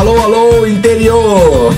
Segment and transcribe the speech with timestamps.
[0.00, 1.74] Alô, alô, interior!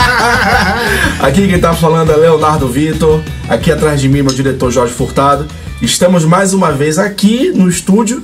[1.20, 3.20] Aqui quem tá falando é Leonardo Vitor.
[3.46, 5.46] Aqui atrás de mim, meu diretor Jorge Furtado.
[5.82, 8.22] Estamos mais uma vez aqui no estúdio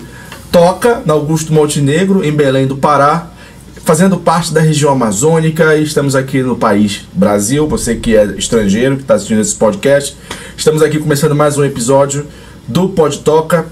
[0.51, 3.27] Toca, na Augusto Montenegro, em Belém do Pará,
[3.85, 8.97] fazendo parte da região amazônica e estamos aqui no país Brasil, você que é estrangeiro,
[8.97, 10.17] que está assistindo esse podcast.
[10.57, 12.27] Estamos aqui começando mais um episódio
[12.67, 13.67] do Pod Toca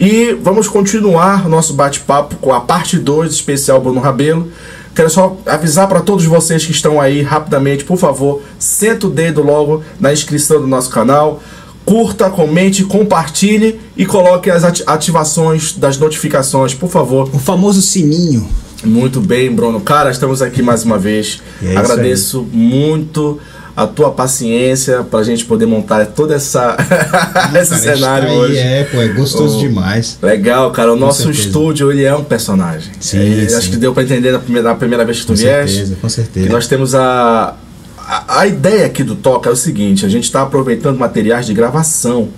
[0.00, 4.50] e vamos continuar nosso bate-papo com a parte 2 especial Bruno Rabelo.
[4.98, 9.40] Quero só avisar para todos vocês que estão aí rapidamente, por favor, senta o dedo
[9.44, 11.40] logo na inscrição do nosso canal.
[11.84, 17.30] Curta, comente, compartilhe e coloque as ativações das notificações, por favor.
[17.32, 18.48] O famoso sininho.
[18.82, 19.80] Muito bem, Bruno.
[19.80, 21.40] Cara, estamos aqui mais uma vez.
[21.62, 23.38] É Agradeço muito
[23.78, 26.76] a tua paciência pra gente poder montar toda essa
[27.54, 28.58] esse cara, cenário aí, hoje.
[28.58, 30.18] É, pô, é gostoso oh, demais.
[30.20, 30.90] Legal, cara.
[30.90, 31.46] O com nosso certeza.
[31.46, 32.90] estúdio, ele é um personagem.
[32.98, 33.54] Sim, é, sim.
[33.54, 35.76] Acho que deu pra entender na primeira, na primeira vez que tu com vieste.
[35.76, 36.46] Com certeza, com certeza.
[36.48, 37.54] Que nós temos a,
[37.96, 41.54] a, a, ideia aqui do Toca é o seguinte, a gente está aproveitando materiais de
[41.54, 42.30] gravação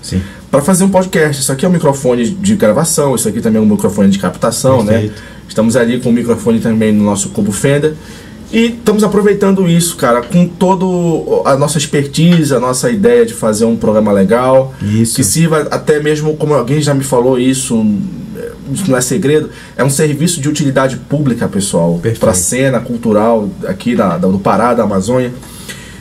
[0.50, 1.40] para fazer um podcast.
[1.40, 4.84] Isso aqui é um microfone de gravação, isso aqui também é um microfone de captação,
[4.84, 4.92] né?
[4.92, 5.14] Perfeito.
[5.14, 5.28] né?
[5.48, 7.94] Estamos ali com o microfone também no nosso Cubo Fender.
[8.52, 10.84] E estamos aproveitando isso, cara, com toda
[11.48, 14.74] a nossa expertise, a nossa ideia de fazer um programa legal.
[14.82, 15.16] Isso.
[15.16, 17.86] Que sirva até mesmo, como alguém já me falou isso,
[18.72, 22.00] isso não é segredo, é um serviço de utilidade pública, pessoal.
[22.18, 25.32] Para a cena cultural aqui na, do Pará, da Amazônia.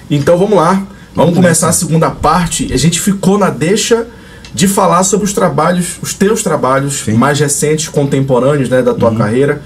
[0.09, 2.73] Então vamos lá, vamos, começar a segunda parte.
[2.73, 4.07] A gente ficou na deixa
[4.53, 7.13] de falar sobre os trabalhos, os teus trabalhos Sim.
[7.13, 9.17] mais recentes, contemporâneos, né, da tua uhum.
[9.17, 9.61] carreira.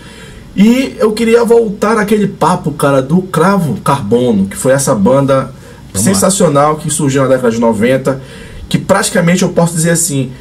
[0.56, 5.52] E eu queria voltar aquele papo, cara, do Cravo Carbono, que foi essa banda
[5.92, 6.80] Vamos sensacional lá.
[6.80, 8.22] que surgiu na década de 90,
[8.70, 10.32] que praticamente eu posso dizer assim,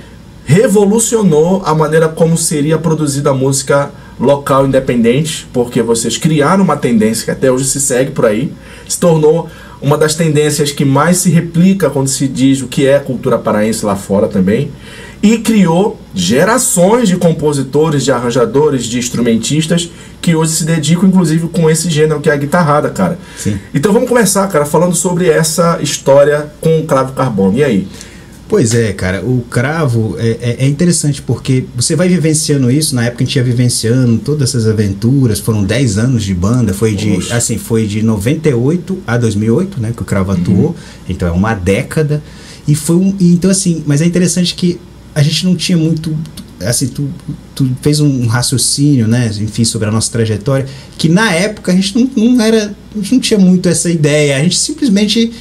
[0.45, 3.91] revolucionou a maneira como seria produzida a música
[4.21, 8.53] local independente, porque vocês criaram uma tendência que até hoje se segue por aí,
[8.89, 9.49] se tornou
[9.81, 13.85] uma das tendências que mais se replica quando se diz o que é cultura paraense
[13.85, 14.71] lá fora também,
[15.23, 19.91] e criou gerações de compositores, de arranjadores, de instrumentistas
[20.21, 23.19] que hoje se dedicam inclusive com esse gênero que é a guitarrada, cara.
[23.37, 23.59] Sim.
[23.73, 27.57] Então vamos começar, cara, falando sobre essa história com o Cravo Carbono.
[27.57, 27.89] E aí?
[28.53, 33.07] Pois é, cara, o cravo é, é, é, interessante porque você vai vivenciando isso, na
[33.07, 37.13] época a gente ia vivenciando todas essas aventuras, foram 10 anos de banda, foi de
[37.13, 37.33] Oxe.
[37.33, 40.75] assim, foi de 98 a 2008, né, que o cravo atuou, uhum.
[41.09, 42.23] então é uma década,
[42.69, 44.79] e foi um, então assim, mas é interessante que
[45.15, 46.17] a gente não tinha muito
[46.61, 47.09] assim, tu,
[47.57, 50.65] tu fez um raciocínio, né, enfim, sobre a nossa trajetória,
[50.97, 54.37] que na época a gente não, não era, a gente não tinha muito essa ideia,
[54.37, 55.33] a gente simplesmente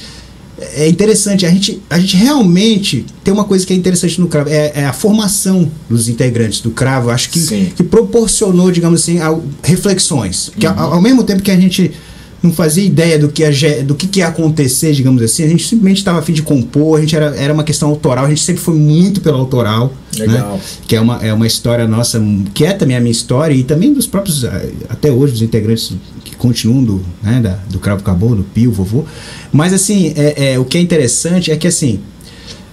[0.74, 1.44] é interessante.
[1.46, 4.84] A gente, a gente realmente tem uma coisa que é interessante no Cravo, é, é
[4.84, 7.10] a formação dos integrantes do Cravo.
[7.10, 9.18] Acho que, que proporcionou, digamos assim,
[9.62, 10.52] reflexões.
[10.56, 10.78] Que uhum.
[10.78, 11.92] ao, ao, mesmo tempo que a gente
[12.42, 15.66] não fazia ideia do que, ia, do que, que ia acontecer, digamos assim, a gente
[15.66, 18.42] simplesmente estava a fim de compor, a gente era, era uma questão autoral, a gente
[18.42, 19.92] sempre foi muito pelo autoral.
[20.16, 20.54] Legal.
[20.54, 20.60] Né?
[20.86, 22.20] Que é uma, é uma história nossa,
[22.52, 24.44] que é também a minha história e também dos próprios,
[24.88, 25.94] até hoje, dos integrantes
[26.42, 29.04] continuam do, né, da, do Cravo Cabô, do Pio, vovô.
[29.52, 32.00] Mas assim, é, é, o que é interessante é que assim,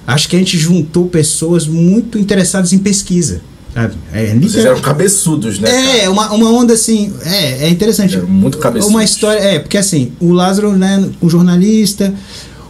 [0.08, 3.42] acho que a gente juntou pessoas muito interessadas em pesquisa.
[3.74, 3.94] Sabe?
[4.12, 6.04] É, Vocês eram cabeçudos, né?
[6.04, 8.16] É, uma, uma onda assim, é, é interessante.
[8.18, 8.94] Era muito cabeçudos.
[8.94, 12.14] Uma história, é, porque assim, o Lázaro, né, um jornalista,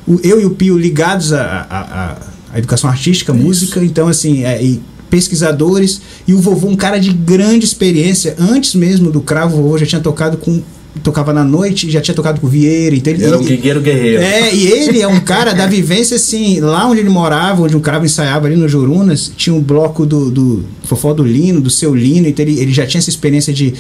[0.05, 2.17] o, eu e o Pio ligados à a, a,
[2.53, 3.41] a, educação artística, Isso.
[3.41, 8.75] música, então assim, é, e pesquisadores, e o vovô, um cara de grande experiência, antes
[8.75, 10.61] mesmo do Cravo, o vovô já tinha tocado com
[11.03, 12.95] tocava na noite, já tinha tocado com o Vieira.
[12.95, 14.21] Então ele, era um guerreiro guerreiro.
[14.21, 17.79] É, e ele é um cara da vivência, assim, lá onde ele morava, onde um
[17.79, 21.95] cravo ensaiava ali no Jurunas, tinha um bloco do, do Fofó do Lino, do seu
[21.95, 23.73] Lino, então ele, ele já tinha essa experiência de,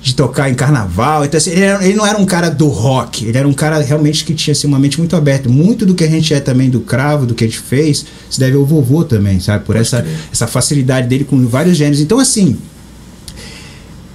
[0.00, 1.24] de tocar em carnaval.
[1.24, 3.80] Então, assim, ele, era, ele, não era um cara do rock, ele era um cara
[3.80, 5.48] realmente que tinha assim, uma mente muito aberta.
[5.48, 8.40] Muito do que a gente é também do cravo, do que a gente fez, se
[8.40, 9.64] deve ao vovô também, sabe?
[9.64, 12.00] Por essa, essa facilidade dele com vários gêneros.
[12.00, 12.56] Então, assim,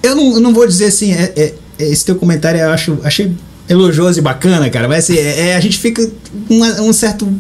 [0.01, 3.34] eu não, eu não vou dizer assim, é, é esse teu comentário eu acho, achei
[3.70, 4.88] elogioso e bacana, cara.
[4.88, 6.10] Mas assim, é, é, a gente fica
[6.50, 7.31] uma, um certo.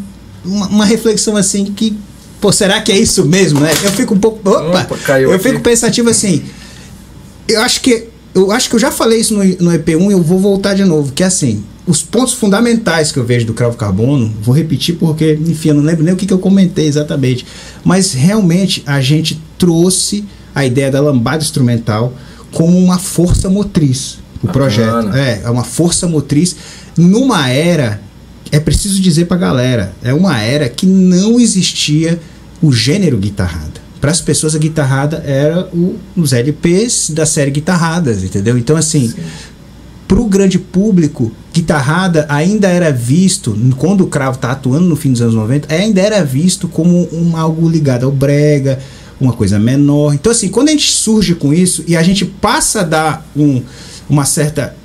[0.45, 1.97] Uma, uma, reflexão assim que.
[2.39, 3.71] Pô, será que é isso mesmo, né?
[3.83, 4.47] Eu fico um pouco.
[4.47, 4.87] Opa!
[4.89, 5.49] opa eu aqui.
[5.49, 6.43] fico pensativo assim.
[7.47, 8.07] Eu acho que.
[8.33, 10.85] Eu acho que eu já falei isso no, no EP1 e eu vou voltar de
[10.85, 11.11] novo.
[11.11, 11.63] Que é assim.
[11.85, 15.81] Os pontos fundamentais que eu vejo do cravo carbono, vou repetir porque, enfim, eu não
[15.81, 17.43] lembro nem o que, que eu comentei exatamente.
[17.83, 22.13] Mas realmente a gente trouxe a ideia da lambada instrumental
[22.51, 24.53] como uma força motriz o Bacana.
[24.53, 25.15] projeto.
[25.15, 26.55] É, é uma força motriz
[26.97, 28.01] numa era,
[28.51, 32.19] é preciso dizer pra galera, é uma era que não existia
[32.61, 33.79] o gênero guitarrada.
[34.01, 38.57] Para as pessoas a guitarrada era o, os LPs da série Guitarradas, entendeu?
[38.57, 39.21] Então assim, Sim.
[40.07, 45.11] para o grande público, guitarrada ainda era visto, quando o Cravo está atuando no fim
[45.11, 48.79] dos anos 90, ainda era visto como um, algo ligado ao brega,
[49.19, 50.13] uma coisa menor.
[50.13, 53.61] Então, assim, quando a gente surge com isso e a gente passa a dar um,
[54.09, 54.75] uma certa.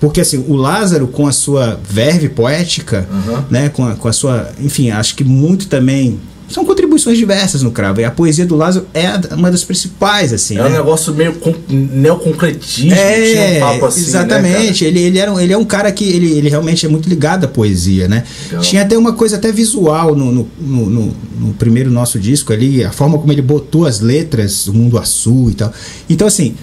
[0.00, 3.44] Porque, assim, o Lázaro, com a sua verve poética, uhum.
[3.50, 4.50] né, com a, com a sua.
[4.58, 6.18] Enfim, acho que muito também
[6.50, 8.00] são contribuições diversas no cravo.
[8.00, 10.58] E a poesia do Lázaro é uma das principais, assim.
[10.58, 10.68] É né?
[10.68, 14.00] um negócio meio con neoconcretismo, é, tinha um papo assim.
[14.00, 14.84] Né, exatamente.
[14.84, 17.08] Né, ele, ele, era um, ele é um cara que ele, ele realmente é muito
[17.08, 18.24] ligado à poesia, né?
[18.46, 18.62] Legal.
[18.62, 22.84] Tinha até uma coisa até visual no no, no, no, no, primeiro nosso disco ali,
[22.84, 25.72] a forma como ele botou as letras, o mundo azul e tal.
[26.08, 26.54] Então, assim,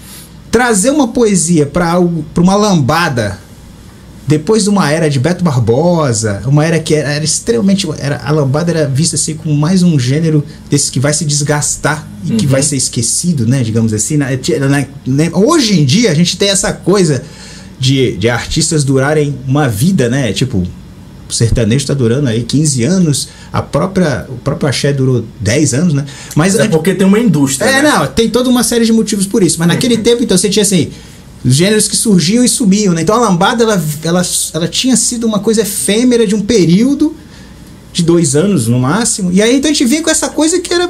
[0.51, 3.39] trazer uma poesia para uma lambada
[4.27, 7.87] depois de uma era de Beto Barbosa, uma era que era, era extremamente.
[7.97, 12.05] Era, a lambada era vista assim como mais um gênero desse que vai se desgastar
[12.25, 12.37] e uhum.
[12.37, 13.63] que vai ser esquecido, né?
[13.63, 14.17] Digamos assim.
[14.17, 17.23] Na, na, na, hoje em dia a gente tem essa coisa
[17.79, 20.33] de, de artistas durarem uma vida, né?
[20.33, 20.67] Tipo,
[21.29, 25.93] o sertanejo está durando aí 15 anos, a própria, o próprio axé durou 10 anos,
[25.93, 26.05] né?
[26.35, 27.69] Mas é porque tem uma indústria.
[27.69, 27.89] É, né?
[27.89, 29.57] não, tem toda uma série de motivos por isso.
[29.59, 30.03] Mas naquele uhum.
[30.03, 30.89] tempo, então, você tinha assim
[31.43, 32.93] os gêneros que surgiam e sumiam.
[32.93, 33.01] Né?
[33.01, 34.21] Então a lambada ela, ela,
[34.53, 37.15] ela tinha sido uma coisa efêmera de um período
[37.93, 39.31] de dois anos no máximo.
[39.31, 40.89] E aí então a gente vinha com essa coisa que era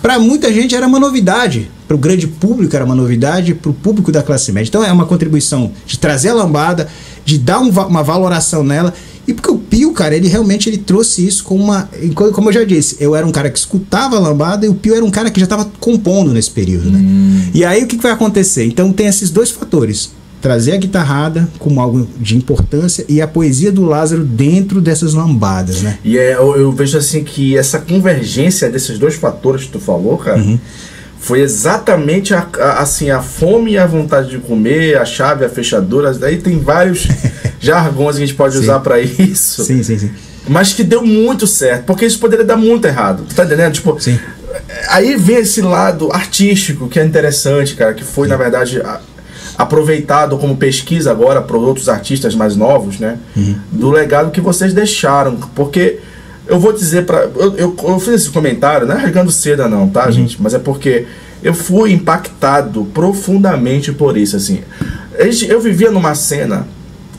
[0.00, 3.74] para muita gente era uma novidade, para o grande público era uma novidade, para o
[3.74, 4.68] público da classe média.
[4.68, 6.86] Então é uma contribuição de trazer a lambada,
[7.24, 8.92] de dar um, uma valoração nela
[9.28, 11.88] e porque o Pio, cara, ele realmente ele trouxe isso com uma.
[12.32, 14.94] Como eu já disse, eu era um cara que escutava a lambada e o Pio
[14.94, 16.98] era um cara que já estava compondo nesse período, né?
[16.98, 17.42] Hum.
[17.52, 18.64] E aí o que, que vai acontecer?
[18.64, 23.70] Então tem esses dois fatores trazer a guitarrada como algo de importância e a poesia
[23.70, 25.98] do Lázaro dentro dessas lambadas, né?
[26.02, 30.16] E é, eu, eu, vejo assim que essa convergência desses dois fatores que tu falou,
[30.16, 30.58] cara, uhum.
[31.20, 35.48] Foi exatamente a, a, assim a fome e a vontade de comer, a chave, a
[35.48, 37.06] fechadura, daí tem vários
[37.60, 38.60] jargões que a gente pode sim.
[38.60, 39.64] usar para isso.
[39.64, 40.10] Sim, sim, sim.
[40.48, 43.24] Mas que deu muito certo, porque isso poderia dar muito errado.
[43.34, 43.74] Tá entendendo?
[43.74, 44.18] Tipo, sim.
[44.88, 48.30] aí vem esse lado artístico que é interessante, cara, que foi, sim.
[48.30, 49.00] na verdade, a,
[49.58, 53.18] aproveitado como pesquisa agora para outros artistas mais novos, né?
[53.36, 53.56] Uhum.
[53.72, 55.36] Do legado que vocês deixaram.
[55.54, 55.98] Porque
[56.48, 59.88] eu vou dizer para eu, eu, eu, fiz esse comentário, não é rasgando seda, não,
[59.88, 60.12] tá, uhum.
[60.12, 60.40] gente?
[60.40, 61.06] Mas é porque
[61.42, 64.60] eu fui impactado profundamente por isso, assim.
[65.48, 66.66] Eu vivia numa cena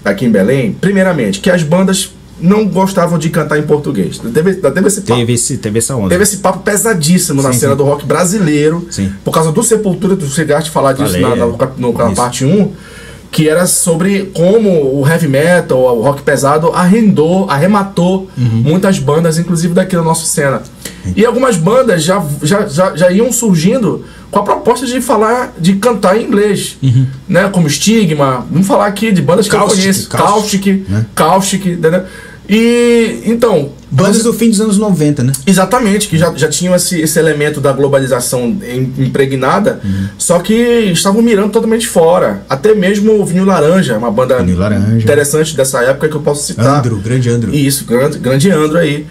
[0.04, 2.12] aqui em Belém, primeiramente, que as bandas
[2.42, 4.18] não gostavam de cantar em português.
[4.18, 5.20] Teve, teve esse papo.
[5.20, 6.10] Teve, esse, teve essa onda.
[6.10, 7.78] Teve esse papo pesadíssimo sim, na cena sim.
[7.78, 8.88] do rock brasileiro.
[8.90, 9.12] Sim.
[9.24, 12.46] Por causa do Sepultura, tu chegaste a falar disso Falei, na, na, na, na parte
[12.46, 12.72] 1
[13.32, 18.64] que era sobre como o heavy metal, o rock pesado arrendou, arrematou uhum.
[18.64, 20.62] muitas bandas, inclusive daqui da nossa cena.
[21.16, 25.76] E algumas bandas já, já, já, já iam surgindo com a proposta de falar, de
[25.76, 27.08] cantar em inglês, uhum.
[27.28, 27.50] né?
[27.50, 31.06] Como Stigma, vamos falar aqui de bandas que Caustic, eu conheço, Caustic, Caustic, né?
[31.16, 32.04] Caustic entendeu?
[32.50, 33.78] E então.
[33.92, 35.34] Bandas do fim dos anos 90, né?
[35.48, 38.56] Exatamente, que já, já tinham esse, esse elemento da globalização
[39.00, 40.10] impregnada, uhum.
[40.16, 42.44] só que estavam mirando totalmente fora.
[42.48, 44.96] Até mesmo o Vinho Laranja, uma banda Laranja.
[44.96, 46.80] interessante dessa época que eu posso citar.
[46.80, 47.54] Andro, grande Andro.
[47.54, 49.08] Isso, grande, grande Andro aí.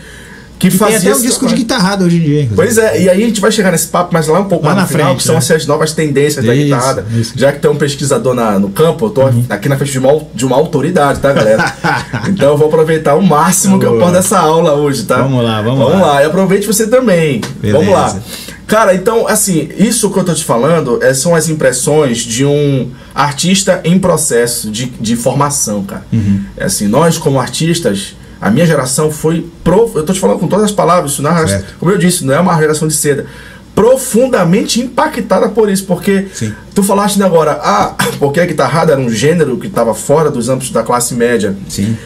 [0.59, 2.43] Que, fazia tem até um disco de guitarrada hoje em dia.
[2.43, 2.57] Inclusive.
[2.57, 4.75] Pois é, e aí a gente vai chegar nesse papo mais lá um pouco lá
[4.75, 5.39] mais na final, frente, que são é.
[5.39, 7.07] essas novas tendências isso, da guitarrada.
[7.15, 7.33] Isso.
[7.37, 9.45] Já que tem um pesquisador na, no campo, eu tô uhum.
[9.49, 11.73] aqui na frente de uma, de uma autoridade, tá, galera?
[12.29, 15.19] então eu vou aproveitar o máximo que eu posso dessa aula hoje, tá?
[15.23, 16.15] Vamos lá, vamos, vamos lá.
[16.15, 16.23] lá.
[16.23, 17.41] E aproveite você também.
[17.61, 17.79] Beleza.
[17.79, 18.21] Vamos lá.
[18.69, 22.91] Cara, então, assim, isso que eu tô te falando é, são as impressões de um
[23.15, 26.05] artista em processo de, de formação, cara.
[26.13, 26.43] Uhum.
[26.55, 29.47] É assim, nós como artistas a minha geração foi.
[29.65, 29.95] Prof...
[29.95, 32.35] Eu estou te falando com todas as palavras, isso não é, como eu disse, não
[32.35, 33.27] é uma geração de seda.
[33.75, 36.53] Profundamente impactada por isso, porque Sim.
[36.75, 40.71] tu falaste agora, ah, porque a guitarrada era um gênero que estava fora dos âmbitos
[40.71, 41.57] da classe média.
[41.69, 41.97] Sim.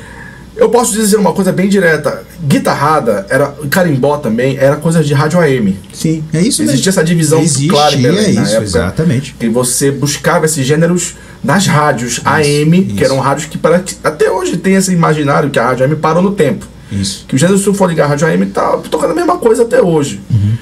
[0.54, 2.22] Eu posso dizer uma coisa bem direta.
[2.44, 5.78] Guitarrada, era, carimbó também, era coisa de rádio AM.
[5.92, 6.88] Sim, é isso Existia mesmo.
[6.90, 9.34] essa divisão Existia clara em Belém, isso, época, exatamente.
[9.38, 12.94] Que você buscava esses gêneros nas rádios isso, AM, isso.
[12.94, 16.22] que eram rádios que para, até hoje tem esse imaginário que a rádio AM parou
[16.22, 16.66] no tempo.
[16.90, 17.24] Isso.
[17.26, 19.62] Que o gênero, se tu for ligar a rádio AM, tá tocando a mesma coisa
[19.62, 20.20] até hoje.
[20.30, 20.52] Uhum.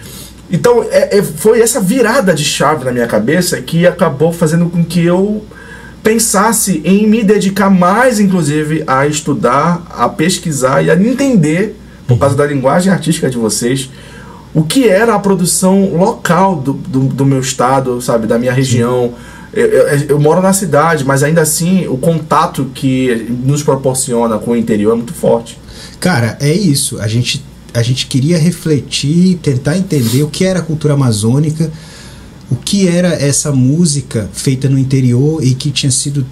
[0.51, 4.85] Então, é, é, foi essa virada de chave na minha cabeça que acabou fazendo com
[4.85, 5.45] que eu
[6.03, 12.35] pensasse em me dedicar mais, inclusive, a estudar, a pesquisar e a entender, por causa
[12.35, 13.91] da linguagem artística de vocês,
[14.53, 19.15] o que era a produção local do, do, do meu estado, sabe, da minha região.
[19.53, 24.53] Eu, eu, eu, moro na cidade, mas ainda assim o contato que nos proporciona com
[24.53, 25.59] o interior é muito forte.
[25.99, 27.01] Cara, é isso.
[27.01, 31.71] A gente, a gente queria refletir, tentar entender o que era a cultura amazônica
[32.51, 36.27] o que era essa música feita no interior e que tinha sido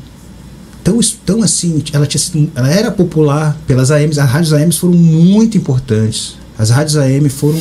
[0.82, 4.94] tão, tão assim, ela, tinha sido, ela era popular pelas AMs, as rádios AMs foram
[4.94, 6.37] muito importantes.
[6.58, 7.60] As rádios AM foram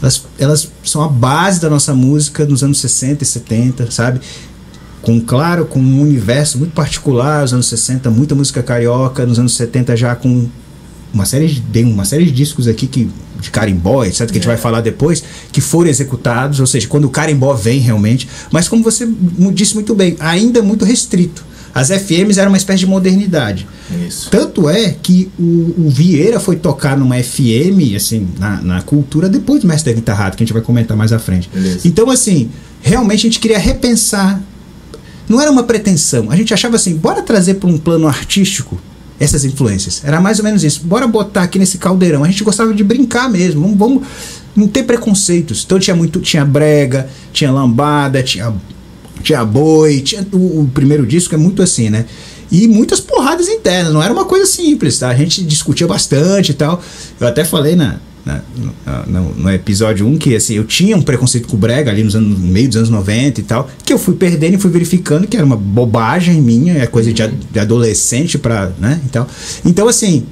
[0.00, 4.20] elas, elas são a base da nossa música nos anos 60 e 70, sabe?
[5.04, 9.54] Com, claro, com um universo muito particular, nos anos 60, muita música carioca, nos anos
[9.56, 10.48] 70 já com
[11.12, 13.08] uma série de, uma série de discos aqui que,
[13.40, 17.04] de carimbó, etc., que a gente vai falar depois, que foram executados, ou seja, quando
[17.04, 19.08] o carimbó vem realmente, mas como você
[19.52, 21.44] disse muito bem, ainda muito restrito.
[21.74, 23.66] As FMs eram uma espécie de modernidade.
[24.06, 24.30] Isso.
[24.30, 29.60] Tanto é que o, o, Vieira foi tocar numa FM, assim, na, na cultura, depois
[29.60, 31.50] do Mestre da Guitarrado, que a gente vai comentar mais à frente.
[31.52, 31.80] Beleza.
[31.84, 32.48] Então, assim,
[32.80, 34.40] realmente a gente queria repensar.
[35.28, 36.30] Não era uma pretensão.
[36.30, 38.78] A gente achava assim, bora trazer para um plano artístico
[39.18, 40.02] essas influências.
[40.04, 40.82] Era mais ou menos isso.
[40.84, 42.24] Bora botar aqui nesse caldeirão.
[42.24, 43.62] A gente gostava de brincar mesmo.
[43.62, 44.02] Vamos, vamos
[44.54, 45.62] não ter preconceitos.
[45.64, 48.54] Então tinha muito, tinha brega, tinha lambada, tinha
[49.22, 52.04] tinha boi, tinha, o, o, primeiro disco é muito assim, né?
[52.52, 55.08] E muitas porradas internas, não era uma coisa simples, tá?
[55.08, 56.82] A gente discutia bastante e tal.
[57.18, 57.98] Eu até falei na,
[59.06, 62.16] no, no, episódio 1 que assim, eu tinha um preconceito com o Brega ali nos
[62.16, 65.26] anos, no meio dos anos 90 e tal, que eu fui perdendo e fui verificando
[65.26, 69.26] que era uma bobagem minha, é coisa de, de adolescente para, né, então.
[69.64, 70.24] Então assim,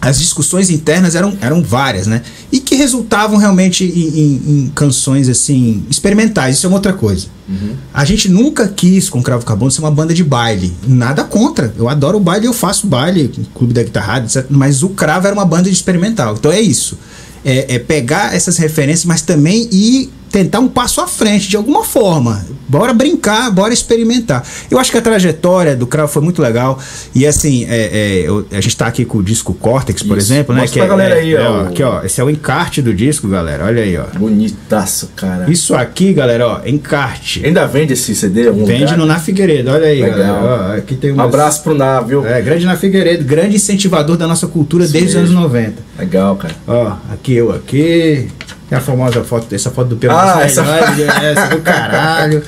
[0.00, 2.22] as discussões internas eram, eram várias, né?
[2.50, 6.56] E que resultavam realmente em, em, em canções assim experimentais.
[6.56, 7.26] Isso é uma outra coisa.
[7.46, 7.74] Uhum.
[7.92, 10.72] A gente nunca quis com Cravo Carbono ser uma banda de baile.
[10.86, 11.74] Nada contra.
[11.76, 14.46] Eu adoro o baile, eu faço baile, clube da guitarra, etc.
[14.48, 16.34] Mas o Cravo era uma banda de experimental.
[16.38, 16.96] Então é isso.
[17.44, 21.84] É, é pegar essas referências, mas também ir tentar um passo à frente de alguma
[21.84, 22.44] forma.
[22.70, 24.46] Bora brincar, bora experimentar.
[24.70, 26.78] Eu acho que a trajetória do Cravo foi muito legal.
[27.12, 30.32] E assim, é, é, eu, a gente está aqui com o disco Cortex, por Isso.
[30.32, 30.60] exemplo, né?
[30.60, 31.60] Mostra que pra é, galera aí, é, ó.
[31.62, 32.04] Aqui, ó.
[32.04, 33.64] Esse é o encarte do disco, galera.
[33.64, 34.04] Olha aí, ó.
[34.16, 35.50] Bonitaço, cara.
[35.50, 37.44] Isso aqui, galera, ó, encarte.
[37.44, 38.52] Ainda vende esse CD?
[38.52, 38.98] Vende lugar?
[38.98, 40.18] no Na Figueiredo, olha aí, legal.
[40.18, 40.72] galera.
[40.74, 41.26] Ó, aqui tem umas...
[41.26, 42.24] Um abraço pro Na, viu?
[42.24, 45.74] É, grande Na Figueiredo, grande incentivador da nossa cultura desde os anos 90.
[45.98, 46.54] Legal, cara.
[46.68, 48.28] Ó, aqui eu aqui.
[48.70, 50.62] Tem a famosa foto, essa foto do Pedro Ah, essa...
[50.62, 52.40] essa do caralho.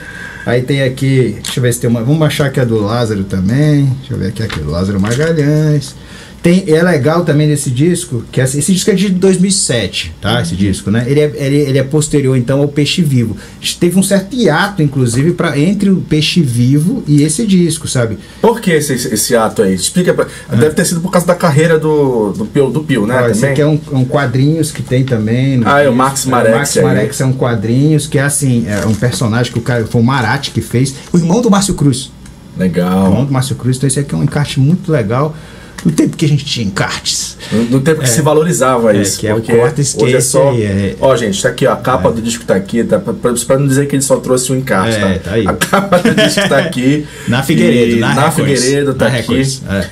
[0.46, 2.02] Aí tem aqui, deixa eu ver se tem uma.
[2.02, 3.86] Vamos achar que é do Lázaro também.
[3.98, 5.96] Deixa eu ver aqui, aqui do Lázaro Magalhães.
[6.42, 10.42] Tem, é legal também desse disco, que esse, esse disco é de 2007, tá?
[10.42, 11.04] Esse disco, né?
[11.06, 13.36] Ele é, ele, ele é posterior, então, ao Peixe Vivo.
[13.78, 18.18] Teve um certo hiato, inclusive, para entre o Peixe Vivo e esse disco, sabe?
[18.40, 19.72] Por que esse, esse ato aí?
[19.72, 20.26] Explica pra...
[20.48, 20.56] Ah.
[20.56, 23.22] Deve ter sido por causa da carreira do, do Pio, do Pio né?
[23.24, 25.62] Ah, esse aqui é um, um, quadrinhos que tem também.
[25.64, 26.50] ah, é o Max Marex.
[26.50, 29.62] É, o Max Marex é um quadrinhos que é assim, é um personagem que o
[29.62, 32.10] cara, foi o Marati que fez, o irmão do Márcio Cruz.
[32.58, 33.04] Legal.
[33.04, 35.36] O irmão do Márcio Cruz, então esse aqui é um encarte muito legal
[35.84, 37.36] no tempo que a gente tinha encartes.
[37.70, 39.18] No, tempo que é, se valorizava é, isso.
[39.18, 40.52] Que é o cortes hoje é só.
[40.54, 42.12] É, ó, gente, tá aqui, ó, a capa é.
[42.12, 44.96] do disco tá aqui, tá, pra, pra, não dizer que ele só trouxe um encarte,
[44.96, 45.30] é, tá?
[45.30, 45.46] tá aí.
[45.46, 47.06] A capa do disco tá aqui.
[47.26, 49.42] na Figueiredo, na, na Figueiredo tá na aqui.
[49.68, 49.86] É.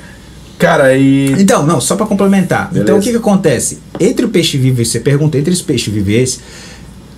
[0.58, 1.32] Cara, e.
[1.40, 2.68] Então, não, só para complementar.
[2.68, 2.84] Beleza.
[2.84, 3.78] Então, o que, que acontece?
[3.98, 6.40] Entre o peixe vivo e você pergunta, entre os peixes vivo e esse,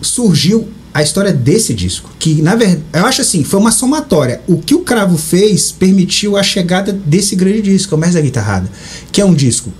[0.01, 2.11] surgiu a história desse disco.
[2.19, 4.41] Que, na verdade, eu acho assim, foi uma somatória.
[4.47, 8.71] O que o Cravo fez permitiu a chegada desse grande disco, o Mestre da Guitarrada.
[9.11, 9.73] Que é um disco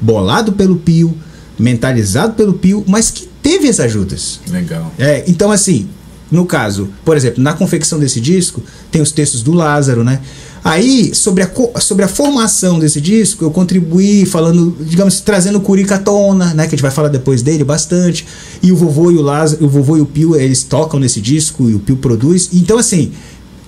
[0.00, 1.16] bolado pelo Pio,
[1.58, 4.40] mentalizado pelo Pio, mas que teve as ajudas.
[4.50, 4.92] Legal.
[4.98, 5.88] É, então, assim,
[6.30, 10.20] no caso, por exemplo, na confecção desse disco, tem os textos do Lázaro, né?
[10.62, 15.98] Aí, sobre a, sobre a formação desse disco, eu contribuí falando, digamos, trazendo o Curica
[15.98, 16.64] tona, né?
[16.64, 18.26] Que a gente vai falar depois dele bastante.
[18.62, 21.70] E o vovô e o Lázaro, o vovô e o Pio, eles tocam nesse disco
[21.70, 22.50] e o Pio produz.
[22.52, 23.12] Então, assim,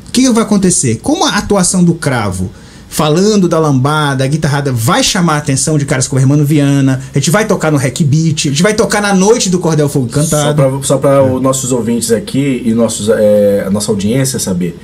[0.08, 0.98] o que vai acontecer?
[1.02, 2.50] Como a atuação do Cravo
[2.90, 7.18] falando da lambada, a guitarrada vai chamar a atenção de caras como Hermano Viana, a
[7.18, 10.08] gente vai tocar no Hack Beat, a gente vai tocar na noite do Cordel Fogo
[10.08, 10.80] Cantado.
[10.82, 11.20] Só para é.
[11.20, 14.76] os nossos ouvintes aqui e nossos, é, a nossa audiência saber.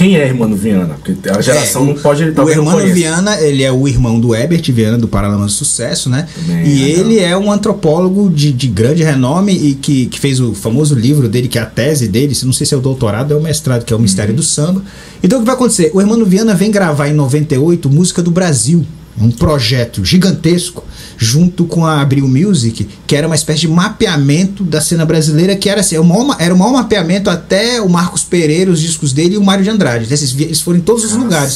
[0.00, 0.94] Quem é Hermano Viana?
[0.94, 2.24] Porque a geração é, não pode.
[2.24, 6.26] O Hermano Viana, ele é o irmão do Herbert Viana, do Paralamas do Sucesso, né?
[6.34, 10.40] Também, e é ele é um antropólogo de, de grande renome e que, que fez
[10.40, 13.32] o famoso livro dele, que é a tese dele, não sei se é o doutorado
[13.32, 14.36] ou é o mestrado, que é o Mistério uhum.
[14.36, 14.82] do Samba.
[15.22, 15.90] Então o que vai acontecer?
[15.92, 18.86] O Hermano Viana vem gravar em 98 música do Brasil
[19.18, 20.84] um projeto gigantesco
[21.22, 25.68] junto com a Abril Music, que era uma espécie de mapeamento da cena brasileira, que
[25.68, 29.12] era assim, era o maior, era o maior mapeamento até o Marcos Pereira, os discos
[29.12, 30.06] dele e o Mário de Andrade.
[30.06, 31.52] Eles, eles foram em todos os lugares.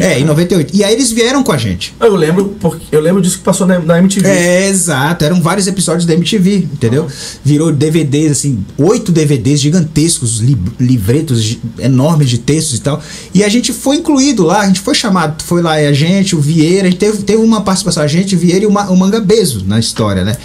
[0.00, 0.74] É, em 98.
[0.74, 1.94] E aí eles vieram com a gente.
[2.00, 4.26] Eu lembro, porque eu lembro disso que passou na, na MTV.
[4.26, 5.26] É, exato.
[5.26, 7.06] Eram vários episódios da MTV, entendeu?
[7.06, 7.12] Ah.
[7.44, 13.02] Virou DVDs, assim, oito DVDs gigantescos, li, livretos enormes de textos e tal.
[13.34, 16.40] E a gente foi incluído lá, a gente foi chamado, foi lá a gente, o
[16.40, 19.64] Vieira, a gente teve, teve uma participação, a gente, Vieira e o, o Manga Beso
[19.66, 20.36] na história, né?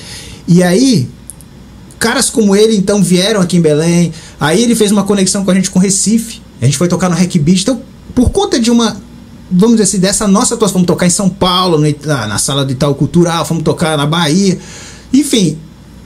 [0.47, 1.09] E aí,
[1.99, 4.11] caras como ele então vieram aqui em Belém.
[4.39, 6.41] Aí ele fez uma conexão com a gente com Recife.
[6.61, 7.61] A gente foi tocar no Hack Beat.
[7.61, 7.81] Então,
[8.13, 8.97] por conta de uma
[9.51, 12.71] vamos dizer assim, dessa nossa atuação, fomos tocar em São Paulo, na, na sala de
[12.71, 14.57] Itaú Cultural, fomos tocar na Bahia.
[15.11, 15.57] Enfim,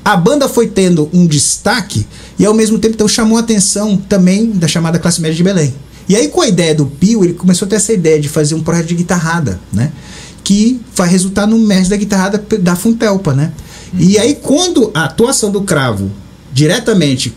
[0.03, 4.51] a banda foi tendo um destaque e ao mesmo tempo então, chamou a atenção também
[4.51, 5.74] da chamada classe média de Belém.
[6.08, 8.56] E aí com a ideia do Pio, ele começou a ter essa ideia de fazer
[8.56, 9.92] um projeto de guitarrada, né?
[10.44, 13.52] Que vai resultar no mestre da guitarrada da Funtelpa, né?
[13.94, 14.00] Uhum.
[14.00, 16.12] E aí quando a atuação do Cravo
[16.54, 17.34] diretamente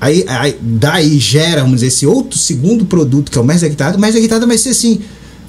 [0.00, 3.70] aí, aí daí gera, vamos dizer, esse outro segundo produto que é o mestre da
[3.70, 5.00] guitarrada, o mestre da guitarrada vai ser assim,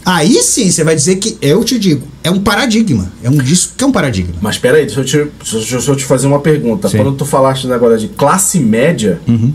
[0.06, 3.12] Aí sim você vai dizer que, eu te digo, é um paradigma.
[3.24, 4.36] É um disco que é um paradigma.
[4.40, 6.88] Mas peraí, deixa eu te, deixa eu te fazer uma pergunta.
[6.88, 6.98] Sim.
[6.98, 9.52] Quando tu falaste agora de classe média, uhum.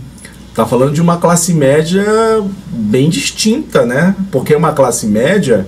[0.54, 2.04] Tá falando de uma classe média
[2.66, 4.14] bem distinta, né?
[4.30, 5.66] Porque é uma classe média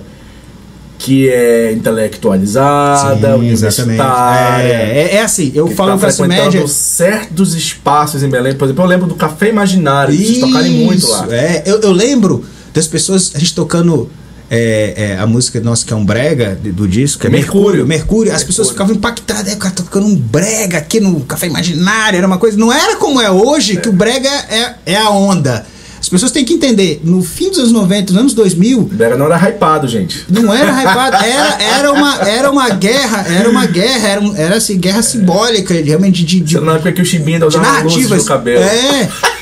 [0.97, 4.71] que é intelectualizada, Sim, universitária.
[4.71, 6.65] É, é, é, assim, eu falo tá classe média.
[6.67, 8.55] certos espaços em Belém.
[8.55, 11.27] Por exemplo, eu lembro do Café Imaginário, Isso, vocês tocarem muito lá.
[11.29, 14.09] É, eu, eu lembro das pessoas, a gente tocando
[14.55, 17.63] é, é, a música nossa que é um brega do disco, que é Mercúrio.
[17.63, 18.35] Mercúrio, Mercúrio.
[18.35, 22.27] as pessoas ficavam impactadas, o cara tá tocando um brega aqui no Café Imaginário, era
[22.27, 22.55] uma coisa.
[22.55, 25.65] Não era como é hoje, que o brega é, é a onda.
[25.99, 28.77] As pessoas têm que entender, no fim dos anos 90, nos anos 2000.
[28.77, 30.23] O brega não era hypado, gente.
[30.29, 34.77] Não era hypado, era, era, uma, era uma guerra, era uma guerra, era, era assim,
[34.77, 36.41] guerra simbólica, realmente de.
[36.41, 38.19] de, na época que o Chimbinha de narrativas.
[38.19, 38.61] no cabelo.
[38.61, 39.09] É.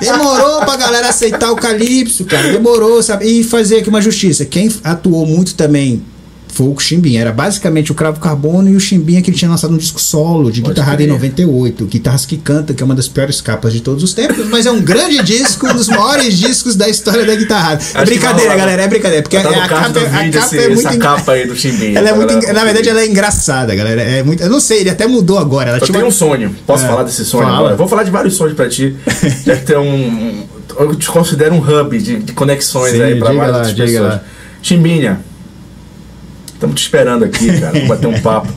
[0.00, 2.52] Demorou pra galera aceitar o Calypso, cara.
[2.52, 3.26] Demorou, sabe?
[3.26, 4.44] E fazer aqui uma justiça.
[4.44, 6.02] Quem atuou muito também
[6.58, 7.20] foi o Chimbinha.
[7.20, 10.50] Era basicamente o Cravo Carbono e o Chimbinha que ele tinha lançado um disco solo
[10.50, 11.86] de guitarrada em 98.
[11.86, 14.70] Guitarras que Canta, que é uma das piores capas de todos os tempos, mas é
[14.70, 17.80] um grande disco, um dos maiores discos da história da guitarrada.
[17.94, 19.22] É brincadeira, galera, é brincadeira.
[19.22, 20.88] Porque tá a, capa, a capa esse, é muito.
[20.88, 21.96] Essa capa aí do Chimbinha.
[21.96, 24.02] Ela é muito, na verdade, ela é engraçada, galera.
[24.02, 25.70] É muito, eu não sei, ele até mudou agora.
[25.70, 26.08] Ela eu tenho uma...
[26.08, 26.56] um sonho.
[26.66, 27.58] Posso é, falar desse sonho fala.
[27.58, 27.76] agora?
[27.76, 28.96] Vou falar de vários sonhos pra ti.
[29.46, 30.44] Deve ter um.
[30.76, 34.20] Eu te considero um hub de, de conexões Sim, aí pra várias pessoas.
[34.60, 35.20] Chimbinha,
[36.58, 38.52] Estamos te esperando aqui, cara, pra bater um papo.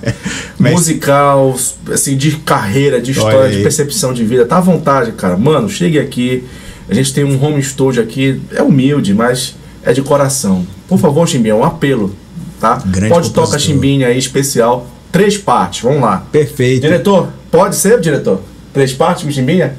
[0.58, 0.74] Mas...
[0.74, 1.56] Musical,
[1.94, 4.44] assim, de carreira, de história, de percepção de vida.
[4.44, 5.38] Tá à vontade, cara.
[5.38, 6.44] Mano, chegue aqui.
[6.90, 8.42] A gente tem um home studio aqui.
[8.56, 10.66] É humilde, mas é de coração.
[10.88, 12.16] Por favor, Chimbinha, um apelo,
[12.60, 12.82] tá?
[12.84, 14.88] Grande pode tocar Chimbinha aí, especial.
[15.12, 16.26] Três partes, vamos lá.
[16.32, 16.82] Perfeito.
[16.82, 18.42] Diretor, pode ser, diretor?
[18.74, 19.76] Três partes, Chimbinha?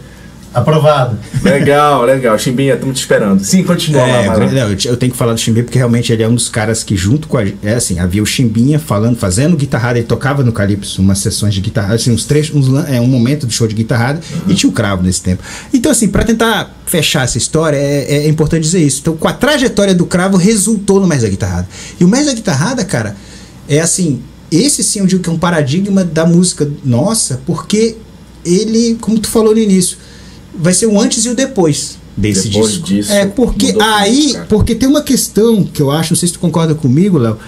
[0.55, 1.19] Aprovado.
[1.43, 2.39] Legal, legal.
[2.39, 3.43] Chimbinha, estamos te esperando.
[3.43, 6.23] Sim, continua é, lá, não, eu, eu, tenho que falar do Chimbinha porque realmente ele
[6.23, 7.45] é um dos caras que, junto com a.
[7.63, 11.61] É assim, havia o Chimbinha falando, fazendo guitarrada, ele tocava no Calypso umas sessões de
[11.61, 14.53] guitarrada, assim, uns três, uns, é, um momento do show de guitarrada uhum.
[14.53, 15.43] e tinha o cravo nesse tempo.
[15.73, 19.01] Então, assim, para tentar fechar essa história, é, é, importante dizer isso.
[19.01, 21.69] Então, com a trajetória do cravo, resultou no Mestre da Guitarrada.
[21.99, 23.17] E o Mestre da Guitarrada, cara,
[23.69, 24.21] é assim.
[24.51, 27.97] Esse sim eu digo que é um paradigma da música nossa, porque
[28.45, 29.97] ele, como tu falou no início
[30.55, 32.87] vai ser o antes e o depois desse depois disco.
[32.87, 36.35] Disso, é porque aí, tudo, porque tem uma questão que eu acho, não sei se
[36.35, 37.39] tu concorda comigo, Léo.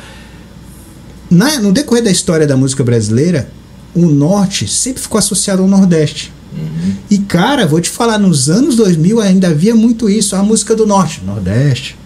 [1.31, 3.51] no decorrer da história da música brasileira,
[3.95, 6.33] o norte sempre ficou associado ao nordeste.
[6.57, 6.95] Uhum.
[7.11, 10.87] E cara, vou te falar, nos anos 2000 ainda havia muito isso, a música do
[10.87, 11.97] norte, nordeste.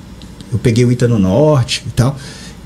[0.50, 2.16] Eu peguei o Ita no norte e tal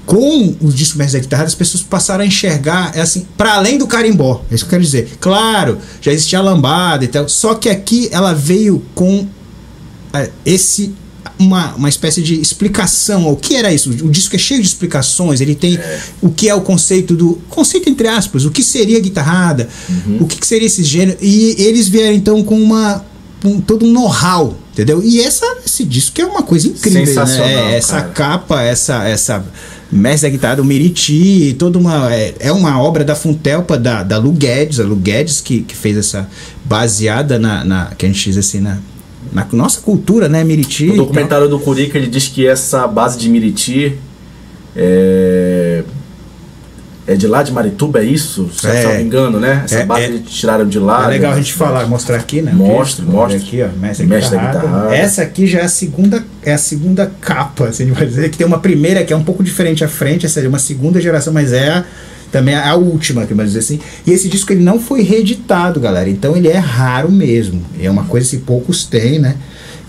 [0.05, 3.87] com os mestres da guitarra, as pessoas passaram a enxergar, é assim, para além do
[3.87, 4.43] carimbó.
[4.51, 5.17] É isso que eu quero dizer.
[5.21, 9.27] Claro, já existia a lambada e tal, só que aqui ela veio com
[10.13, 10.95] é, esse
[11.39, 13.31] uma, uma espécie de explicação.
[13.31, 13.91] O que era isso?
[13.91, 15.41] O disco é cheio de explicações.
[15.41, 16.01] Ele tem é.
[16.21, 17.41] o que é o conceito do.
[17.49, 20.19] Conceito entre aspas, o que seria guitarrada, uhum.
[20.21, 21.19] o que, que seria esse gênero.
[21.21, 23.05] E eles vieram então com uma.
[23.45, 25.03] Um, todo um know-how, entendeu?
[25.03, 27.77] E essa, esse disco é uma coisa incrível, Sensacional, né?
[27.77, 28.13] Essa cara.
[28.13, 29.45] capa, essa, essa
[29.93, 32.15] mestre da guitarra, o Meriti, toda uma.
[32.15, 35.77] É, é, uma obra da Funtelpa, da, da Lu Guedes, a Lu Guedes que, que
[35.77, 36.29] fez essa.
[36.65, 37.87] baseada na, na.
[37.97, 38.79] que a gente diz assim, na,
[39.33, 40.87] na nossa cultura, né, Meriti.
[40.87, 43.99] No documentário do Curica ele diz que essa base de Meriti
[44.75, 45.85] é
[47.07, 48.49] é de lá de Marituba, é isso?
[48.55, 49.63] Se é, não me engano, né?
[49.65, 51.07] Essa é, base é, tiraram de lá.
[51.07, 51.39] É legal né?
[51.39, 52.53] a gente falar, mostrar aqui, né?
[52.53, 53.39] Mostra, mostra.
[53.39, 54.95] Aqui, ó, mestre, mestre guitarra.
[54.95, 58.47] Essa aqui já é a segunda, é a segunda capa, assim, vai dizer que tem
[58.47, 61.53] uma primeira que é um pouco diferente à frente, essa é uma segunda geração, mas
[61.53, 61.85] é a,
[62.31, 63.81] também a última, que dizer assim.
[64.07, 66.09] E esse disco ele não foi reeditado, galera.
[66.09, 67.63] Então ele é raro mesmo.
[67.81, 69.37] É uma coisa que poucos têm, né?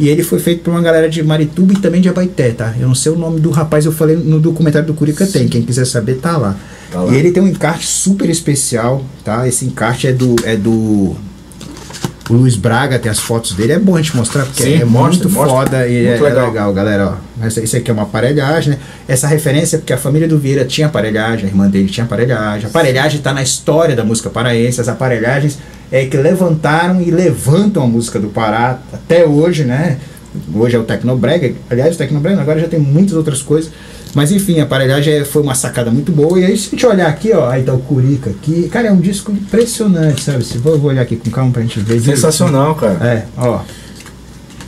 [0.04, 2.74] E ele foi feito por uma galera de Marituba e também de Abaité, tá?
[2.78, 5.48] Eu não sei o nome do rapaz, eu falei no documentário do Curica tem.
[5.48, 6.58] Quem quiser saber, tá lá.
[6.92, 9.48] Tá e ele tem um encarte super especial, tá?
[9.48, 10.36] Esse encarte é do.
[10.44, 11.16] É do
[12.30, 14.86] o Luiz Braga tem as fotos dele, é bom a gente mostrar, porque Sim, é
[14.86, 15.56] mostra, muito mostra.
[15.56, 16.46] foda e muito é, legal.
[16.46, 16.74] é, legal.
[16.74, 17.08] galera.
[17.08, 17.46] Ó.
[17.46, 18.80] Essa, isso aqui é uma aparelhagem, né?
[19.08, 22.66] Essa referência é porque a família do Vieira tinha aparelhagem, a irmã dele tinha aparelhagem.
[22.66, 25.58] A aparelhagem está na história da música paraense, as aparelhagens
[25.94, 30.00] é que levantaram e levantam a música do Pará até hoje, né?
[30.52, 33.72] Hoje é o Tecnobrega, aliás, o Tecnobrega agora já tem muitas outras coisas,
[34.16, 36.40] Mas enfim, a aparelhagem foi uma sacada muito boa.
[36.40, 38.70] E aí, se a gente olhar aqui, ó, aí tá o Curica aqui.
[38.70, 40.44] Cara, é um disco impressionante, sabe?
[40.44, 42.00] Se vou, vou olhar aqui com calma pra gente ver.
[42.00, 43.06] Sensacional, cara.
[43.06, 43.62] É, ó.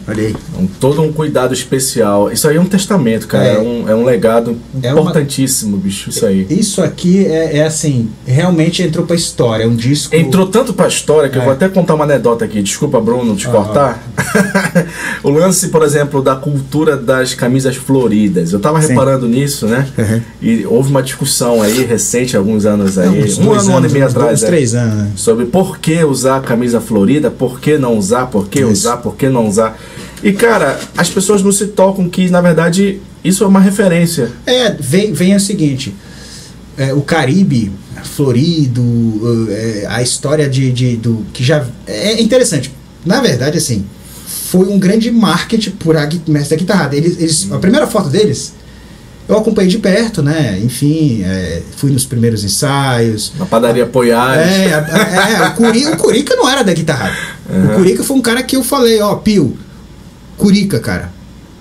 [0.08, 0.36] Olha aí.
[0.60, 2.32] Um, todo um cuidado especial.
[2.32, 3.46] Isso aí é um testamento, cara.
[3.46, 5.84] É, é um, é um legado é importantíssimo, uma...
[5.84, 6.10] bicho.
[6.10, 6.46] Isso aí.
[6.50, 9.64] Isso aqui é, é, assim, realmente entrou pra história.
[9.64, 10.16] É um disco.
[10.16, 11.56] Entrou tanto pra história que eu vou é.
[11.56, 12.62] até contar uma anedota aqui.
[12.62, 14.04] Desculpa, Bruno, te cortar.
[15.24, 18.54] o lance, por exemplo, da cultura das camisas floridas.
[18.54, 18.90] Eu tava Sim.
[18.90, 19.88] reparando nisso, né?
[19.98, 20.22] Uhum.
[20.42, 23.08] E houve uma discussão aí recente, alguns anos aí.
[23.08, 24.28] um ano, um ano e meio atrás.
[24.28, 24.96] Dois, é, três anos.
[24.96, 25.12] Né?
[25.16, 29.30] Sobre por que usar camisa florida, por que não usar, por que usar, por que
[29.30, 29.78] não usar.
[30.26, 34.32] E, cara, as pessoas não se tocam que, na verdade, isso é uma referência.
[34.44, 35.94] É, vem, vem o seguinte:
[36.76, 37.72] é, o Caribe
[38.04, 38.82] florido,
[39.52, 41.24] é, a história de, de, do.
[41.32, 41.64] que já.
[41.86, 42.74] É interessante.
[43.06, 43.86] Na verdade, assim,
[44.26, 46.90] foi um grande marketing por a mestre da guitarra.
[46.96, 48.54] Eles, eles, a primeira foto deles.
[49.30, 50.60] Eu acompanhei de perto, né?
[50.64, 53.32] Enfim, é, fui nos primeiros ensaios.
[53.38, 54.40] Na padaria apoiar.
[54.40, 57.16] É, é, é, o, Curica, o Curica não era da guitarra.
[57.48, 57.66] Uhum.
[57.66, 59.58] O Curica foi um cara que eu falei, ó, Pio,
[60.38, 61.12] Curica, cara.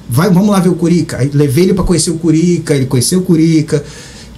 [0.09, 1.19] Vai, vamos lá ver o Curica.
[1.19, 3.83] Aí levei ele para conhecer o Curica, ele conheceu o Curica.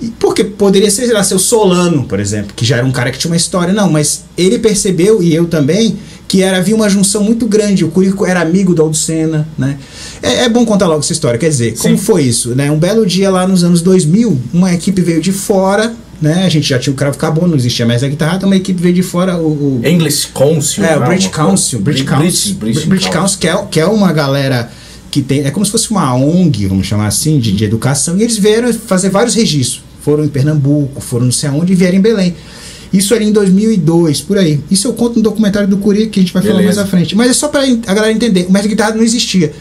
[0.00, 3.18] E, porque poderia ser, lá, seu Solano, por exemplo, que já era um cara que
[3.18, 3.72] tinha uma história.
[3.72, 5.96] Não, mas ele percebeu, e eu também,
[6.28, 7.84] que era, havia uma junção muito grande.
[7.84, 9.78] O Curico era amigo do Aldo Senna, né?
[10.22, 11.38] É, é, bom contar logo essa história.
[11.38, 11.82] Quer dizer, Sim.
[11.82, 12.54] como foi isso?
[12.54, 12.70] Né?
[12.70, 16.44] Um belo dia lá nos anos 2000, uma equipe veio de fora né?
[16.44, 18.80] A gente já tinha o cravo carbon, não existia mais a guitarra, então uma equipe
[18.80, 20.84] veio de fora o, o English Council.
[20.84, 24.70] É, o British Council, British Council, British, Council, que é, que é uma galera
[25.10, 28.22] que tem, é como se fosse uma ONG, vamos chamar assim, de, de educação, e
[28.22, 29.82] eles vieram fazer vários registros.
[30.02, 32.34] Foram em Pernambuco, foram não sei aonde e vieram em Belém.
[32.92, 34.60] Isso era em 2002, por aí.
[34.70, 36.58] Isso eu conto no documentário do Curi, que a gente vai Beleza.
[36.58, 37.16] falar mais à frente.
[37.16, 39.52] Mas é só para a galera entender, o mestre guitarra não existia.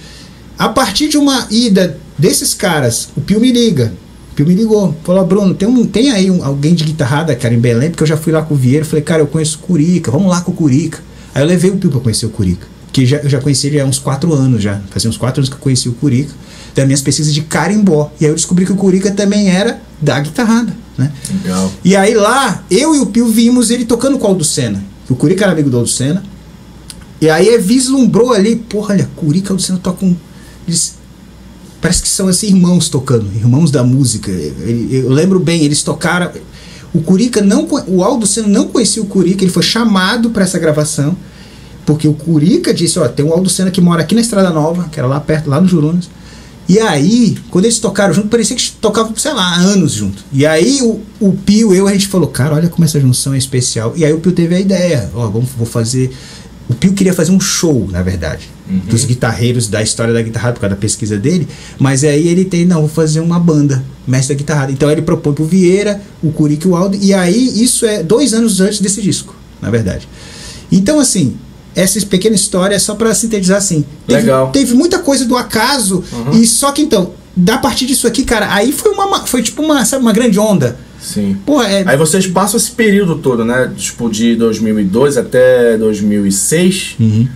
[0.57, 3.91] A partir de uma ida desses caras, o Pio me liga,
[4.35, 7.59] Pio me ligou, falou, Bruno, tem, um, tem aí um, alguém de guitarrada, cara, em
[7.59, 10.11] Belém, porque eu já fui lá com o Vieira, falei, cara, eu conheço o Curica,
[10.11, 10.99] vamos lá com o Curica.
[11.33, 13.79] Aí eu levei o Pio pra conhecer o Curica, que já, eu já conheci ele
[13.79, 16.33] há uns quatro anos já, fazia uns quatro anos que eu conheci o Curica,
[16.75, 18.11] das minhas pesquisas de carimbó.
[18.19, 21.11] E aí eu descobri que o Curica também era da guitarrada, né?
[21.41, 21.71] Legal.
[21.83, 24.83] E aí lá, eu e o Pio vimos ele tocando com o Aldo Senna.
[25.09, 26.21] O Curica era amigo do Aldo Senna.
[27.21, 30.15] E aí vislumbrou ali, porra, olha, Curica Aldo Senna tocam...
[30.67, 30.95] Eles,
[31.85, 34.31] parece que são assim, irmãos tocando, irmãos da música.
[34.31, 36.31] Eu lembro bem, eles tocaram.
[36.91, 37.67] O Curica não.
[37.87, 41.15] O Aldo Senna não conhecia o Curica, ele foi chamado para essa gravação,
[41.85, 44.89] porque o Curica disse: Ó, tem um Aldo Senna que mora aqui na Estrada Nova,
[44.91, 46.09] que era lá perto, lá no Jurunas.
[46.67, 50.23] E aí, quando eles tocaram junto, parecia que tocavam, sei lá, anos junto.
[50.33, 53.37] E aí o, o Pio, eu, a gente falou, cara, olha como essa junção é
[53.37, 53.93] especial.
[53.95, 56.11] E aí o Pio teve a ideia, ó, vamos, vou fazer.
[56.69, 58.79] O Pio queria fazer um show, na verdade uhum.
[58.87, 61.47] dos guitarreiros da história da guitarra por causa da pesquisa dele.
[61.79, 64.71] Mas aí ele tem, não, vou fazer uma banda, mestre da guitarra.
[64.71, 66.97] Então ele propõe pro Vieira, o Curique e o Aldo.
[66.99, 70.07] E aí isso é dois anos antes desse disco, na verdade.
[70.71, 71.37] Então, assim,
[71.75, 73.85] essa pequena história é só para sintetizar assim.
[74.07, 74.51] Teve, Legal.
[74.51, 76.03] Teve muita coisa do acaso.
[76.11, 76.41] Uhum.
[76.41, 79.85] E só que então, da partir disso aqui, cara, aí foi uma foi tipo uma,
[79.85, 80.77] sabe, uma grande onda.
[81.05, 81.37] Sim.
[81.45, 81.83] Porra, é...
[81.85, 83.71] Aí vocês passam esse período todo, né?
[83.75, 86.95] Tipo, de 2002 até 2006.
[86.99, 87.27] Uhum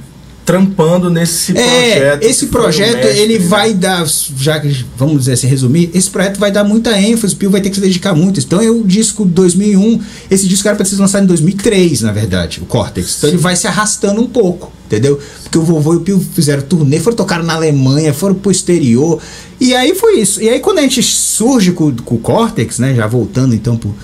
[0.49, 2.23] trampando nesse é, projeto.
[2.23, 3.45] Esse projeto mestre, ele né?
[3.47, 4.03] vai dar,
[4.35, 7.61] já que vamos dizer assim, resumir, esse projeto vai dar muita ênfase, o Pio vai
[7.61, 8.39] ter que se dedicar muito.
[8.39, 12.61] Então é o disco 2001, esse disco era para ser lançado em 2003, na verdade,
[12.63, 13.17] o Cortex.
[13.19, 15.19] Então ele vai se arrastando um pouco, entendeu?
[15.43, 19.21] Porque o vovô e o Pio fizeram turnê, foram tocar na Alemanha, foram pro exterior.
[19.59, 20.41] E aí foi isso.
[20.41, 23.95] E aí quando a gente surge com, com o Cortex, né, já voltando então pro,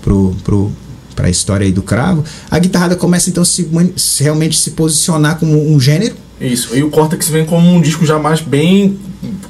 [0.00, 0.72] pro, pro
[1.18, 4.70] para a história aí do cravo, a guitarrada começa então a se, se, realmente se
[4.70, 6.14] posicionar como um gênero.
[6.40, 8.96] Isso, e o Cortex vem como um disco já mais bem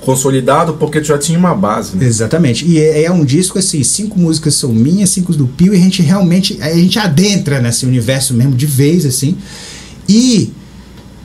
[0.00, 1.94] consolidado, porque já tinha uma base.
[1.94, 2.06] Né?
[2.06, 5.76] Exatamente, e é, é, um disco assim, cinco músicas são minhas, cinco do Pio, e
[5.76, 9.36] a gente realmente, a gente adentra nesse universo mesmo de vez, assim,
[10.08, 10.50] e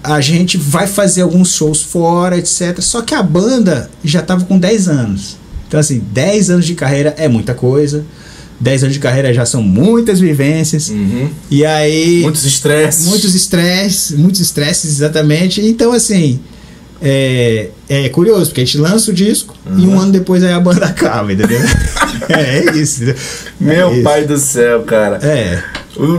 [0.03, 2.81] a gente vai fazer alguns shows fora, etc.
[2.81, 5.37] Só que a banda já estava com 10 anos.
[5.65, 8.03] Então, assim, 10 anos de carreira é muita coisa.
[8.59, 10.89] 10 anos de carreira já são muitas vivências.
[10.89, 11.29] Uhum.
[11.49, 12.21] E aí.
[12.21, 13.05] Muitos estresses.
[13.07, 15.61] Muitos estresses, muitos estresses, exatamente.
[15.61, 16.39] Então, assim.
[17.05, 19.77] É, é curioso, porque a gente lança o disco uhum.
[19.77, 21.59] e um ano depois aí a banda acaba, entendeu?
[22.29, 23.03] é, é isso.
[23.59, 24.29] Meu é pai isso.
[24.29, 25.19] do céu, cara.
[25.21, 25.61] É.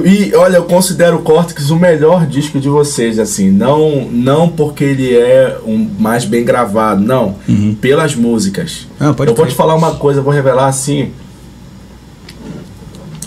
[0.05, 4.85] E olha, eu considero o Cortex o melhor disco de vocês, assim, não não porque
[4.85, 7.75] ele é um mais bem gravado, não, uhum.
[7.81, 8.87] pelas músicas.
[9.01, 11.11] Ah, eu vou te falar uma coisa, vou revelar assim,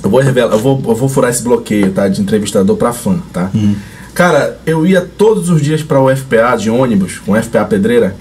[0.03, 2.07] eu vou revelar, eu vou, eu vou furar esse bloqueio, tá?
[2.07, 3.49] De entrevistador para fã, tá?
[3.53, 3.75] Uhum.
[4.13, 8.15] Cara, eu ia todos os dias para o FPA de ônibus, com FPA Pedreira,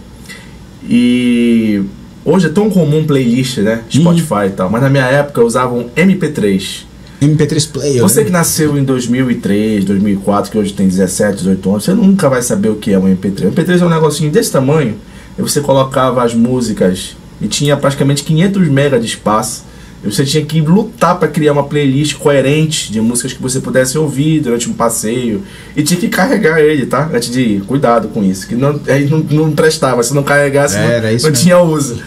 [0.88, 1.84] e
[2.26, 3.82] Hoje é tão comum playlist, né?
[3.88, 4.68] Spotify e tal.
[4.68, 6.84] Mas na minha época eu usava um MP3.
[7.22, 8.02] MP3 Player.
[8.02, 8.26] Você né?
[8.26, 12.68] que nasceu em 2003, 2004, que hoje tem 17, 18 anos, você nunca vai saber
[12.70, 13.46] o que é um MP3.
[13.46, 14.96] O MP3 é um negocinho desse tamanho,
[15.38, 19.64] e você colocava as músicas e tinha praticamente 500 MB de espaço.
[20.04, 24.40] Você tinha que lutar para criar uma playlist coerente de músicas que você pudesse ouvir
[24.40, 25.42] durante um passeio.
[25.74, 27.10] E tinha que carregar ele, tá?
[27.12, 27.60] Antes de ir.
[27.62, 28.46] Cuidado com isso.
[28.46, 30.02] Que não, aí não, não prestava.
[30.02, 32.00] Se não carregasse, É, era não, isso não tinha uso.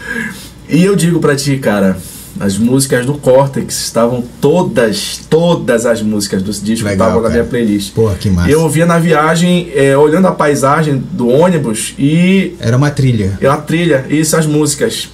[0.69, 1.97] E eu digo pra ti, cara,
[2.39, 7.43] as músicas do Cortex estavam todas, todas as músicas do disco Legal, estavam na minha
[7.43, 7.91] playlist.
[7.93, 8.49] Porra, que massa.
[8.49, 13.37] Eu ouvia na viagem, é, olhando a paisagem do ônibus e Era uma trilha.
[13.41, 15.09] e a trilha e essas músicas,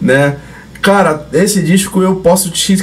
[0.00, 0.36] né?
[0.82, 2.76] Cara, esse disco eu posso te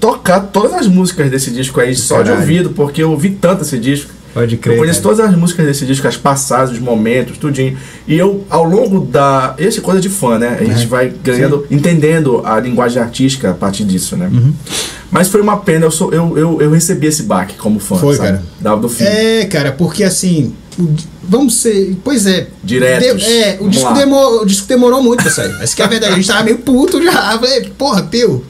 [0.00, 3.78] tocar todas as músicas desse disco aí só de ouvido, porque eu ouvi tanto esse
[3.78, 4.12] disco.
[4.32, 4.74] Pode crer.
[4.76, 5.14] Eu conheço cara.
[5.16, 7.76] todas as músicas desse disco, as passagens, os momentos, tudinho.
[8.06, 9.54] E eu, ao longo da.
[9.58, 10.56] Esse é coisa de fã, né?
[10.60, 14.30] A gente É, vai ganhando, entendendo a linguagem artística a partir disso, né?
[14.32, 14.52] Uhum.
[15.10, 18.14] Mas foi uma pena, eu, sou, eu, eu, eu recebi esse baque como fã, Foi,
[18.14, 18.28] sabe?
[18.28, 18.42] cara.
[18.60, 19.10] Da, do filme.
[19.12, 20.54] É, cara, porque assim.
[20.78, 20.94] o-
[21.30, 21.96] vamos ser.
[22.04, 22.48] Pois é.
[22.62, 23.22] Diretos.
[23.22, 25.54] de- é, o disco, demorou, o disco demorou muito pra sair.
[25.58, 27.12] Mas que é a verdade, a gente tava meio puto já.
[27.38, 28.44] Falei, porra, Pio.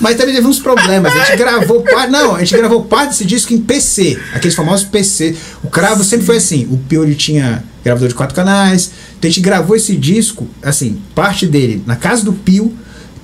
[0.00, 1.12] Mas também teve uns problemas.
[1.12, 2.10] A gente gravou parte.
[2.12, 4.18] Não, a gente gravou parte desse disco em PC.
[4.34, 5.34] Aqueles famosos PC.
[5.64, 6.68] O cravo sempre foi assim.
[6.70, 8.90] O Pio ele tinha gravador de quatro canais.
[9.18, 12.72] Então a gente gravou esse disco, assim, parte dele na casa do Pio.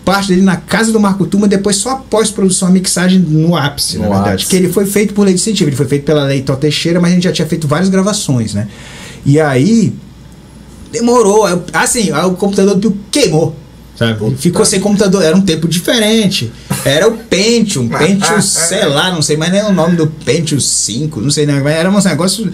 [0.04, 3.96] Parte dele na casa do Marco Tuma, depois só a pós-produção, a mixagem no ápice,
[3.98, 4.34] na No verdade.
[4.34, 4.48] ápice.
[4.50, 7.00] Que ele foi feito por lei de incentivo, ele foi feito pela lei Tó Teixeira,
[7.00, 8.68] mas a gente já tinha feito várias gravações, né?
[9.24, 9.94] E aí,
[10.92, 11.46] demorou.
[11.46, 13.56] Aí, Assim, aí o computador do queimou.
[13.96, 14.34] Sabe?
[14.36, 16.52] Ficou sem computador, era um tempo diferente.
[16.84, 21.20] Era o Pentium, Pentium, sei lá, não sei mais nem o nome do Pentium 5,
[21.20, 21.60] não sei, né?
[21.62, 22.52] mas era um negócio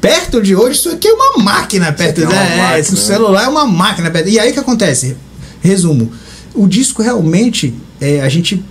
[0.00, 2.56] perto de hoje, isso aqui é uma máquina perto, é uma né?
[2.56, 3.00] máquina, Esse né?
[3.00, 4.30] celular é uma máquina perto.
[4.30, 5.16] E aí o que acontece?
[5.60, 6.10] Resumo,
[6.54, 8.62] o disco realmente, é, a gente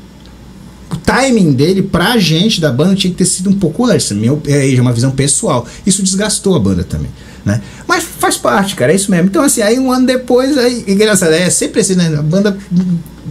[0.92, 4.12] o timing dele pra gente da banda tinha que ter sido um pouco antes.
[4.12, 5.68] Minha, é, é uma visão pessoal.
[5.86, 7.12] Isso desgastou a banda também.
[7.46, 7.62] Né?
[7.88, 9.28] Mas faz parte, cara, é isso mesmo.
[9.28, 12.16] Então, assim, aí um ano depois, aí, engraçado, é sempre assim, né?
[12.18, 12.58] A banda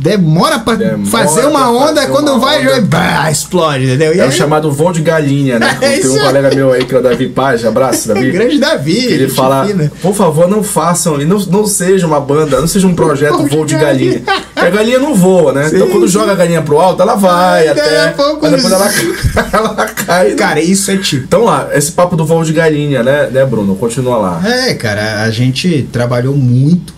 [0.00, 2.80] demora pra Demora fazer uma pra onda, fazer quando uma vai, onda.
[2.82, 4.14] bah, explode, entendeu?
[4.14, 5.76] E É o aí, chamado voo de galinha, né?
[5.82, 8.30] É Tem um colega meu aí que é o Davi Paz, abraço, Davi.
[8.30, 8.96] grande Davi.
[9.06, 9.90] Ele fala, fina.
[10.00, 13.64] por favor, não façam, e não, não seja uma banda, não seja um projeto Voo
[13.64, 14.22] de galinha.
[14.54, 15.68] Porque a galinha não voa, né?
[15.68, 16.12] Sim, então quando sim.
[16.12, 18.04] joga a galinha pro alto, ela vai Ai, até.
[18.06, 18.90] a pouco- Mas depois ela,
[19.52, 20.28] ela cai.
[20.30, 20.34] né?
[20.34, 21.24] Cara, isso é tipo.
[21.24, 23.74] Então lá, esse papo do voo de galinha, né, né, Bruno?
[23.76, 24.42] Continua lá.
[24.44, 26.92] É, cara, a gente trabalhou muito.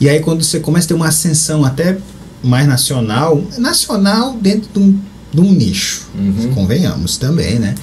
[0.00, 1.96] E aí quando você começa a ter uma ascensão até
[2.42, 4.98] mais nacional, nacional dentro de um,
[5.32, 6.52] de um nicho, Uhum.
[6.54, 7.74] convenhamos também, né?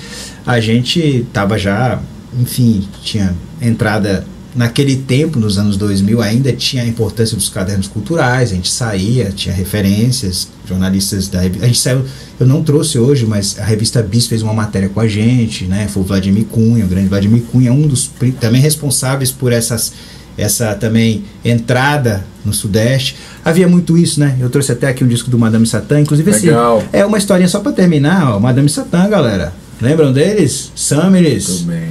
[0.45, 1.99] A gente tava já,
[2.39, 8.51] enfim, tinha entrada naquele tempo, nos anos 2000, ainda tinha a importância dos cadernos culturais,
[8.51, 11.63] a gente saía, tinha referências, jornalistas da revista.
[11.65, 12.03] A gente saiu,
[12.39, 15.87] eu não trouxe hoje, mas a revista Bis fez uma matéria com a gente, né?
[15.87, 19.93] Foi o Vladimir Cunha, o grande Vladimir Cunha, um dos também responsáveis por essas
[20.37, 23.15] essa também entrada no Sudeste.
[23.43, 24.35] Havia muito isso, né?
[24.39, 26.83] Eu trouxe até aqui um disco do Madame Satã, inclusive esse Legal.
[26.93, 29.53] é uma historinha só pra terminar, ó, Madame Satã, galera.
[29.81, 30.71] Lembram deles?
[30.75, 31.45] Summeris.
[31.45, 31.89] Tudo bem.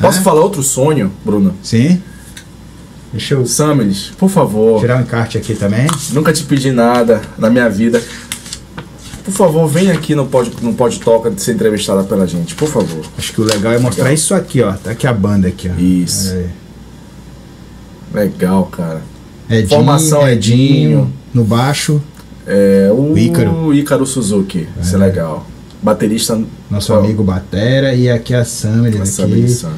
[0.00, 0.22] Posso Ah.
[0.22, 1.54] falar outro sonho, Bruno?
[1.62, 2.00] Sim.
[3.12, 4.80] Deixa eu Samuels, por favor.
[4.80, 5.86] tirar um encarte aqui também.
[6.12, 8.02] Nunca te pedi nada na minha vida.
[9.24, 12.68] Por favor, vem aqui no Pod, no pod Toca de ser entrevistada pela gente, por
[12.68, 13.04] favor.
[13.16, 14.14] Acho que o legal é mostrar Legal.
[14.14, 14.72] isso aqui, ó.
[14.72, 15.80] Tá aqui a banda aqui, ó.
[15.80, 16.32] Isso.
[16.32, 16.46] Aí.
[18.12, 19.02] Legal, cara.
[19.48, 21.12] Edinho, Formação Edinho.
[21.32, 22.00] No baixo,
[22.46, 23.74] É, o O Ícaro.
[23.74, 24.68] Ícaro Suzuki.
[24.80, 25.46] Isso é legal.
[25.82, 26.40] Baterista.
[26.70, 27.94] nosso Ó, amigo Batera.
[27.94, 29.32] E aqui a Summeris essa aqui.
[29.34, 29.70] benção.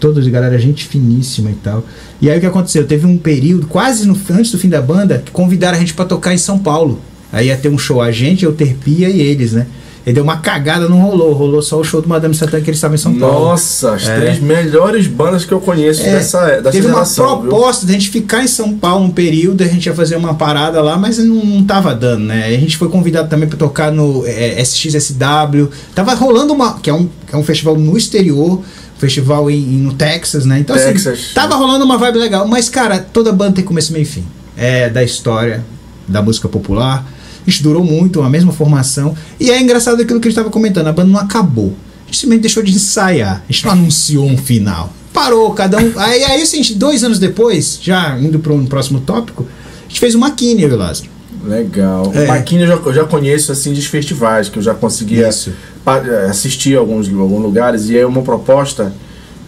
[0.00, 1.84] todos galera gente finíssima e tal.
[2.20, 2.86] E aí o que aconteceu?
[2.86, 6.04] Teve um período, quase no, antes do fim da banda, que convidaram a gente pra
[6.04, 7.00] tocar em São Paulo.
[7.32, 9.66] Aí ia ter um show, a gente, eu, Terpia e eles, né?
[10.06, 11.32] E deu uma cagada, não rolou.
[11.32, 13.46] Rolou só o show do Madame Satã que eles estavam em São Paulo.
[13.46, 14.20] Nossa, as É.
[14.20, 17.40] três melhores bandas que eu conheço É, dessa, dessa Teve uma geração.
[17.42, 17.50] viu?
[17.50, 20.34] proposta de a gente ficar em São Paulo um período, a gente ia fazer uma
[20.34, 22.46] parada lá, mas não, não tava dando, né?
[22.46, 25.68] A gente foi convidado também para tocar no é, SXSW.
[25.92, 26.78] Tava rolando uma.
[26.78, 28.62] que é um, é um festival no exterior,
[28.98, 30.60] festival em, em- no Texas, né?
[30.60, 31.32] Então, assim, Texas.
[31.34, 32.46] tava rolando uma vibe legal.
[32.46, 34.24] Mas, cara, toda banda tem começo, meio e fim.
[34.56, 35.64] É da história
[36.06, 37.04] da música popular.
[37.46, 39.14] A gente durou muito, a mesma formação.
[39.38, 41.74] E é engraçado aquilo que a gente estava comentando: a banda não acabou.
[42.02, 43.42] A gente simplesmente deixou de ensaiar.
[43.48, 44.92] A gente não anunciou um final.
[45.12, 45.92] Parou, cada um.
[45.96, 49.46] Aí, aí assim, dois anos depois, já indo para um próximo tópico,
[49.84, 51.16] a gente fez uma o Lázaro.
[51.44, 52.10] Legal.
[52.14, 52.24] É.
[52.24, 56.26] O Maquinha eu já, eu já conheço assim de festivais, que eu já conseguia eh,
[56.28, 58.92] assistir a alguns, alguns lugares, e é uma proposta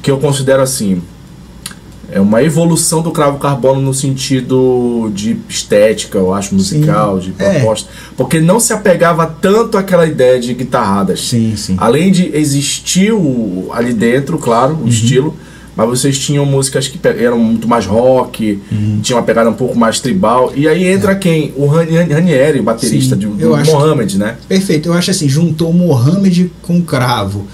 [0.00, 1.02] que eu considero assim.
[2.10, 7.32] É uma evolução do cravo carbono no sentido de estética, eu acho, musical, sim.
[7.32, 7.54] de é.
[7.54, 7.90] proposta.
[7.90, 8.14] É.
[8.16, 11.28] Porque não se apegava tanto àquela ideia de guitarradas.
[11.28, 11.74] Sim, sim.
[11.78, 14.88] Além de existir o, ali dentro, claro, o uhum.
[14.88, 15.36] estilo,
[15.76, 19.00] mas vocês tinham músicas que eram muito mais rock, uhum.
[19.02, 20.52] tinham uma pegada um pouco mais tribal.
[20.56, 21.14] E aí entra é.
[21.14, 21.52] quem?
[21.56, 24.36] O Ranieri, baterista Sim, de, do Mohamed, que, né?
[24.48, 27.46] Perfeito, eu acho assim, juntou Mohamed com Cravo.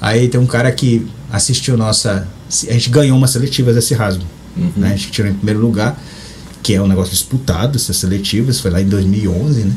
[0.00, 2.28] Aí tem um cara que assistiu nossa.
[2.48, 4.24] A gente ganhou uma seletiva desse rasgo.
[4.56, 4.72] Uhum.
[4.76, 4.88] Né?
[4.88, 6.00] A gente tirou em primeiro lugar,
[6.62, 9.72] que é um negócio disputado, essas seletivas, foi lá em 2011, né?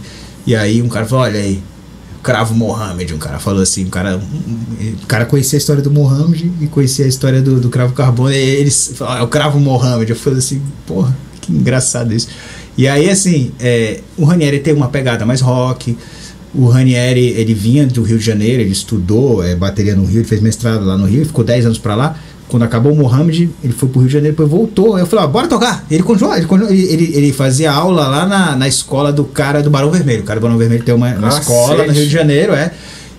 [0.45, 1.61] E aí um cara falou: olha aí,
[2.23, 6.51] Cravo Mohamed, um cara falou assim, um cara, um, cara conhecia a história do Mohamed
[6.61, 10.09] e conhecia a história do, do Cravo Carbono, e eles falaram, é o Cravo Mohamed,
[10.09, 12.27] eu falei assim, porra, que engraçado isso.
[12.77, 15.97] E aí, assim, é, o Ranieri tem uma pegada mais rock,
[16.53, 20.27] o Ranieri, ele vinha do Rio de Janeiro, ele estudou é, bateria no Rio, ele
[20.27, 22.19] fez mestrado lá no Rio, ficou 10 anos para lá,
[22.51, 24.99] quando acabou o Mohamed, ele foi pro Rio de Janeiro, depois voltou.
[24.99, 25.85] Eu falei, ó, bora tocar.
[25.89, 29.69] Ele continuou, ele, continuou, ele, ele, fazia aula lá na, na escola do cara do
[29.69, 30.21] Barão Vermelho.
[30.21, 32.73] O cara do Barão Vermelho tem uma, uma escola no Rio de Janeiro, é.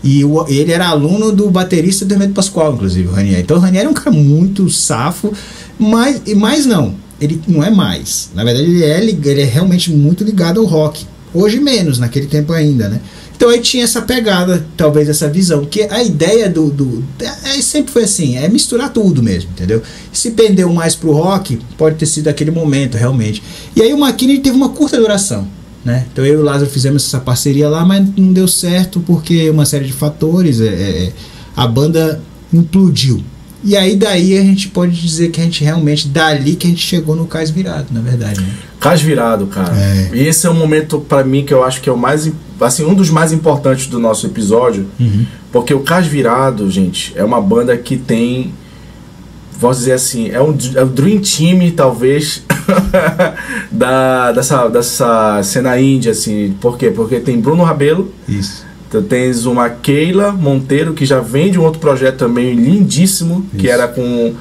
[0.04, 3.40] E o, ele era aluno do baterista do Hermeto Pascoal, inclusive, o Ranier.
[3.40, 5.32] Então o Ranier é um cara muito safo,
[5.78, 6.94] mas, mas não.
[7.18, 8.28] Ele não é mais.
[8.34, 11.06] Na verdade, ele é, ele é realmente muito ligado ao rock.
[11.32, 13.00] Hoje menos, naquele tempo ainda, né?
[13.42, 17.92] Então aí tinha essa pegada, talvez essa visão, que a ideia do, do é, sempre
[17.92, 19.82] foi assim, é misturar tudo mesmo, entendeu?
[20.12, 23.42] Se pendeu mais pro rock, pode ter sido aquele momento realmente.
[23.74, 25.48] E aí o McKinney teve uma curta duração,
[25.84, 26.06] né?
[26.12, 29.66] Então eu e o Lázaro fizemos essa parceria lá, mas não deu certo porque uma
[29.66, 31.12] série de fatores, é, é,
[31.56, 33.24] a banda implodiu,
[33.64, 36.84] e aí daí a gente pode dizer que a gente realmente, dali que a gente
[36.84, 38.40] chegou no cais virado, na verdade.
[38.40, 38.52] Né?
[38.80, 39.72] Cais virado, cara.
[39.76, 40.10] É.
[40.12, 42.84] E esse é um momento para mim que eu acho que é o mais, assim,
[42.84, 45.24] um dos mais importantes do nosso episódio, uhum.
[45.52, 48.52] porque o Cais virado, gente, é uma banda que tem,
[49.58, 52.42] vou dizer assim, é um é o dream team talvez
[53.70, 56.54] da dessa dessa cena índia, assim.
[56.60, 56.90] Por quê?
[56.90, 58.12] Porque tem Bruno Rabelo.
[58.28, 63.46] Isso então tens uma Keila Monteiro, que já vem de um outro projeto também lindíssimo,
[63.48, 63.56] isso.
[63.56, 64.34] que era com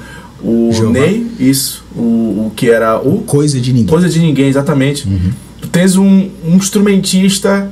[0.44, 0.92] o Jeová.
[0.92, 2.00] Ney, isso, o,
[2.46, 3.22] o, que era o...
[3.22, 3.86] Coisa de Ninguém.
[3.86, 5.08] Coisa de Ninguém, exatamente.
[5.08, 5.30] Uhum.
[5.62, 7.70] Tu tens um, um instrumentista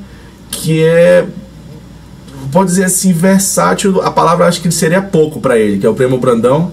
[0.50, 1.26] que é
[2.50, 5.94] pode dizer assim, versátil, a palavra acho que seria pouco para ele, que é o
[5.94, 6.72] Prêmio Brandão,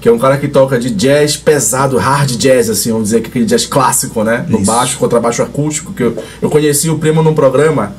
[0.00, 3.28] que é um cara que toca de jazz pesado, hard jazz, assim, vamos dizer que
[3.28, 4.44] aquele jazz clássico, né?
[4.48, 4.66] No Isso.
[4.66, 7.94] baixo, contrabaixo acústico, que eu, eu conheci o Primo num programa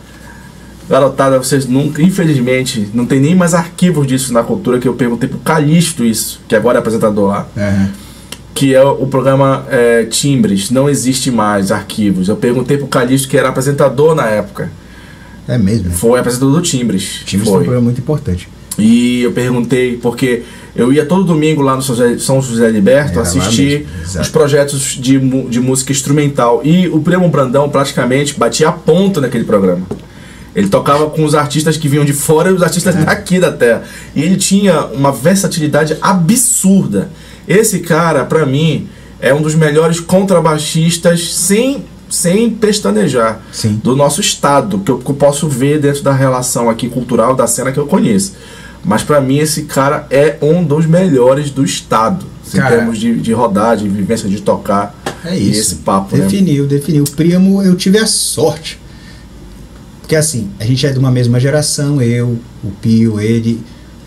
[0.90, 5.28] Garotada, vocês nunca, infelizmente, não tem nem mais arquivos disso na cultura que eu perguntei
[5.28, 7.48] pro Calixto isso, que agora é apresentador lá.
[7.56, 7.90] Uhum.
[8.54, 12.30] Que é o programa é, Timbres, não existe mais arquivos.
[12.30, 14.72] Eu perguntei pro Calixto, que era apresentador na época.
[15.48, 15.92] É mesmo?
[15.92, 17.22] Foi apresentador do Timbres.
[17.26, 18.50] Timbres foi um programa muito importante.
[18.80, 20.44] E eu perguntei, porque
[20.76, 23.88] eu ia todo domingo lá no São José Liberto assistir
[24.20, 25.20] os projetos de,
[25.50, 26.62] de música instrumental.
[26.64, 29.86] E o Primo Brandão praticamente batia ponto naquele programa.
[30.58, 33.06] Ele tocava com os artistas que vinham de fora e os artistas é.
[33.06, 33.84] daqui da terra.
[34.16, 37.12] E ele tinha uma versatilidade absurda.
[37.48, 38.90] Esse cara, para mim,
[39.22, 43.82] é um dos melhores contrabaixistas sem sem pestanejar Sim.
[43.84, 47.46] do nosso estado, que eu, que eu posso ver dentro da relação aqui cultural da
[47.46, 48.34] cena que eu conheço.
[48.84, 53.20] Mas para mim esse cara é um dos melhores do estado, cara, em termos de,
[53.20, 54.96] de rodagem, vivência de tocar.
[55.26, 55.60] É isso.
[55.60, 56.16] esse papo.
[56.16, 56.70] Definiu, né?
[56.70, 57.04] definiu.
[57.14, 58.80] Primo, eu tive a sorte
[60.08, 63.62] porque assim, a gente é de uma mesma geração, eu, o Pio, ele,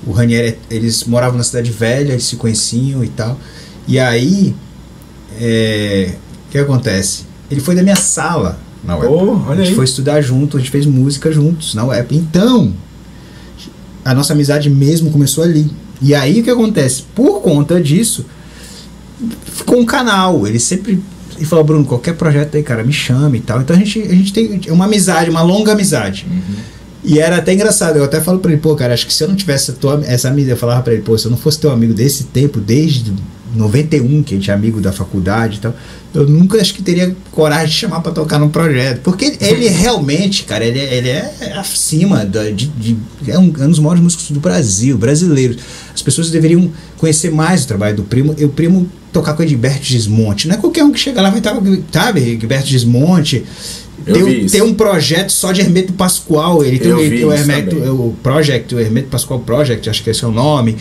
[0.07, 3.39] o Ranieri, eles moravam na cidade velha, eles se conheciam e tal.
[3.87, 4.57] E aí,
[5.39, 6.15] é,
[6.49, 7.27] o que acontece?
[7.51, 9.13] Ele foi da minha sala na UEP.
[9.13, 9.75] Oh, a gente aí.
[9.75, 12.17] foi estudar junto, a gente fez música juntos na UEP.
[12.17, 12.73] Então,
[14.03, 15.71] a nossa amizade mesmo começou ali.
[16.01, 17.03] E aí o que acontece?
[17.15, 18.25] Por conta disso,
[19.45, 20.47] ficou um canal.
[20.47, 20.99] Ele sempre
[21.41, 23.61] e falou, Bruno, qualquer projeto aí, cara, me chame e tal.
[23.61, 26.27] Então a gente, a gente tem uma amizade, uma longa amizade.
[26.31, 26.57] Uhum.
[27.03, 29.29] E era até engraçado, eu até falo pra ele, pô, cara, acho que se eu
[29.29, 31.71] não tivesse tua, essa amizade, eu falava pra ele, pô, se eu não fosse teu
[31.71, 33.13] amigo desse tempo, desde
[33.55, 35.75] 91, que a gente é amigo da faculdade e tal,
[36.13, 39.01] eu nunca acho que teria coragem de chamar para tocar num projeto.
[39.03, 43.71] Porque ele realmente, cara, ele, ele é acima da, de, de, é, um, é um
[43.71, 45.59] dos maiores músicos do Brasil, brasileiros.
[45.95, 48.35] As pessoas deveriam conhecer mais o trabalho do primo.
[48.37, 50.49] E o primo tocar com o Edberto Gismonte.
[50.49, 51.57] Não é qualquer um que chega lá vai estar,
[51.93, 53.45] sabe, Edberto Gismonte.
[54.05, 56.65] Tem, tem, um projeto só de Hermeto Pascoal.
[56.65, 60.27] Ele tem o, o Hermeto, o Project, o Hermeto Pascoal Project, acho que esse é
[60.27, 60.77] o nome.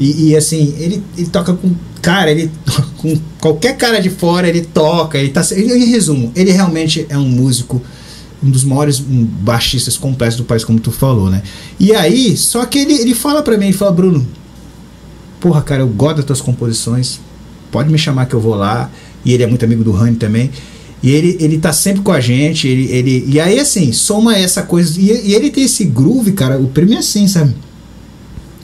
[0.00, 1.72] E, e assim, ele, ele toca com.
[2.02, 2.50] Cara, ele
[2.98, 5.18] com qualquer cara de fora, ele toca.
[5.18, 7.80] Ele tá, em resumo, ele realmente é um músico
[8.42, 11.42] um dos maiores baixistas completos do país, como tu falou, né?
[11.80, 14.26] E aí, só que ele, ele fala para mim, ele fala, Bruno,
[15.40, 17.20] porra, cara, eu gosto das tuas composições,
[17.74, 18.88] pode me chamar que eu vou lá.
[19.24, 20.48] E ele é muito amigo do Rani também.
[21.02, 22.68] E ele, ele tá sempre com a gente.
[22.68, 24.98] Ele, ele, e aí, assim, soma essa coisa.
[24.98, 26.56] E, e ele tem esse groove, cara.
[26.56, 27.52] O prêmio é assim, sabe?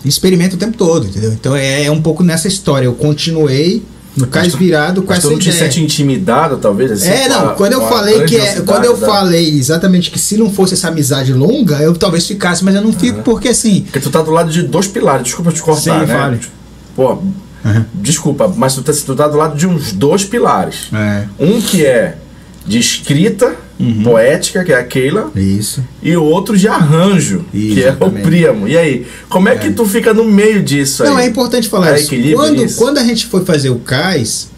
[0.04, 1.32] Experimenta o tempo todo, entendeu?
[1.32, 2.86] Então é, é um pouco nessa história.
[2.86, 3.82] Eu continuei
[4.16, 6.92] no cais virado com essa não te sente intimidado, talvez?
[6.92, 9.06] Assim, é, não, a, quando eu falei que é, quando eu da...
[9.06, 12.92] falei exatamente que se não fosse essa amizade longa, eu talvez ficasse, mas eu não
[12.92, 13.82] fico porque assim.
[13.82, 16.06] Porque tu tá do lado de dois pilares, desculpa te cortar, Sim, né?
[16.06, 16.40] Fale.
[16.96, 17.18] Pô,
[17.64, 17.84] uhum.
[17.94, 20.88] desculpa, mas tu tá, tu tá do lado de uns dois pilares.
[20.92, 21.26] É.
[21.38, 22.16] Um que é
[22.66, 24.02] de escrita uhum.
[24.02, 25.30] poética, que é a Keila.
[25.34, 25.82] Isso.
[26.02, 28.68] E outro de arranjo, Isso, que é o Primo.
[28.68, 31.96] E aí, como é, é, que tu fica no meio disso Não, é importante falar
[31.96, 32.14] é isso.
[32.34, 34.50] Quando, quando a gente foi fazer o CAIS,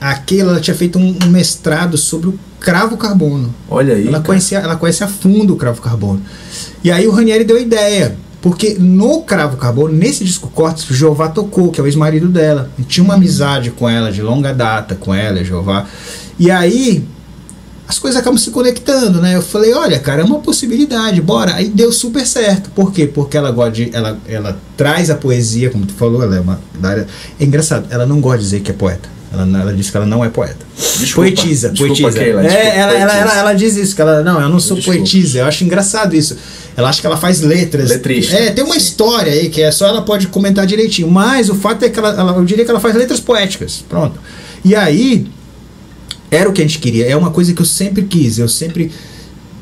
[0.00, 3.54] a Keila tinha feito um, um, mestrado sobre o cravo carbono.
[3.68, 4.08] Olha aí.
[4.08, 6.22] Ela, conhecia, ela conhece a fundo o cravo carbono.
[6.82, 8.16] E aí o Ranieri deu ideia.
[8.44, 12.70] Porque no Cravo Carbono, nesse disco Cortes, Jeová tocou, que é o ex-marido dela.
[12.78, 15.86] E tinha uma amizade com ela, de longa data com ela, Jeová.
[16.38, 17.02] E aí,
[17.88, 19.34] as coisas acabam se conectando, né?
[19.34, 21.54] Eu falei, olha, cara, é uma possibilidade, bora.
[21.54, 22.68] Aí deu super certo.
[22.72, 23.06] Por quê?
[23.06, 26.60] Porque ela gosta de, ela, ela traz a poesia, como tu falou, ela é uma
[27.40, 29.08] É engraçado, ela não gosta de dizer que é poeta.
[29.34, 30.64] Ela, ela disse que ela não é poeta.
[30.76, 32.18] Desculpa, poetisa, desculpa, poetisa.
[32.18, 34.76] Keila, é, desculpa, ela, ela, ela, ela, diz isso, que ela, não, eu não sou
[34.76, 34.98] desculpa.
[34.98, 35.40] poetisa.
[35.40, 36.36] Eu acho engraçado isso.
[36.76, 37.90] Ela acha que ela faz letras.
[37.90, 38.34] Letrista.
[38.34, 41.10] É, tem uma história aí que é só ela pode comentar direitinho.
[41.10, 43.84] Mas o fato é que ela, ela, eu diria que ela faz letras poéticas.
[43.88, 44.20] Pronto.
[44.64, 45.26] E aí,
[46.30, 47.06] era o que a gente queria.
[47.06, 48.38] É uma coisa que eu sempre quis.
[48.38, 48.90] Eu sempre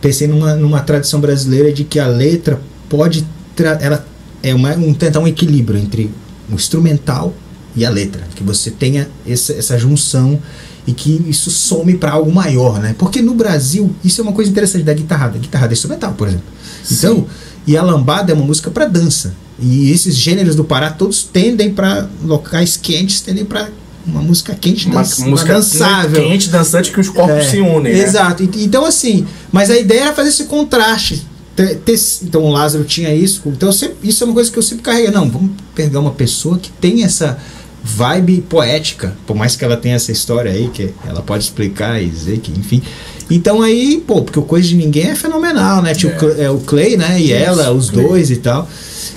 [0.00, 3.26] pensei numa, numa tradição brasileira de que a letra pode.
[3.80, 4.06] Ela
[4.42, 6.10] é uma, um, tentar um equilíbrio entre
[6.50, 7.32] o instrumental
[7.74, 8.26] e a letra.
[8.34, 10.40] Que você tenha essa, essa junção
[10.86, 12.94] e que isso some para algo maior, né?
[12.98, 15.38] Porque no Brasil, isso é uma coisa interessante da guitarrada.
[15.38, 16.46] Guitarrada instrumental, por exemplo.
[16.90, 17.26] Então, Sim.
[17.66, 19.34] e a lambada é uma música para dança.
[19.58, 23.68] E esses gêneros do Pará todos tendem para locais quentes, tendem para
[24.04, 26.24] uma música quente, uma, dança, música dançável.
[26.24, 27.92] Quente, dançante, que os corpos é, se unem.
[27.92, 28.00] Né?
[28.00, 28.42] Exato.
[28.42, 28.50] Né?
[28.56, 31.26] Então, assim, mas a ideia era fazer esse contraste.
[32.22, 33.42] Então o Lázaro tinha isso.
[33.46, 35.10] Então sempre, isso é uma coisa que eu sempre carreguei.
[35.10, 37.38] Não, vamos pegar uma pessoa que tem essa
[37.82, 42.06] vibe poética, por mais que ela tenha essa história aí, que ela pode explicar e
[42.06, 42.82] dizer que, enfim.
[43.30, 45.94] Então aí, pô, porque o Coisa de Ninguém é fenomenal, né?
[45.94, 46.44] Tipo, é.
[46.44, 47.20] é o Clay, né?
[47.20, 48.06] E isso, ela, os Clay.
[48.06, 48.68] dois e tal.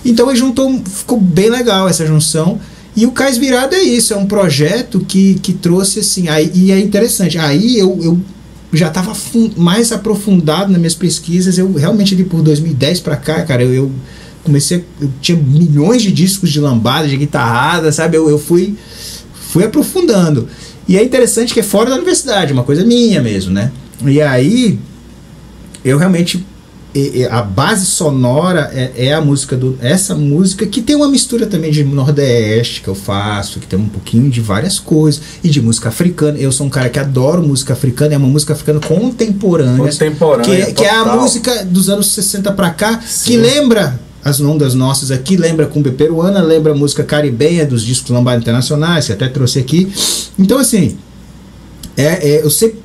[0.04, 2.60] Então aí juntou, ficou bem legal essa junção.
[2.96, 6.72] E o Cais Virado é isso, é um projeto que, que trouxe assim, aí, e
[6.72, 7.38] é interessante.
[7.38, 8.20] Aí eu, eu
[8.72, 9.14] já estava
[9.58, 13.92] mais aprofundado nas minhas pesquisas, eu realmente ali por 2010 para cá, cara, eu, eu
[14.46, 18.16] comecei, eu tinha milhões de discos de lambada, de guitarrada, sabe?
[18.16, 18.76] Eu, eu fui,
[19.34, 20.48] fui aprofundando.
[20.88, 23.72] E é interessante que é fora da universidade, uma coisa minha mesmo, né?
[24.06, 24.80] E aí
[25.84, 26.46] eu realmente
[27.30, 31.70] a base sonora é, é, a música do essa música que tem uma mistura também
[31.70, 35.90] de nordeste que eu faço que tem um pouquinho de várias coisas e de música
[35.90, 40.66] africana eu sou um cara que adoro música africana é uma música africana contemporânea, contemporânea
[40.68, 43.32] que, que é a música dos anos 60 para cá Sim.
[43.32, 48.42] que lembra as ondas nossas aqui lembra cumbia peruana lembra música caribenha dos discos lambada
[48.42, 49.90] internacionais que até trouxe aqui
[50.38, 50.98] então assim
[51.96, 52.84] é, é eu sempre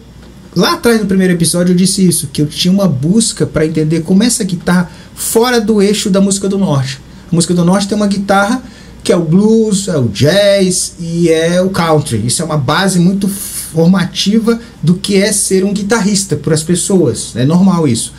[0.55, 4.01] Lá atrás no primeiro episódio eu disse isso, que eu tinha uma busca para entender
[4.01, 6.99] como essa guitarra fora do eixo da música do norte.
[7.31, 8.61] A música do norte tem uma guitarra
[9.03, 12.27] que é o blues, é o jazz e é o country.
[12.27, 17.33] Isso é uma base muito formativa do que é ser um guitarrista para as pessoas.
[17.37, 18.13] É normal isso.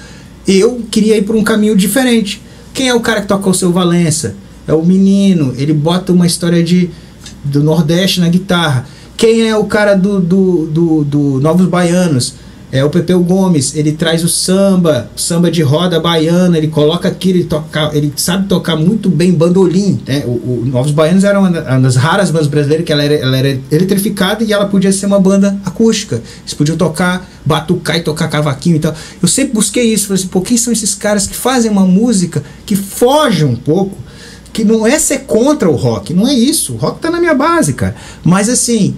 [0.48, 2.42] Eu queria ir por um caminho diferente.
[2.74, 4.36] Quem é o cara que toca o seu Valença?
[4.68, 6.90] É o menino, ele bota uma história de
[7.44, 8.86] do Nordeste na guitarra.
[9.18, 12.36] Quem é o cara do, do, do, do Novos Baianos?
[12.72, 17.40] É o Pepeu Gomes, ele traz o samba, samba de roda baiana, ele coloca aquilo,
[17.40, 20.00] ele, toca, ele sabe tocar muito bem bandolim.
[20.08, 20.24] Né?
[20.26, 23.60] O, o Novos Baianos era uma das raras bandas brasileiras que ela era, ela era
[23.70, 26.22] eletrificada e ela podia ser uma banda acústica.
[26.44, 28.96] Eles podiam tocar batucar e tocar cavaquinho e tal.
[29.22, 32.44] Eu sempre busquei isso, falei assim, pô, quem são esses caras que fazem uma música
[32.66, 33.98] que foge um pouco,
[34.54, 36.74] que não é ser contra o rock, não é isso.
[36.74, 37.96] O rock tá na minha base, cara.
[38.24, 38.96] Mas assim,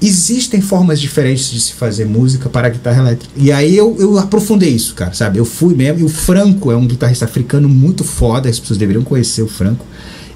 [0.00, 3.32] existem formas diferentes de se fazer música para guitarra elétrica.
[3.36, 5.38] E aí eu, eu aprofundei isso, cara, sabe?
[5.38, 6.00] Eu fui mesmo.
[6.00, 9.84] E o Franco é um guitarrista africano muito foda, as pessoas deveriam conhecer o Franco.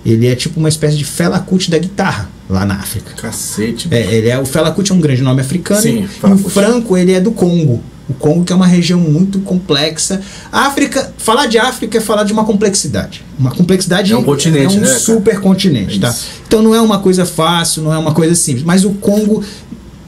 [0.05, 3.13] Ele é tipo uma espécie de Fela Kuti da guitarra lá na África.
[3.15, 3.89] Cacete.
[3.91, 5.81] É, ele é, o Fela Kuti é um grande nome africano.
[5.81, 7.83] Sim, e o Franco, ele é do Congo.
[8.09, 10.21] O Congo que é uma região muito complexa.
[10.51, 13.25] A África, falar de África é falar de uma complexidade.
[13.39, 16.15] Uma complexidade é um continente, é um né, super continente, é tá?
[16.47, 18.65] Então não é uma coisa fácil, não é uma coisa simples.
[18.65, 19.43] Mas o Congo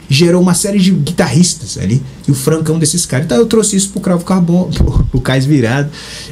[0.09, 2.01] gerou uma série de guitarristas ali.
[2.27, 3.25] E o Franco é um desses caras.
[3.25, 5.89] Então eu trouxe isso pro Cravo Carbono, pro, pro Cais Virado.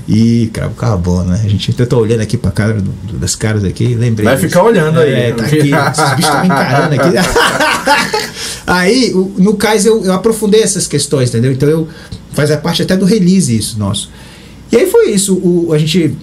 [0.07, 1.41] E Cravo Carbono, né?
[1.43, 4.26] A gente eu tô olhando aqui pra cara do, do, das caras aqui, lembrei.
[4.26, 4.47] Vai disso.
[4.47, 5.13] ficar olhando aí.
[5.13, 7.17] É, tá aqui, esses bichos estão me encarando aqui.
[8.67, 11.51] aí, o, no Cais eu, eu aprofundei essas questões, entendeu?
[11.51, 11.88] Então eu
[12.34, 14.09] faz a parte até do release isso nosso.
[14.71, 15.36] E aí foi isso.
[15.36, 16.15] O, a gente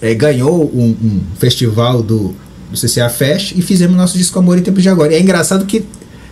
[0.00, 2.34] é, ganhou um, um festival do,
[2.70, 5.12] do CCA Fest e fizemos nosso disco Amor em Tempos de Agora.
[5.12, 5.84] E é engraçado que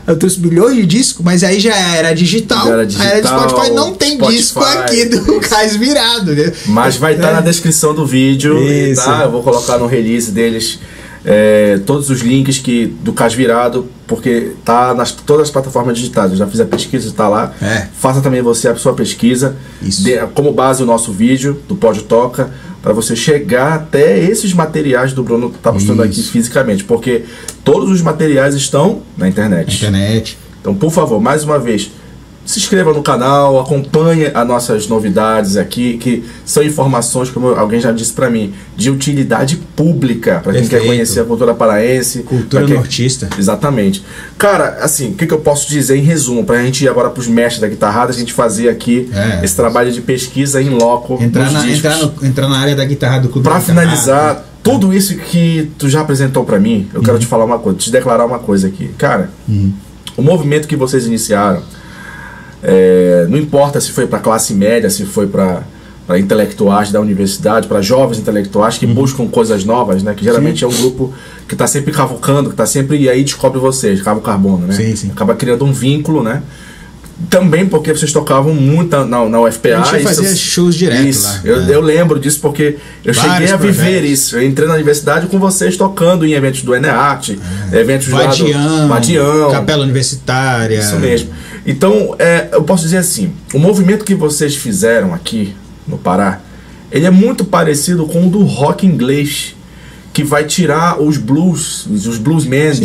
[0.07, 2.67] eu trouxe bilhões de discos, mas aí já era digital.
[2.67, 6.35] Já era digital, aí era de Spotify, não tem Spotify, disco aqui do Cais Virado.
[6.35, 6.53] Né?
[6.67, 7.33] Mas vai estar É.
[7.35, 9.05] na descrição do vídeo, Isso.
[9.05, 9.23] tá?
[9.25, 10.79] Eu vou colocar no release deles
[11.25, 16.33] é, todos os links que, do Cas Virado, porque tá nas todas as plataformas digitais.
[16.33, 17.53] Eu já fiz a pesquisa, está lá.
[17.63, 17.87] É.
[17.97, 19.55] Faça também você a sua pesquisa.
[19.81, 20.03] Isso.
[20.03, 22.51] Dê como base o nosso vídeo do Pode Toca,
[22.83, 27.25] para você chegar até esses materiais do Bruno que tá mostrando aqui fisicamente, porque
[27.65, 29.77] todos os materiais estão na internet.
[29.77, 30.39] Internet.
[30.61, 31.91] Então, por favor, mais uma vez,
[32.45, 37.93] se inscreva no canal, acompanhe as nossas novidades aqui, que são informações, como alguém já
[37.93, 42.23] disse para mim, de utilidade pública, para quem quer conhecer a cultura paraense.
[42.25, 43.29] Cultura quem- nortista.
[43.39, 44.05] Exatamente.
[44.37, 47.29] Cara, assim, o que, que eu posso dizer em resumo, pra gente ir agora pros
[47.29, 49.45] mestres da guitarrada, a gente fazer aqui É.
[49.45, 53.21] esse trabalho de pesquisa em loco Entrar na, entrar, no- entrar na área da guitarra
[53.21, 53.45] do clube.
[53.47, 53.63] Guitarra.
[53.65, 57.05] finalizar, tudo isso que tu já apresentou pra mim, eu Uhum.
[57.05, 58.91] quero te falar uma coisa, te declarar uma coisa aqui.
[58.99, 59.31] Cara,
[60.17, 61.63] o movimento que vocês iniciaram,
[62.63, 65.63] é, não importa se foi pra classe média, se foi para
[66.19, 68.81] intelectuais da universidade, para jovens intelectuais Uhum.
[68.81, 70.15] que buscam coisas novas, né?
[70.15, 71.13] Que geralmente é um grupo
[71.49, 74.75] que está sempre cavucando, que está sempre e aí descobre vocês, cavo carbono, né?
[74.75, 75.11] Sim, sim.
[75.11, 76.43] Acaba criando um vínculo, né?
[77.31, 79.79] Também porque vocês tocavam muito na, na, UFPA.
[79.79, 81.25] A gente fazia shows direto isso.
[81.25, 81.41] lá.
[81.45, 81.75] Eu, né?
[81.75, 84.11] eu lembro disso porque eu Vários cheguei a viver projetos.
[84.11, 84.37] isso.
[84.37, 87.39] Eu entrei na universidade com vocês tocando em eventos do ENEART,
[87.73, 89.51] eventos lá do Vadião.
[89.53, 90.79] Capela Universitária.
[90.79, 91.31] Isso mesmo.
[91.67, 95.55] Então, é, eu posso dizer assim: o movimento que vocês fizeram aqui
[95.87, 96.41] no Pará,
[96.91, 99.55] ele é muito parecido com o do rock inglês,
[100.13, 102.85] que vai tirar os blues, os bluesmen do.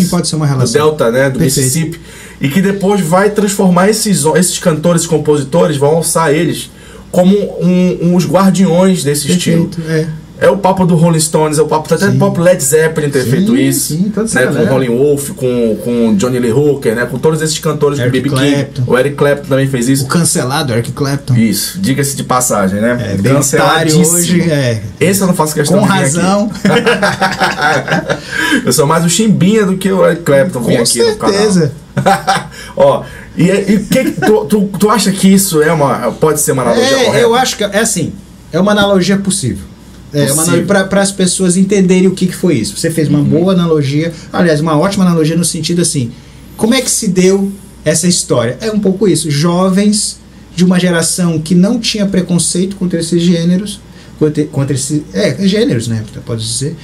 [0.77, 1.43] Delta, né, do Perfeito.
[1.65, 1.99] Mississippi,
[2.39, 6.69] e que depois vai transformar esses, esses cantores e compositores, vão alçar eles
[7.11, 9.67] como um, um- os guardiões desse estilo.
[9.67, 10.26] Perfeito, é.
[10.39, 13.23] É o papo do Rolling Stones, é o papo até do próprio Led Zeppelin ter
[13.23, 13.93] Sim, feito isso.
[13.95, 14.71] sim, toda essa né, com galera.
[14.71, 18.35] Rolling Wolf, com, com Johnny Lee Hooker, né, com todos esses cantores, com Eric BB
[18.35, 18.67] King.
[18.85, 20.07] O Eric Clapton também fez O isso.
[20.07, 21.33] cancelado Eric Clapton.
[21.35, 23.15] Isso, diga-se de passagem, né?
[23.17, 24.15] É, Canceladíssimo.
[24.17, 24.83] hoje, é.
[24.99, 26.51] Esse eu não faço questão Com de vir razão.
[28.63, 31.33] eu sou mais o Chimbinha do que o Eric Clapton Com aqui no canal.
[31.35, 31.71] certeza.
[32.77, 33.03] Ó,
[33.35, 36.95] e, e que, tu, tu, tu acha que isso é uma, pode ser uma analogia
[37.05, 37.17] correta?
[37.17, 38.13] É, eu acho que é assim,
[38.51, 39.65] é uma analogia possível.
[40.13, 40.25] É
[40.61, 42.77] para as pessoas entenderem o que, que foi isso.
[42.77, 46.11] Você fez uma boa analogia, aliás, uma ótima analogia no sentido assim,
[46.55, 47.51] como é que se deu
[47.83, 48.57] essa história?
[48.61, 50.19] É um pouco isso, jovens
[50.55, 53.79] de uma geração que não tinha preconceito contra esses gêneros,
[54.17, 56.75] contra, contra esses, é, gêneros, né, pode dizer,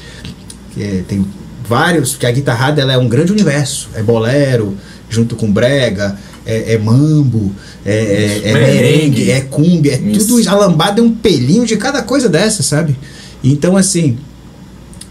[0.74, 1.26] que é, tem
[1.68, 4.78] vários, porque a guitarrada ela é um grande universo, é bolero,
[5.10, 7.52] junto com brega, é, é mambo,
[7.86, 9.32] é, é- Isso, é merengue.
[9.32, 10.28] é cumbia, é Isso.
[10.28, 10.50] tudo isso.
[10.50, 12.98] A lambada é um pelinho de cada coisa dessa, sabe?
[13.44, 14.18] Então, assim,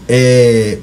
[0.07, 0.77] é,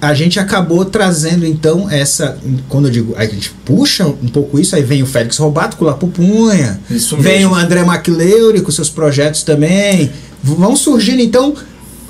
[0.00, 2.36] a gente acabou trazendo, então, essa.
[2.68, 5.84] Quando eu digo, a gente puxa um pouco isso, aí vem o Félix Robato com
[5.84, 7.52] o Lapupunha, Isso vem mesmo.
[7.52, 10.10] o André McLeod com seus projetos também.
[10.42, 11.54] Vão surgindo, então.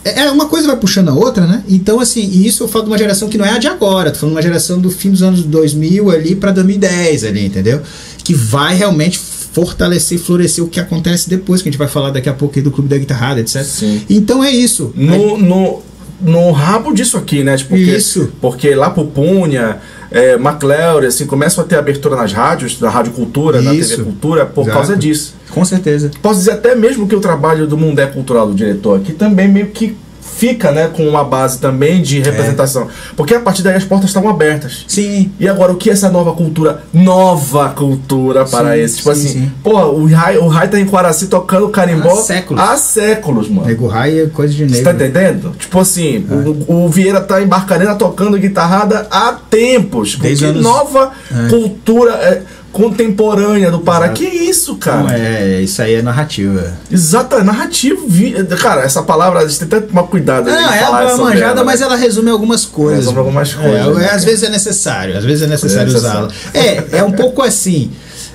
[0.04, 1.64] É é uma coisa vai puxando a outra, né?
[1.68, 4.10] Então, assim, e isso eu falo de uma geração que não é a de agora,
[4.10, 7.80] tô falando de uma geração do fim dos anos 2000 ali para 2010 ali, entendeu?
[8.22, 12.10] Que vai realmente fortalecer e florescer o que acontece depois, que a gente vai falar
[12.10, 13.62] daqui a pouco aí do Clube da Guitarrada, etc.
[13.62, 14.02] Sim.
[14.10, 14.92] Então é isso.
[14.96, 15.82] no, no,
[16.20, 17.56] no rabo disso aqui, né?
[17.56, 18.32] Tipo, porque, Isso.
[18.40, 19.78] Porque lá pro Punha,
[20.10, 23.90] é, McLeod, assim, começam a ter abertura nas rádios, na Rádio Cultura, na Isso.
[23.90, 24.76] TV Cultura, por Exato.
[24.76, 25.34] causa disso.
[25.54, 26.10] Com certeza.
[26.20, 29.68] Posso dizer até mesmo que o trabalho do Mundé Cultural do diretor aqui também meio
[29.68, 29.96] que
[30.36, 32.88] fica, né, com uma base também de representação.
[33.16, 34.84] Porque a partir daí as portas estavam abertas.
[34.88, 35.30] Sim.
[35.38, 36.82] E agora, o que é essa nova cultura?
[36.92, 38.96] Nova cultura para Sim, esse.
[38.96, 39.52] Tipo sim, assim, sim.
[39.62, 42.60] porra, o Rai, o Rai tá em Quaraci tocando carimbó Há séculos.
[42.62, 43.68] há séculos, mano.
[43.68, 44.84] Nego Rai é coisa de Você negro.
[44.84, 45.52] tá entendendo?
[45.56, 46.26] Tipo assim,
[46.66, 50.16] o, o Vieira tá em Barcarena tocando guitarrada há tempos.
[50.16, 51.48] Desde Porque anos- nova É.
[51.48, 52.42] cultura é,
[52.74, 54.06] contemporânea do Pará.
[54.06, 54.20] Exato.
[54.20, 55.02] Que isso, cara?
[55.04, 56.76] Não, é, isso aí é narrativa.
[56.90, 58.04] Exato, é narrativo.
[58.60, 60.50] Cara, essa palavra, a gente tem que tomar cuidado.
[60.50, 61.86] Não, é falar uma sobre manjada, ela, mas né?
[61.86, 63.04] ela resume algumas coisas.
[63.04, 66.28] Resume algumas É, coisas, né, às vezes é necessário, às vezes é necessário, É usá-la.
[66.52, 67.90] É, é um pouco assim.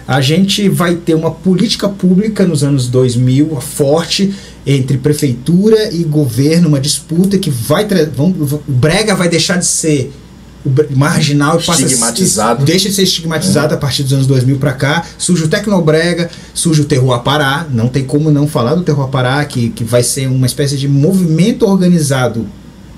[0.08, 4.34] A gente vai ter uma política pública nos anos 2000 forte
[4.66, 7.86] entre prefeitura e governo, uma disputa que vai
[8.16, 8.34] vão-
[8.68, 10.12] Brega vai deixar de ser
[10.96, 12.66] marginal e passa estigmatizado.
[12.66, 13.78] deixa de ser estigmatizado é.
[13.78, 15.06] a partir dos anos 2000 para cá.
[15.18, 17.66] Surge o Tecnobrega, surge o Terror Pará.
[17.72, 20.88] Não tem como não falar do Terror Pará, que, que vai ser uma espécie de
[20.88, 22.46] movimento organizado,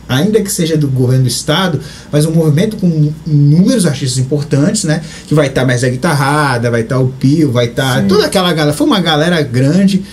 [0.10, 1.80] ainda que seja do governo do estado,
[2.12, 5.02] mas um movimento com inúmeros artistas importantes, né?
[5.28, 8.08] Que vai estar tá mais a guitarrada, vai estar tá o Pio, vai estar tá
[8.08, 8.76] toda aquela galera.
[8.76, 10.04] Foi uma galera grande.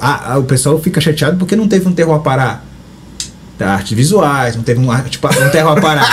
[0.00, 2.62] A, a, o pessoal fica chateado porque não teve um Terror Pará
[3.58, 6.06] da artes visuais, não teve um, tipo, um terror pará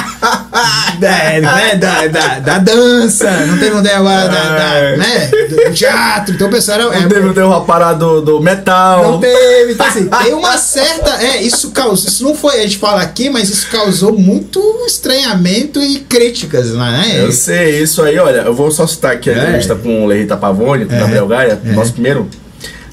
[1.02, 6.36] é, né, da, da, da, dança, não teve um terror da, da, né, do teatro,
[6.36, 9.04] então o pessoal era, Não é, teve um terror pará do, do metal.
[9.04, 11.24] Não teve, então assim, tem uma certa.
[11.24, 12.08] É, isso causou.
[12.08, 17.16] Isso não foi, a gente fala aqui, mas isso causou muito estranhamento e críticas, né?
[17.18, 19.38] Eu sei, isso aí, olha, eu vou só citar aqui a é.
[19.38, 21.00] entrevista com o Lerita Pavone, com o é.
[21.00, 21.72] Gabriel Gaia, é.
[21.72, 22.30] nosso primeiro.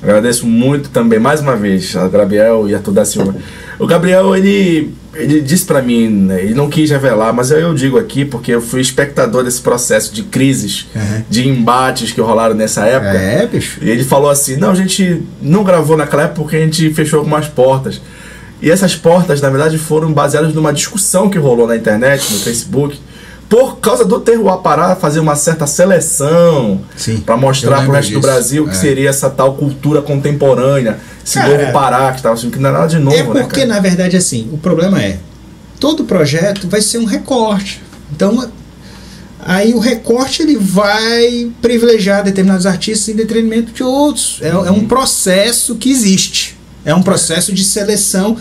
[0.03, 3.35] Agradeço muito também, mais uma vez, a Gabriel e a Arthur da Silva.
[3.79, 7.75] O Gabriel, ele, ele disse para mim, né, ele não quis revelar, mas eu, eu,
[7.75, 11.23] digo aqui porque eu fui espectador desse processo de crises, uhum.
[11.29, 13.13] de embates que rolaram nessa época.
[13.13, 13.79] É, bicho.
[13.83, 17.19] E ele falou assim: não, a gente não gravou naquela época porque a gente fechou
[17.19, 18.01] algumas portas.
[18.61, 23.01] E essas portas, na verdade, foram baseadas numa discussão que rolou na internet, no Facebook,
[23.49, 26.83] por causa do Terroir Pará fazer uma certa seleção
[27.25, 28.21] para mostrar para o resto disso.
[28.21, 28.75] do Brasil que é.
[28.75, 32.73] seria essa tal cultura contemporânea, esse cara, novo Pará que estava assim, que não é
[32.73, 35.19] nada de novo, É né, porque, né, na verdade, assim, o problema é,
[35.81, 37.81] todo projeto vai ser um recorte.
[38.13, 38.51] Então,
[39.41, 44.39] aí o recorte ele vai privilegiar determinados artistas em detrimento de outros.
[44.43, 44.67] É, uhum.
[44.67, 46.59] é um processo que existe.
[46.85, 48.37] É um processo de seleção.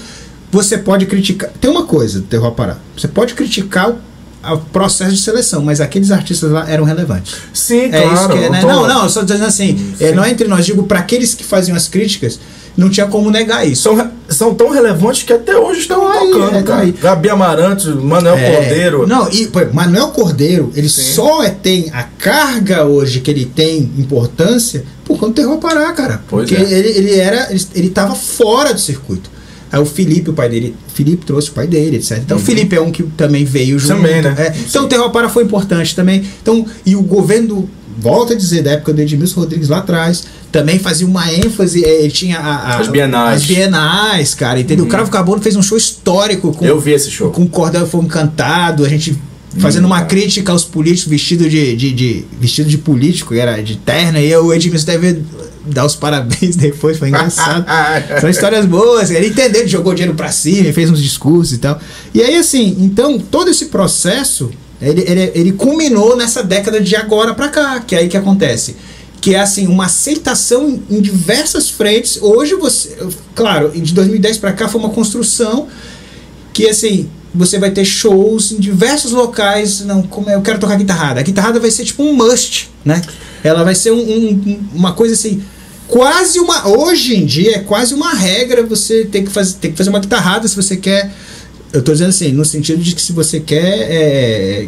[0.52, 1.50] Você pode criticar.
[1.62, 2.78] Tem uma coisa do Terror Pará.
[2.96, 4.00] Você pode criticar o
[4.48, 7.36] ao processo de seleção, mas aqueles artistas lá eram relevantes.
[7.54, 8.16] Sim, é claro.
[8.16, 8.62] Isso que é, né?
[8.62, 11.44] Não, não, eu só dizendo assim, é, não é entre nós, digo para aqueles que
[11.44, 12.40] faziam as críticas,
[12.78, 13.82] não tinha como negar isso.
[13.82, 16.82] São, são tão relevantes que até hoje estão aí, tocando, é, cara.
[16.84, 16.92] Aí.
[16.92, 19.08] Gabi Amarantos, Manuel é, Cordeiro.
[19.08, 21.14] Não, e pô, Manuel Cordeiro, ele Sim.
[21.14, 25.92] só é, tem a carga hoje que ele tem importância por conta do Terror Pará,
[25.92, 26.22] cara.
[26.28, 26.72] Pois porque é.
[26.72, 29.37] ele, ele era, ele, ele tava fora do circuito.
[29.72, 32.20] Aí o Felipe, o pai dele, Felipe trouxe o pai dele, etc.
[32.24, 32.44] Então uhum.
[32.44, 33.96] o Felipe é um que também veio junto.
[33.96, 34.36] Também, né?
[34.38, 34.54] É.
[34.58, 36.24] Então o Terror Para foi importante também.
[36.42, 40.80] Então, e o governo, volta a dizer, da época do Edmilson Rodrigues lá atrás, também
[40.80, 43.42] fazia uma ênfase, é, ele tinha a, a, as bienais.
[43.42, 44.84] As bienais, cara, entendeu?
[44.84, 44.90] Uhum.
[44.90, 47.30] O Cravo Carbono fez um show histórico com Eu vi esse show.
[47.32, 49.18] Com cordel fogo cantado, a gente
[49.58, 54.20] fazendo uma crítica aos políticos vestido de, de, de, vestido de político, era de terno,
[54.20, 55.20] e o Edmilson deve
[55.68, 57.66] dar os parabéns depois, foi engraçado.
[58.20, 59.12] São histórias boas.
[59.12, 61.80] Ele entendeu, jogou dinheiro pra cima, fez uns discursos e tal.
[62.14, 64.50] E aí, assim, então, todo esse processo,
[64.82, 68.76] ele, ele, ele culminou nessa década de agora pra cá, que é aí que acontece.
[69.20, 72.20] Que é, assim, uma aceitação em diversas frentes.
[72.22, 72.96] Hoje, você,
[73.36, 75.68] claro, de 2010 pra cá foi uma construção
[76.54, 79.82] que, assim, você vai ter shows em diversos locais.
[79.82, 81.20] Não, como é, eu quero tocar guitarrada.
[81.20, 83.02] A guitarrada vai ser tipo um must, né?
[83.44, 85.42] Ela vai ser um, um, uma coisa assim
[85.88, 86.68] quase uma.
[86.68, 90.00] Hoje em dia é quase uma regra você ter que fazer, ter que fazer uma
[90.00, 91.12] guitarrada se você quer.
[91.74, 94.68] Eu estou dizendo assim, no sentido de que se você quer é,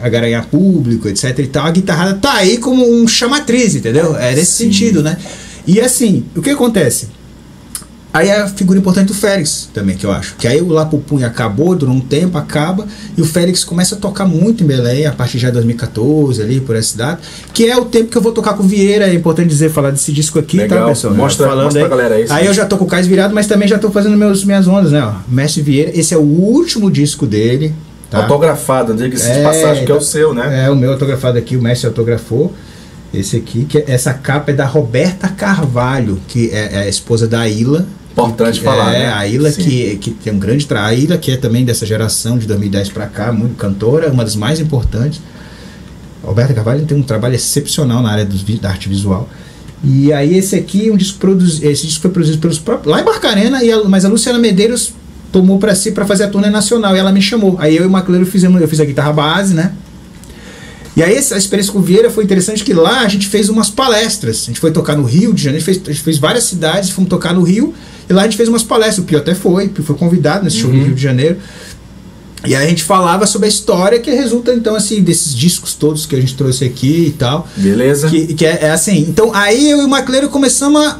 [0.00, 4.16] agaranhar público, etc e tal, a guitarrada tá aí como um chamatriz, entendeu?
[4.16, 4.64] É nesse Sim.
[4.64, 5.16] sentido, né?
[5.66, 7.08] E assim, o que acontece?
[8.12, 10.36] Aí é a figura importante do Félix também, que eu acho.
[10.36, 12.86] Que aí o Lapupunha acabou, durou um tempo, acaba,
[13.16, 16.60] e o Félix começa a tocar muito em Belém, a partir já de 2014, ali,
[16.60, 17.22] por essa data,
[17.54, 19.90] que é o tempo que eu vou tocar com o Vieira, é importante dizer, falar
[19.90, 20.80] desse disco aqui, tá, Legal.
[20.80, 21.14] tá, pessoal?
[21.14, 21.88] Mostra, falando mostra aí.
[21.88, 22.32] pra galera isso.
[22.34, 24.68] Aí eu já tô com o Cais virado, mas também já tô fazendo meus, minhas
[24.68, 25.02] ondas, né?
[25.02, 25.14] Ó.
[25.26, 27.74] Mestre Vieira, esse é o último disco dele.
[28.10, 28.24] Tá?
[28.24, 30.66] Autografado, diga-se é, de passagem, que é o seu, né?
[30.66, 32.52] É, o meu autografado aqui, o Mestre autografou.
[33.12, 37.26] Esse aqui, que é, essa capa é da Roberta Carvalho, que é, é a esposa
[37.26, 39.12] da Ilha, Importante que, falar, é, né?
[39.12, 40.96] A Ilha que, que tem um grande trabalho.
[40.96, 44.36] A Ilha que é também dessa geração de 2010 para cá, muito cantora, uma das
[44.36, 45.20] mais importantes.
[46.22, 49.28] Roberta Carvalho tem um trabalho excepcional na área do, da arte visual.
[49.82, 53.04] E aí esse aqui, um disco produzi, esse disco foi produzido pelos próprios lá em
[53.04, 54.94] Barcarena, e a, mas a Luciana Medeiros
[55.32, 57.56] tomou para si para fazer a turnê nacional e ela me chamou.
[57.58, 59.72] Aí eu e o Macleiro fizemos, eu fiz a guitarra base, né?
[60.94, 63.70] E aí essa experiência com o Vieira foi interessante que lá a gente fez umas
[63.70, 64.42] palestras.
[64.42, 66.44] A gente foi tocar no Rio de Janeiro, a gente fez, a gente fez várias
[66.44, 67.74] cidades, fomos tocar no Rio,
[68.08, 68.98] e lá a gente fez umas palestras.
[68.98, 70.76] O Pio até foi, o Pio foi convidado nesse show uhum.
[70.76, 71.38] no Rio de Janeiro.
[72.44, 76.06] E aí a gente falava sobre a história que resulta, então, assim, desses discos todos
[76.06, 77.48] que a gente trouxe aqui e tal.
[77.56, 78.08] Beleza.
[78.10, 79.06] Que, que é, é assim.
[79.08, 80.98] Então, aí eu e o Macleiro começamos a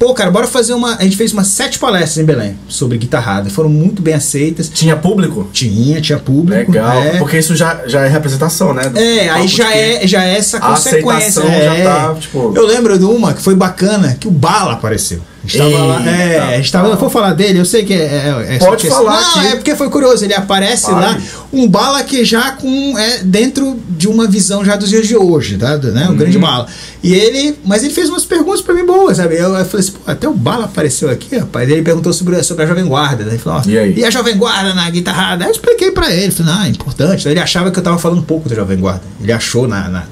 [0.00, 0.96] Pô, cara, bora fazer uma.
[0.96, 3.50] A gente fez umas sete palestras em Belém sobre guitarrada.
[3.50, 4.70] Foram muito bem aceitas.
[4.70, 5.46] Tinha público?
[5.52, 6.72] Tinha, tinha público.
[6.72, 7.02] Legal.
[7.02, 7.18] É.
[7.18, 8.90] Porque isso já, já é representação, né?
[8.94, 11.12] É, aí já é, já é essa consequência.
[11.12, 11.84] A aceitação é.
[11.84, 12.54] já tá, tipo.
[12.56, 15.20] Eu lembro de uma que foi bacana, que o Bala apareceu.
[15.42, 16.06] A gente tava lá.
[16.06, 16.88] É, a gente tava.
[16.88, 17.96] Eu vou falar dele, eu sei que é.
[17.96, 19.20] é, é Pode falar.
[19.36, 20.24] Não, é porque foi curioso.
[20.24, 21.18] Ele aparece lá,
[21.52, 22.98] um bala que já com.
[22.98, 25.78] É, dentro de uma visão já dos dias de hoje, tá?
[25.78, 26.06] Né?
[26.06, 26.16] O uhum.
[26.16, 26.66] grande bala.
[27.02, 27.58] E ele.
[27.64, 29.36] Mas ele fez umas perguntas pra mim boas, sabe?
[29.36, 31.68] Eu, eu falei assim, pô, até o bala apareceu aqui, rapaz.
[31.68, 33.24] Ele perguntou sobre, sobre a Jovem Guarda.
[33.24, 33.30] Né?
[33.32, 33.94] Ele falou, e, aí?
[33.96, 35.44] e a Jovem Guarda na guitarrada?
[35.44, 36.30] Aí eu expliquei pra ele.
[36.30, 37.26] Falei, não, é importante.
[37.26, 39.02] Ele achava que eu tava falando um pouco da Jovem Guarda.
[39.22, 39.88] Ele achou na.
[39.88, 40.04] na...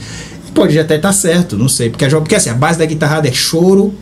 [0.54, 1.90] Pode até estar tá certo, não sei.
[1.90, 3.94] Porque, a, porque assim, a base da guitarrada é choro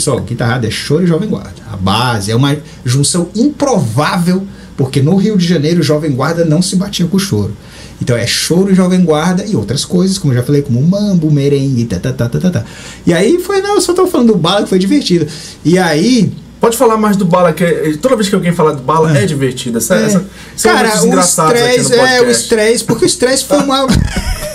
[0.00, 1.60] Pessoal, guitarrada é choro e jovem guarda.
[1.70, 6.62] A base é uma junção improvável, porque no Rio de Janeiro o jovem guarda não
[6.62, 7.54] se batia com o choro.
[8.00, 11.30] Então é choro e jovem guarda e outras coisas, como eu já falei, como mambo,
[11.30, 12.64] merengue, tá, tá, tá, tá, tá, tá.
[13.06, 15.26] E aí foi, não, eu só tô falando do bala que foi divertido.
[15.62, 16.32] E aí.
[16.58, 19.22] Pode falar mais do Bala, que é, toda vez que alguém fala do Bala é,
[19.22, 19.78] é divertido.
[19.78, 20.04] Essa, é.
[20.04, 20.24] Essa,
[20.62, 23.86] Cara, o estresse, é, o estresse, porque o estresse foi uma.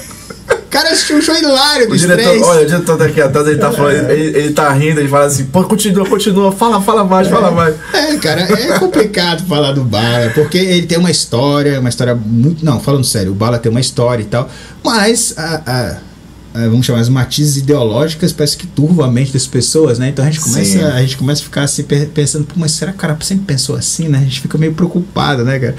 [0.76, 2.44] cara assistiu um show hilário dos diretor, três.
[2.44, 5.46] Olha, o diretor daqui atrás, ele tá falando, ele, ele tá rindo, ele fala assim,
[5.46, 7.76] pô, continua, continua, fala, fala mais, é, fala mais.
[7.94, 12.66] É, cara, é complicado falar do Bala, porque ele tem uma história, uma história muito.
[12.66, 14.50] Não, falando sério, o Bala tem uma história e tal,
[14.84, 15.98] mas a, a
[16.70, 20.10] vamos chamar as matizes ideológicas parece que turvam a mente das pessoas, né?
[20.10, 23.02] Então a gente começa, a gente começa a ficar assim pensando, mas será que o
[23.02, 24.20] cara sempre pensou assim, né?
[24.20, 25.76] A gente fica meio preocupado, né, cara?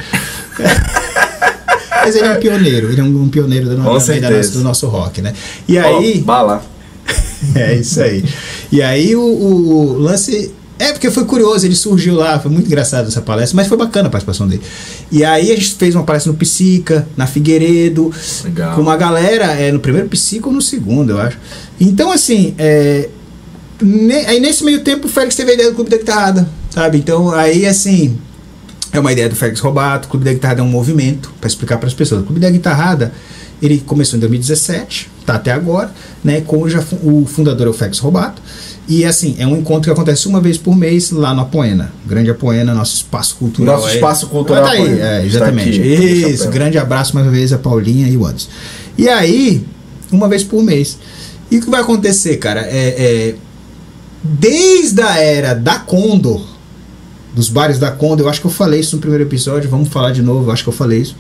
[2.06, 4.12] Mas ele é um pioneiro, ele é um, um pioneiro do, nosso,
[4.52, 5.34] do nosso rock, né?
[5.68, 6.18] E aí.
[6.20, 6.62] Oh, bala.
[7.54, 8.24] é isso aí.
[8.70, 10.52] E aí o, o, lance.
[10.78, 14.08] É, porque foi curioso, ele surgiu lá, foi muito engraçado essa palestra, mas foi bacana
[14.08, 14.60] a participação dele.
[15.10, 18.12] E aí a gente fez uma palestra no Psica, na Figueiredo,
[18.44, 18.74] Legal.
[18.74, 21.38] com uma galera, é, no primeiro Psica ou no segundo, eu acho.
[21.80, 23.08] Então, assim, é,
[23.80, 26.98] ne, aí nesse meio tempo o Félix teve a ideia do Clube da Guitarrada, sabe?
[26.98, 28.18] Então, aí, assim,
[28.92, 30.08] é uma ideia do Félix Robato.
[30.08, 32.22] O Clube da Guitarrada é um movimento, para explicar para as pessoas.
[32.22, 33.12] O Clube da Guitarrada
[33.60, 35.90] ele começou em 2017, tá até agora,
[36.22, 36.42] né?
[36.42, 38.42] Com já, o fundador é o Félix Robato.
[38.88, 41.90] E assim, é um encontro que acontece uma vez por mês lá no Apoena.
[42.06, 43.76] Grande Apoena, nosso espaço cultural.
[43.76, 44.64] Nosso espaço cultural.
[44.64, 45.80] Tá aí, é, exatamente.
[45.80, 48.48] Aqui, Isso, grande abraço mais uma vez a Paulinha e o Anderson.
[48.96, 49.64] E aí,
[50.12, 50.98] uma vez por mês.
[51.50, 52.60] E o que vai acontecer, cara?
[52.60, 53.34] É, é
[54.22, 56.44] desde a era da Condor,
[57.36, 60.10] dos bares da Conda, eu acho que eu falei isso no primeiro episódio, vamos falar
[60.10, 61.14] de novo, eu acho que eu falei isso,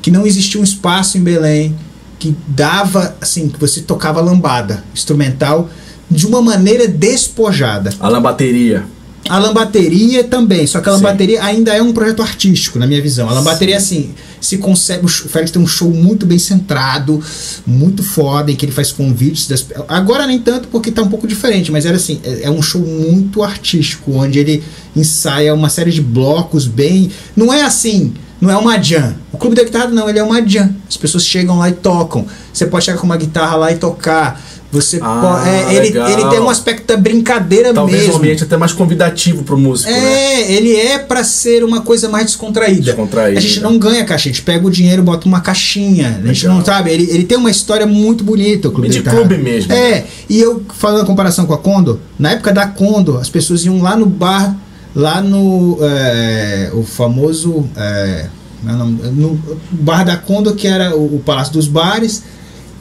[0.00, 1.76] que não existia um espaço em Belém
[2.18, 5.68] que dava, assim, que você tocava lambada instrumental
[6.10, 7.90] de uma maneira despojada.
[8.00, 8.86] A lambateria.
[9.28, 11.46] A lambateria também, só que a lambateria Sim.
[11.46, 13.28] ainda é um projeto artístico, na minha visão.
[13.28, 15.04] A lambateria, assim, se consegue.
[15.04, 17.22] O Félix tem um show muito bem centrado,
[17.66, 19.46] muito foda, em que ele faz convites.
[19.46, 22.62] Das, agora nem tanto, porque tá um pouco diferente, mas era assim: é, é um
[22.62, 24.62] show muito artístico, onde ele
[24.94, 27.10] ensaia uma série de blocos bem.
[27.36, 28.12] Não é assim.
[28.40, 29.16] Não é uma jam.
[29.32, 30.72] O Clube da Guitarra não, ele é uma jam.
[30.88, 32.24] As pessoas chegam lá e tocam.
[32.52, 34.40] Você pode chegar com uma guitarra lá e tocar.
[34.70, 38.12] Você ah, pode, é, ele, ele tem um aspecto da brincadeira Talvez mesmo.
[38.12, 39.90] Talvez um ambiente até mais convidativo pro músico.
[39.90, 40.52] É, né?
[40.52, 42.82] ele é para ser uma coisa mais descontraída.
[42.82, 43.38] descontraída.
[43.38, 46.20] A gente não ganha caixa, a gente pega o dinheiro, bota uma caixinha.
[46.22, 46.90] A gente não sabe.
[46.90, 48.68] Ele, ele tem uma história muito bonita.
[48.68, 49.72] O clube de clube mesmo.
[49.72, 53.64] É, e eu falando a comparação com a Condo, na época da Condo, as pessoas
[53.64, 54.54] iam lá no bar,
[54.94, 58.26] lá no é, o famoso é,
[58.66, 58.72] é
[59.12, 59.40] no
[59.70, 62.22] bar da Condo, que era o, o Palácio dos Bares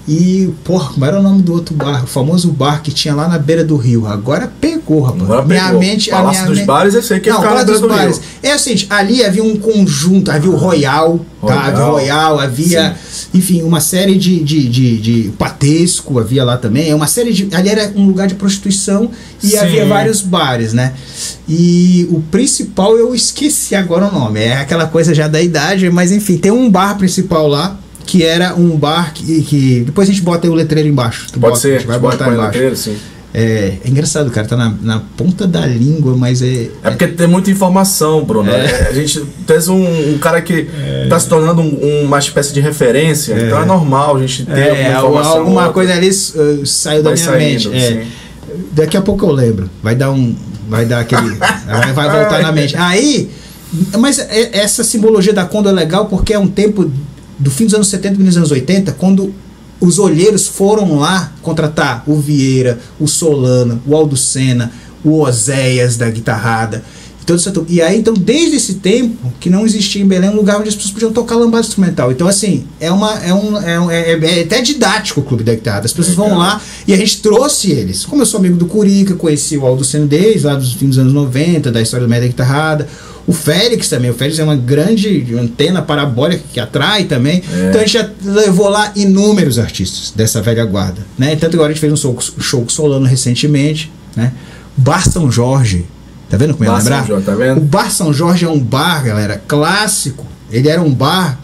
[0.07, 2.05] e, porra, como era o nome do outro bar?
[2.05, 4.07] O famoso bar que tinha lá na beira do rio.
[4.07, 5.23] Agora pegou, rapaz.
[5.23, 5.79] Agora minha pegou.
[5.81, 6.09] mente.
[6.09, 6.65] Palácio a minha dos.
[6.65, 8.15] Bares, eu sei que é Não, Palácio dos Bares.
[8.15, 8.25] Rio.
[8.41, 11.59] É o seguinte, ali havia um conjunto, havia o Royal, Royal.
[11.59, 11.67] tá?
[11.67, 13.27] Havia o Royal, havia, Sim.
[13.33, 16.89] enfim, uma série de, de, de, de, Patesco, havia lá também.
[16.89, 17.53] É uma série de.
[17.53, 19.11] Ali era um lugar de prostituição
[19.43, 19.57] e Sim.
[19.57, 20.93] havia vários bares, né?
[21.49, 24.39] E o principal eu esqueci agora o nome.
[24.39, 27.77] É aquela coisa já da idade, mas enfim, tem um bar principal lá
[28.07, 31.27] que era um bar que, que depois a gente bota aí o letreiro embaixo.
[31.27, 32.53] Pode bota, ser, vai botar embaixo.
[32.53, 32.97] Letreiro, sim.
[33.33, 36.69] É, é, engraçado, cara, tá na, na ponta da língua, mas é.
[36.83, 38.49] É porque tem muita informação, Bruno.
[38.49, 38.87] É.
[38.89, 41.07] A gente tem um, um cara que é.
[41.07, 43.45] tá se tornando um, uma espécie de referência, é.
[43.45, 45.39] então é normal a gente ter é, alguma informação.
[45.39, 47.75] Alguma coisa ali uh, saiu da minha saindo, mente.
[47.75, 48.05] É.
[48.71, 49.69] Daqui a pouco eu lembro.
[49.83, 50.35] Vai dar um.
[50.69, 51.35] Vai dar aquele.
[51.35, 52.75] vai, vai voltar na mente.
[52.79, 53.29] Aí.
[53.99, 54.17] Mas
[54.53, 56.89] essa simbologia da Conda é legal porque é um tempo
[57.39, 59.33] do fim dos anos 70 e dos anos 80, quando
[59.79, 64.71] os olheiros foram lá contratar o Vieira, o Solano, o Aldo Senna,
[65.03, 66.83] o Oséias da guitarrada.
[67.35, 70.59] E, todo e aí, então, desde esse tempo, que não existia em Belém um lugar
[70.59, 72.11] onde as pessoas podiam tocar lambada instrumental.
[72.11, 75.53] Então, assim, é, uma, é, um, é, um, é, é até didático o Clube da
[75.53, 75.81] Guitarra.
[75.85, 78.05] As pessoas vão lá e a gente trouxe eles.
[78.05, 80.99] Como eu sou amigo do Curica, conheci o Aldo Senna desde lá dos fins dos
[80.99, 82.87] anos 90, da história do Média Guitarrada
[83.27, 87.43] o Félix também, o Félix é uma grande antena parabólica que atrai também.
[87.51, 87.67] É.
[87.67, 91.05] Então a gente já levou lá inúmeros artistas dessa velha guarda.
[91.17, 91.35] Né?
[91.35, 94.31] Tanto agora a gente fez um show, show com Solano recentemente, né?
[94.77, 95.85] Bar São Jorge.
[96.29, 97.05] Tá vendo como é Bar lembrar?
[97.05, 97.33] Jorge, tá?
[97.55, 100.25] O Bar São Jorge é um bar, galera, clássico.
[100.51, 101.39] Ele era um bar.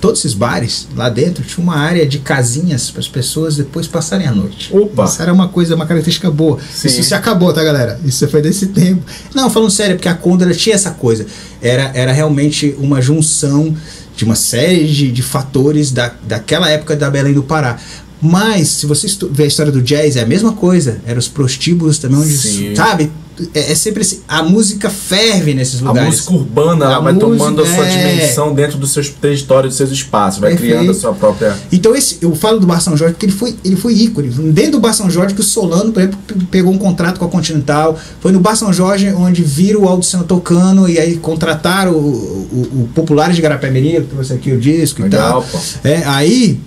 [0.00, 4.26] Todos esses bares lá dentro tinha uma área de casinhas para as pessoas depois passarem
[4.26, 4.68] a noite.
[4.70, 5.04] Opa!
[5.04, 6.58] Isso era uma coisa, uma característica boa.
[6.74, 6.88] Sim.
[6.88, 7.98] Isso se acabou, tá, galera?
[8.04, 9.02] Isso foi desse tempo.
[9.34, 11.24] Não, falando sério, porque a Condra tinha essa coisa.
[11.62, 13.74] Era, era realmente uma junção
[14.14, 17.78] de uma série de, de fatores da, daquela época da Belém do Pará.
[18.20, 20.98] Mas, se você ver a história do jazz, é a mesma coisa.
[21.06, 22.74] Eram os prostíbulos também, onde, Sim.
[22.74, 23.10] sabe?
[23.52, 24.20] É, é sempre assim.
[24.28, 26.08] A música ferve nesses A lugares.
[26.08, 27.90] música urbana ela A vai música, tomando a sua é.
[27.90, 30.72] dimensão dentro dos seus territórios, dos seus espaços, vai Perfeito.
[30.74, 31.56] criando a sua própria.
[31.72, 34.28] Então esse, eu falo do Bar São Jorge porque ele foi, ele foi ícone.
[34.28, 37.24] Dentro do Bar São Jorge que o Solano, por exemplo, pe- pegou um contrato com
[37.24, 37.98] a Continental.
[38.20, 41.96] Foi no Bar São Jorge onde viram o Aldo Senna tocando e aí contrataram o,
[41.96, 45.42] o, o Populares de Garapé Mirim, que trouxe aqui o disco e Legal, tal.
[45.42, 45.58] pô.
[45.82, 46.60] É, aí,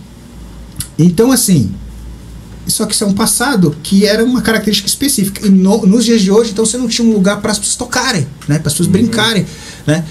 [1.00, 1.72] então assim,
[2.68, 5.46] só que isso é um passado que era uma característica específica.
[5.46, 7.76] E no- nos dias de hoje, então você não tinha um lugar para as pessoas
[7.76, 8.60] tocarem, né?
[8.60, 9.46] Para as pessoas brincarem,
[9.86, 10.04] né?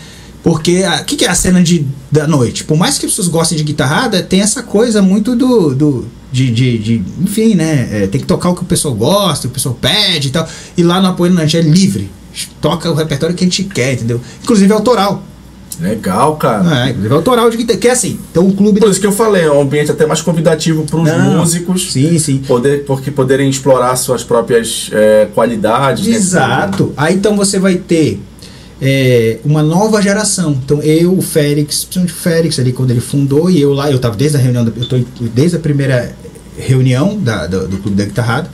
[0.43, 2.63] Porque o que, que é a cena de, da noite?
[2.63, 5.75] Por mais que as pessoas gostem de guitarrada, tem essa coisa muito do.
[5.75, 7.89] do de, de, de- enfim, né?
[7.91, 10.49] É, tem que tocar o que o pessoal gosta, o pessoal pede e tal.
[10.77, 12.11] E lá no Apoio gente é livre.
[12.61, 14.21] Toca o repertório que a gente quer, entendeu?
[14.43, 15.25] Inclusive autoral.
[15.81, 16.87] Legal, cara.
[16.87, 17.79] É, inclusive autoral de guitarra.
[17.79, 18.81] Que é assim, então o clube.
[18.81, 21.09] Por isso que eu falei, é um ambiente até mais convidativo para os
[21.39, 21.93] músicos.
[21.93, 22.39] Sim, sim.
[22.39, 26.07] Poder, porque poderem explorar suas próprias é, qualidades.
[26.07, 26.15] né?
[26.17, 26.93] Exato.
[26.97, 28.21] Aí então você vai ter
[28.81, 30.53] é, uma nova geração.
[30.65, 33.97] Então eu, o Félix, principalmente o Félix ali quando ele fundou e eu lá, eu
[33.97, 34.99] estava desde a reunião, eu tô
[35.35, 36.15] desde a primeira
[36.59, 38.49] reunião da- do, do Clube da Guitarrada.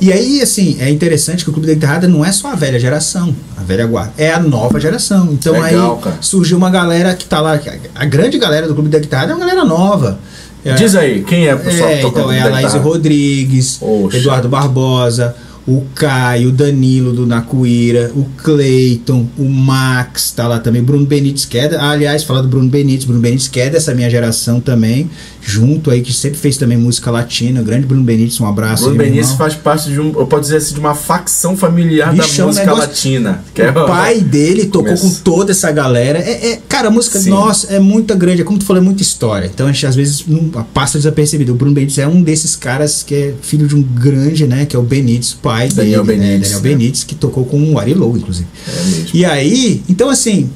[0.00, 2.78] E aí, assim, é interessante que o Clube da Guitarrada não é só a velha
[2.78, 5.30] geração, a velha guarda, é a nova geração.
[5.32, 6.16] Então Legal, aí cara.
[6.20, 7.58] surgiu uma galera que tá lá,
[7.94, 10.18] a- grande galera do Clube da Guitarrada é uma galera nova.
[10.64, 12.74] É, Diz aí, quem é o pessoal é, que toca então é a Laís?
[12.74, 13.78] Rodrigues.
[14.12, 15.34] Eduardo Barbosa,
[15.66, 21.44] o Caio, o Danilo do Nacuíra, o Cleiton, o Max, tá lá também, Bruno Benites
[21.44, 21.80] Queda.
[21.80, 25.10] Ah, aliás, falar do Bruno Benites, Bruno Benites Queda, dessa minha geração também,
[25.42, 27.60] junto aí, que sempre fez também música latina.
[27.60, 28.84] O grande Bruno Benites, um abraço.
[28.90, 29.36] Bruno irmão.
[29.36, 32.64] faz parte de um, eu posso dizer assim, de uma facção familiar Bichão, da música
[32.66, 33.44] negócio- latina.
[33.52, 35.02] Que é O pai dele tocou Começo.
[35.02, 36.18] com toda essa galera.
[36.20, 37.30] É, é- cara, a música Sim.
[37.30, 38.40] nossa é muito grande.
[38.42, 39.50] É como tu falou, é muita história.
[39.52, 41.52] Então a gente às vezes não passa desapercebido.
[41.52, 44.64] O Bruno Benítez é um desses caras que é filho de um grande, né?
[44.64, 46.68] Que é o Benítez, pai Daniel dele, né, Benítez, Daniel né?
[46.68, 48.46] Benítez, que tocou com o Ari Low, inclusive.
[48.66, 49.08] É mesmo.
[49.14, 50.50] E aí, então assim,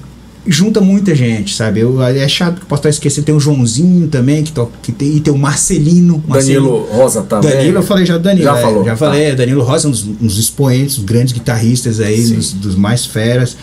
[0.47, 1.81] junta muita gente, sabe?
[1.81, 3.25] Eu, é chato que eu posso estar esquecendo.
[3.25, 6.23] Tem o Joãozinho também, que, toca, que tem, e tem o Marcelino.
[6.27, 7.51] Marcelino Danilo Rosa também.
[7.51, 8.45] Danilo, eu falei já do Danilo.
[8.45, 8.97] Já é, falou, Já tá.
[8.97, 12.53] falei, Danilo Rosa é um dos, um dos expoentes, um dos grandes guitarristas aí, dos,
[12.53, 13.57] dos mais feras.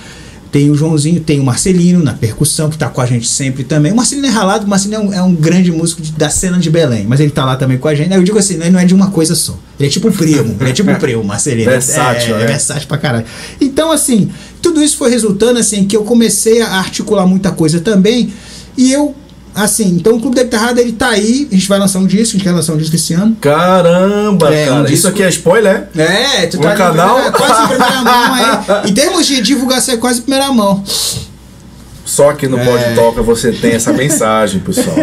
[0.52, 3.92] Tem o Joãozinho, tem o Marcelino na percussão, que tá com a gente sempre também.
[3.92, 6.58] O Marcelino é ralado, o Marcelino é um, é um grande músico de- da cena
[6.58, 8.14] de Belém, mas ele tá lá também com a gente.
[8.14, 9.58] Eu digo assim, ele não é de uma coisa só.
[9.80, 11.70] Ele é tipo um primo, ele é tipo um primo, Marcelino.
[11.70, 12.44] Versátil, é, né?
[12.46, 13.26] é versátil pra caralho.
[13.60, 14.30] Então, assim,
[14.62, 18.32] tudo isso foi resultando, assim, que eu comecei a articular muita coisa também.
[18.78, 19.14] E eu,
[19.58, 21.48] assim, então o Clube da Guitarrada, ele tá aí.
[21.52, 23.36] A gente vai lançar um disco, a gente quer lançar um disco esse ano.
[23.42, 24.82] Caramba, É, um cara.
[24.82, 25.88] disco- Isso aqui é spoiler?
[25.98, 27.20] É, tu Um tá canal?
[27.20, 28.68] é quase em primeira mão aí.
[28.90, 30.84] Em termos de divulgação, é quase em primeira mão.
[32.08, 32.64] Só que no É.
[32.66, 34.96] Pod Toca você tem essa mensagem, pessoal.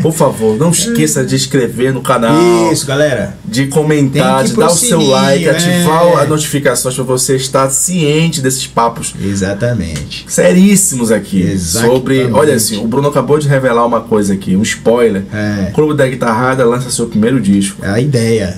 [0.00, 3.36] Por favor, não esqueça de inscrever no canal, Isso, galera.
[3.44, 5.50] de comentar, de dar o seu sininho, like, é.
[5.50, 10.24] ativar as notificações para você estar ciente desses papos Exatamente.
[10.28, 11.94] seríssimos aqui Exatamente.
[11.98, 12.24] sobre.
[12.32, 15.24] Olha assim, o Bruno acabou de revelar uma coisa aqui, um spoiler.
[15.32, 15.70] É.
[15.70, 17.84] O Clube da Guitarrada lança seu primeiro disco.
[17.84, 18.56] É a ideia.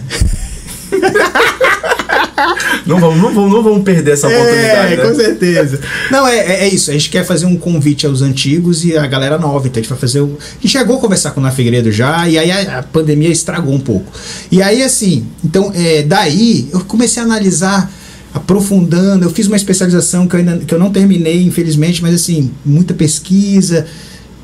[2.86, 5.02] Não vamos, não vamos, não vamos perder essa oportunidade, É, né?
[5.02, 5.80] com certeza.
[6.10, 6.90] Não, é, é, é isso.
[6.90, 9.66] A gente quer fazer um convite aos antigos e a galera nova.
[9.66, 10.20] Então a gente vai fazer.
[10.20, 10.36] Um...
[10.36, 13.30] A gente chegou a conversar com o Na Figueiredo já, e aí a, a pandemia
[13.30, 14.12] estragou um pouco.
[14.50, 17.90] E aí, assim, então, é, daí eu comecei a analisar.
[18.34, 22.50] Aprofundando, eu fiz uma especialização que eu, ainda, que eu não terminei, infelizmente, mas assim,
[22.66, 23.86] muita pesquisa.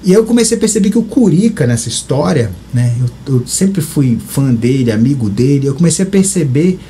[0.03, 2.95] E eu comecei a perceber que o Curica nessa história, né?
[2.99, 5.67] Eu, eu sempre fui fã dele, amigo dele.
[5.67, 6.81] Eu comecei a perceber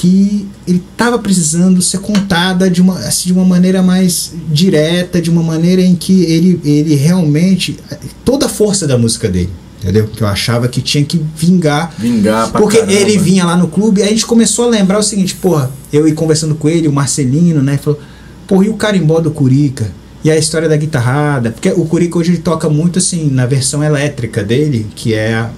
[0.00, 5.28] que ele estava precisando ser contada de uma, assim, de uma maneira mais direta, de
[5.28, 7.76] uma maneira em que ele, ele realmente.
[8.24, 10.06] toda a força da música dele, entendeu?
[10.06, 11.92] Que eu achava que tinha que vingar.
[11.98, 12.98] Vingar pra Porque caramba.
[12.98, 16.08] ele vinha lá no clube, aí a gente começou a lembrar o seguinte: porra, eu
[16.08, 17.76] ia conversando com ele, o Marcelino, né?
[17.76, 18.00] Falou,
[18.46, 19.92] porra, e o carimbó do Curica?
[20.24, 21.50] E a história da guitarrada?
[21.50, 25.50] Porque o Curica hoje ele toca muito assim, na versão elétrica dele, que é a,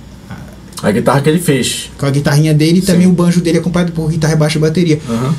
[0.83, 1.91] A guitarra que ele fez.
[1.97, 5.01] com a guitarrinha dele e também o banjo dele acompanhado por guitarra baixa e bateria.
[5.09, 5.35] Aham.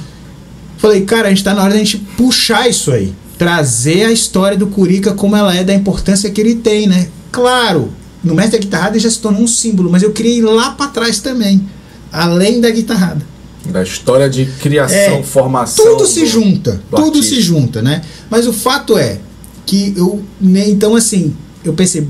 [0.77, 3.13] Falei, cara, a gente tá na hora da gente puxar isso aí.
[3.37, 7.07] Trazer a história do Curica como ela é, da importância que ele tem, né?
[7.31, 7.89] Claro,
[8.23, 10.71] no mestre da guitarrada ele já se tornou um símbolo, mas eu queria ir lá
[10.71, 11.61] pra trás também.
[12.11, 13.25] Além da guitarrada.
[13.65, 15.85] Da história de criação, É, formação.
[15.85, 17.35] tudo se do- junta, do tudo artista.
[17.35, 18.01] se junta, né?
[18.29, 19.19] Mas o fato é
[19.65, 21.33] que eu, né, então assim,
[21.63, 22.05] eu pensei,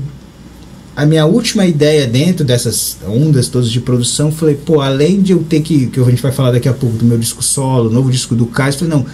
[0.96, 5.42] a minha última ideia dentro dessas ondas todas de produção, falei, pô, além de eu
[5.42, 8.10] ter que, que a gente vai falar daqui a pouco do meu disco solo, novo
[8.10, 9.04] disco do Caio, falei, não,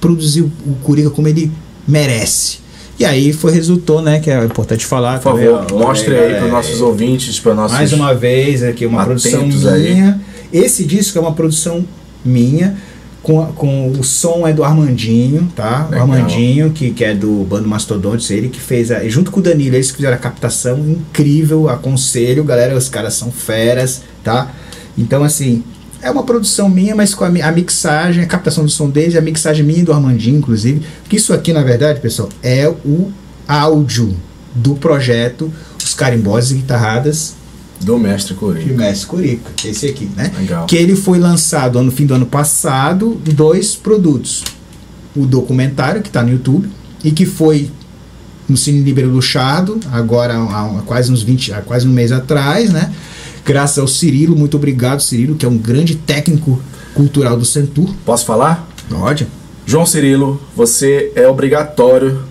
[0.00, 1.50] produzir o, o Curica como ele
[1.86, 2.58] merece.
[2.98, 5.20] E aí foi resultou, né, que é importante falar.
[5.20, 7.76] Por também, favor, ó, mostre olha aí para nossos ouvintes, para nossos.
[7.76, 9.94] mais uma vez aqui uma produção aí.
[9.94, 10.20] minha.
[10.50, 11.84] Esse disco é uma produção
[12.24, 12.76] minha.
[13.26, 15.88] Com, com o som é do Armandinho, tá?
[15.90, 16.06] Legal.
[16.06, 19.42] O Armandinho, que, que é do Bando Mastodontes, ele que fez, a, junto com o
[19.42, 24.52] Danilo, eles que fizeram a captação incrível, aconselho, galera, os caras são feras, tá?
[24.96, 25.64] Então, assim,
[26.00, 29.20] é uma produção minha, mas com a, a mixagem, a captação do som deles, a
[29.20, 30.86] mixagem minha e do Armandinho, inclusive.
[31.02, 33.10] Porque isso aqui, na verdade, pessoal, é o
[33.48, 34.16] áudio
[34.54, 35.52] do projeto
[35.84, 37.34] Os Carimbós e Guitarradas
[37.80, 38.72] Do Mestre Curica.
[38.72, 40.32] Mestre Curica, esse aqui, né?
[40.38, 40.66] Legal.
[40.66, 44.44] Que ele foi lançado no fim do ano passado, dois produtos.
[45.14, 46.68] O documentário, que está no YouTube,
[47.04, 47.70] e que foi
[48.48, 52.70] no Cine Libero Luchado, agora há, há quase uns 20, há quase um mês atrás,
[52.70, 52.92] né?
[53.44, 56.60] Graças ao Cirilo, muito obrigado, Cirilo, que é um grande técnico
[56.94, 57.94] cultural do Centur.
[58.04, 58.68] Posso falar?
[58.88, 59.26] Pode.
[59.66, 62.22] João Cirilo, você é obrigatório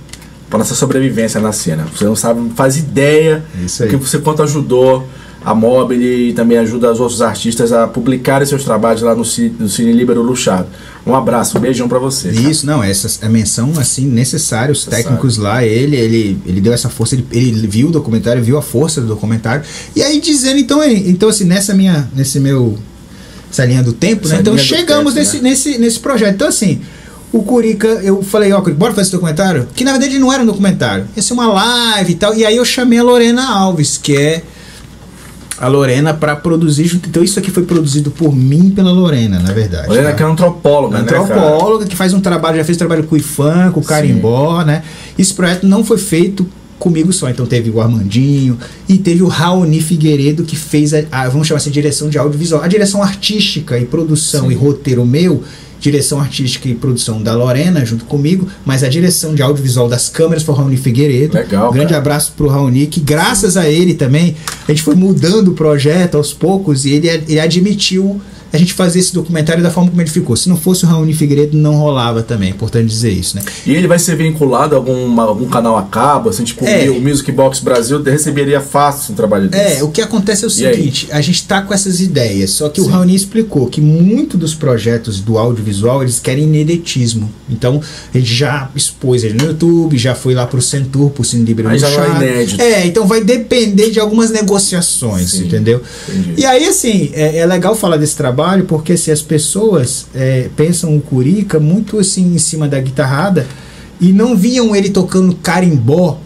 [0.49, 1.85] para nossa sobrevivência na cena.
[1.93, 3.89] Você não sabe, não faz ideia Isso aí.
[3.89, 5.07] que você quanto ajudou
[5.45, 9.69] a Mobile e também ajuda os outros artistas a publicarem seus trabalhos lá no, no
[9.69, 10.67] Cine Libero Luchado.
[11.05, 12.31] Um abraço, um beijão para você.
[12.33, 12.49] cara.
[12.49, 14.71] Isso, não, essa é menção assim necessária.
[14.71, 15.03] Os Necessário.
[15.05, 18.61] técnicos lá, ele, ele, ele deu essa força, ele, ele viu o documentário, viu a
[18.61, 19.63] força do documentário.
[19.95, 22.75] E aí dizendo, então, é- então assim, nessa minha, nesse meu,
[23.51, 24.41] essa linha do tempo, Essa né?
[24.41, 25.49] Então chegamos tempo, nesse, né?
[25.51, 26.33] nesse, nesse projeto.
[26.33, 26.81] Então assim,
[27.31, 29.67] o Curica, eu falei, ó, Curica, bora fazer esse documentário?
[29.75, 32.33] Que na verdade não era um documentário, ia ser uma live e tal.
[32.33, 34.41] E aí eu chamei a Lorena Alves, que é
[35.57, 37.07] a Lorena para produzir junto.
[37.09, 39.87] Então isso aqui foi produzido por mim e pela Lorena, na verdade.
[39.89, 40.13] Olha tá?
[40.13, 43.71] que é antropóloga, né, antropóloga que faz um trabalho, já fez trabalho com o IFAM,
[43.71, 44.83] com o Carimbó, né?
[45.17, 46.45] Esse projeto não foi feito
[46.77, 51.29] comigo só, então teve o Armandinho e teve o Raoni Figueiredo que fez a, a-
[51.29, 54.51] vamos chamar assim, direção de audiovisual, a direção artística e produção Sim.
[54.51, 55.41] e roteiro meu,
[55.79, 60.43] direção artística e produção da Lorena junto comigo, mas a direção de audiovisual das câmeras
[60.43, 61.35] foi o Raoni Figueiredo.
[61.37, 62.01] Legal, Um grande cara.
[62.01, 64.35] abraço pro Raoni, que graças a ele também,
[64.67, 68.19] a gente foi mudando o projeto aos poucos e ele, ele admitiu
[68.51, 70.35] a gente fazer esse documentário da forma como ele ficou.
[70.35, 72.49] Se não fosse o Raoni Figueiredo, não rolava também.
[72.49, 73.43] É importante dizer isso, né?
[73.65, 76.89] E ele vai ser vinculado a algum, algum canal a cabo, assim, tipo É.
[76.89, 79.79] o Music Box Brasil receberia fácil um trabalho desse.
[79.79, 82.81] É, o que acontece é o seguinte, a gente tá com essas ideias, só que
[82.81, 82.87] Sim.
[82.87, 87.31] o Raoni explicou que muito dos projetos do audiovisual, eles querem inedetismo.
[87.49, 87.81] Então,
[88.13, 91.77] gente já expôs ele no YouTube, já foi lá pro Centur, pro Cine Livre Aí
[91.77, 92.61] já não é inédito.
[92.61, 95.81] É, então vai depender de algumas negociações, Sim, entendeu?
[96.09, 96.33] entendi.
[96.41, 100.95] E aí, assim, é, é legal falar desse trabalho, porque assim, as pessoas é, pensam
[100.95, 103.47] o Curica muito assim em cima da guitarrada
[103.99, 106.19] e não viam ele tocando carimbó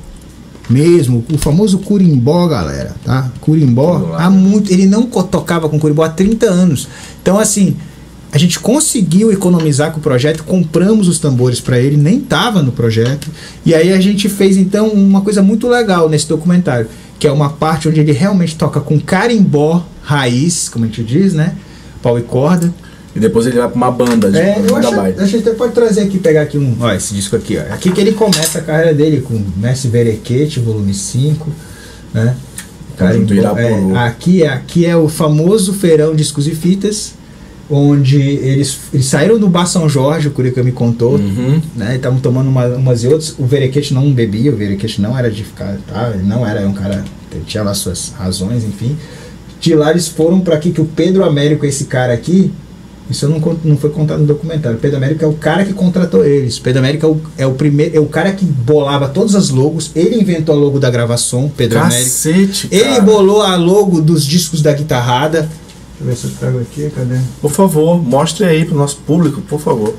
[0.69, 3.31] mesmo, o famoso curimbó, galera, tá?
[3.41, 6.87] Curimbó, há muito, ele não tocava com curimbó há 30 anos.
[7.21, 7.75] Então, assim,
[8.31, 12.71] a gente conseguiu economizar com o projeto, compramos os tambores para ele, nem tava no
[12.71, 13.27] projeto.
[13.65, 16.87] E aí a gente fez então uma coisa muito legal nesse documentário,
[17.17, 21.33] que é uma parte onde ele realmente toca com carimbó raiz, como a gente diz,
[21.33, 21.55] né?
[22.01, 22.73] Pau e corda.
[23.15, 25.23] E depois ele vai pra uma banda de É, eu banda acho, baita.
[25.23, 26.75] a gente até pode trazer aqui, pegar aqui um.
[26.79, 27.73] Ó, esse disco aqui, ó.
[27.73, 31.49] Aqui que ele começa a carreira dele com Messi Berequete, volume 5,
[32.13, 32.35] né?
[33.31, 33.95] Irapuru.
[33.95, 37.13] é, aqui, é- aqui é o famoso feirão discos e fitas,
[37.69, 41.61] onde eles, eles saíram do Bar São Jorge, o Curica me contou, Uhum.
[41.75, 41.95] né?
[41.95, 43.33] Estavam tomando uma- umas e outras.
[43.39, 46.11] O Verequete não bebia, o Verequete não era de ficar, tá?
[46.13, 48.97] Ele não era um cara, ele tinha lá suas razões, enfim.
[49.59, 52.51] De lá eles foram para aqui que o Pedro Américo, esse cara aqui,
[53.09, 54.77] isso não, não foi contado no documentário.
[54.77, 56.59] O Pedro Américo é o cara que contratou eles.
[56.59, 59.91] Pedro Américo é o, é o primeiro, é o cara que bolava todas as logos.
[59.95, 62.03] Ele inventou a logo da gravação, Pedro Américo.
[62.03, 63.01] Cacete, Ele cara.
[63.01, 65.41] bolou a logo dos discos da guitarrada.
[65.41, 67.15] Deixa eu ver se eu trago aqui, cadê?
[67.41, 69.93] Por favor, mostre aí pro nosso público, por favor.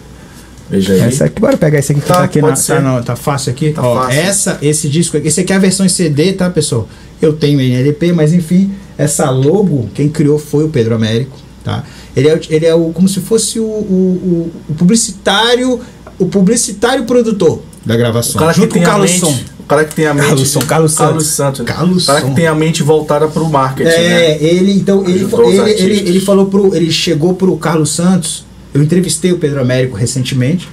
[0.71, 1.01] Veja aí.
[1.01, 3.51] Essa aqui, bora pegar esse aqui que Tá, tá, aqui na, tá, no- tá fácil
[3.51, 3.73] aqui.
[3.73, 4.21] Tá Ó, fácil.
[4.21, 6.89] essa, esse disco aqui, esse aqui é a versão em CD, tá, pessoal?
[7.21, 8.71] Eu tenho em LP, mas enfim,
[9.03, 11.85] essa logo, quem criou foi o Pedro Américo, tá?
[12.17, 15.81] Ele é, o- ele é o, como se fosse o, o, o- o publicitário,
[16.19, 19.35] o publicitário produtor da gravação, O junto com o Carlos Som.
[19.61, 21.37] o cara que tem a mente, Carlos Som, Carlos Carlos Santos.
[21.37, 21.67] Santos, né?
[21.67, 24.39] Carlos o cara que tem a mente voltada pro marketing, É, né?
[24.43, 26.75] ele então ele, ele, ele, ele falou pro.
[26.75, 28.45] Ele chegou pro Carlos Santos.
[28.75, 30.69] Eu entrevistei o Pedro Américo recentemente.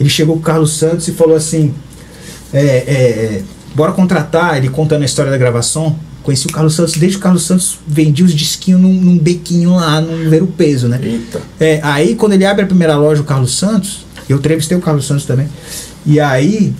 [0.00, 1.74] Ele chegou pro Carlos Santos e falou assim:
[2.52, 2.64] é, é,
[3.38, 3.42] é,
[3.74, 5.96] bora contratar, ele contando a história da gravação,
[6.26, 9.76] Conheci o Carlos Santos desde que o Carlos Santos vendia os disquinhos num, num bequinho
[9.76, 10.98] lá, no Ver o Peso, né?
[11.00, 11.40] Eita.
[11.60, 15.06] É, aí quando ele abre a primeira loja, o Carlos Santos, eu entrevistei o Carlos
[15.06, 15.48] Santos também.
[16.04, 16.74] E aí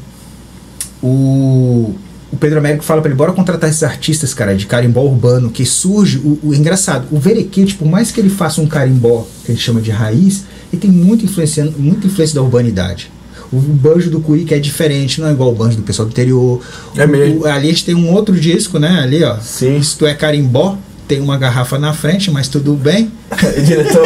[1.00, 1.94] o,
[2.32, 5.64] o Pedro Américo fala pra ele, bora contratar esses artistas, cara, de carimbó urbano, que
[5.64, 9.58] surge, o, o engraçado, o Verequete, por mais que ele faça um carimbó, que ele
[9.60, 10.42] chama de raiz,
[10.72, 13.12] ele tem muita influência, muita influência da urbanidade.
[13.52, 16.60] O banjo do que é diferente, não é igual o banjo do pessoal do interior.
[16.96, 17.40] É O- mesmo.
[17.42, 19.00] o- ali a gente tem um outro disco, né?
[19.00, 19.36] Ali, ó.
[19.40, 19.80] Sim.
[19.82, 20.76] Se tu é carimbó,
[21.06, 23.10] tem uma garrafa na frente, mas tudo bem.
[23.64, 24.02] Diretor.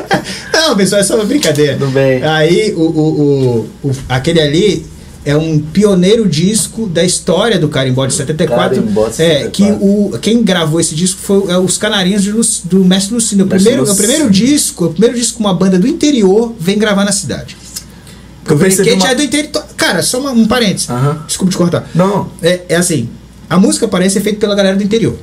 [0.52, 1.76] Não, pessoal, é só uma brincadeira.
[1.76, 2.22] Tudo bem.
[2.22, 4.86] Aí, o, o, o, o- aquele ali
[5.24, 8.80] é um pioneiro disco da história do carimbó de 74.
[8.80, 9.50] Carimbó de É, 74.
[9.52, 13.44] que o, quem gravou esse disco foi é, os Canarinhos de Lu- do Mestre Lucindo.
[13.44, 16.54] O Mestre primeiro, é o primeiro disco, o primeiro disco com uma banda do interior
[16.58, 17.56] vem gravar na cidade.
[18.48, 19.64] Porque o Veriquete uma- é do interior.
[19.76, 20.88] Cara, só uma- um parênteses.
[20.90, 21.22] Aham.
[21.26, 21.88] Desculpa te cortar.
[21.94, 22.28] Não.
[22.42, 23.08] É, é assim,
[23.48, 25.16] a música parece ser feita pela galera do interior.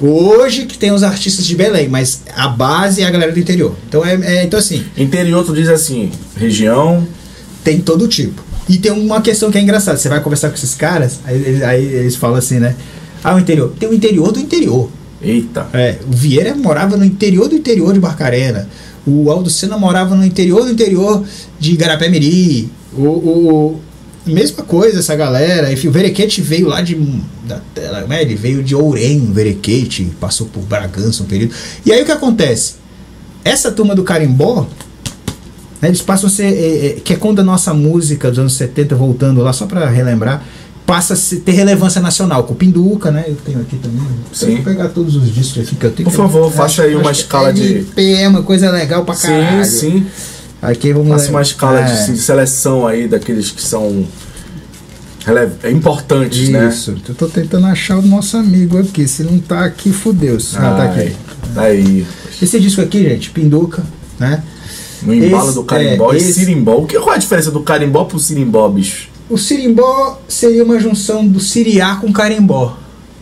[0.00, 3.74] Hoje que tem os artistas de Belém, mas a base é a galera do interior.
[3.88, 7.06] Então é, é- então assim, Interior, tu diz assim, região.
[7.64, 8.44] tem todo tipo.
[8.68, 11.62] E tem uma questão que é engraçada, você vai conversar com esses caras, aí, eles-
[11.62, 12.74] aí eles falam assim, né?
[13.24, 13.72] Ah, o interior.
[13.78, 14.90] Tem o interior do interior.
[15.22, 15.66] Eita.
[15.72, 18.68] É, o Vieira morava no interior do interior de Barcarena.
[19.06, 21.24] O Aldo Senna morava no interior do interior
[21.60, 22.70] de Igarapé-Miri.
[22.92, 23.80] O, o-
[24.26, 25.72] mesma coisa essa galera.
[25.72, 26.94] Enfim, o Verequete veio lá de
[27.46, 27.60] da-
[28.08, 31.54] né, ele veio de Ourém, o Verequete, passou por Bragança um período.
[31.84, 32.74] E aí o que acontece?
[33.44, 34.66] Essa turma do carimbó,
[35.80, 38.54] né, eles passam a ser é, é, que é quando a nossa música dos anos
[38.54, 40.44] 70 voltando lá só para relembrar,
[40.86, 42.44] passa a se- ter relevância nacional.
[42.44, 43.24] Com o Pinduca, né?
[43.26, 44.00] Eu tenho aqui também.
[44.32, 44.54] Sim.
[44.56, 46.08] Vou pegar todos os discos aqui que eu tenho.
[46.08, 49.64] Por favor, faça aí uma escala de- LP é uma coisa legal pra caralho.
[49.64, 50.06] Sim, sim.
[50.62, 54.06] Aqui vamos Faça uma escala de, É, de seleção aí daqueles que são
[55.62, 56.68] é importantes, né?
[56.68, 56.94] Isso.
[57.08, 59.08] Eu tô tentando achar o nosso amigo aqui.
[59.08, 60.56] Se não tá aqui, fudeu-se.
[60.56, 61.16] Ah, tá Ai, aqui.
[61.54, 62.06] Tá aí.
[62.40, 63.82] Esse disco aqui, gente, Pinduca,
[64.20, 64.42] né?
[65.02, 66.76] No embalo Esse- do carimbó é, e esse- sirimbó.
[66.76, 69.08] O que, qual é a diferença do carimbó pro sirimbó, bicho?
[69.28, 72.76] O sirimbó seria uma junção do siriá com carimbó.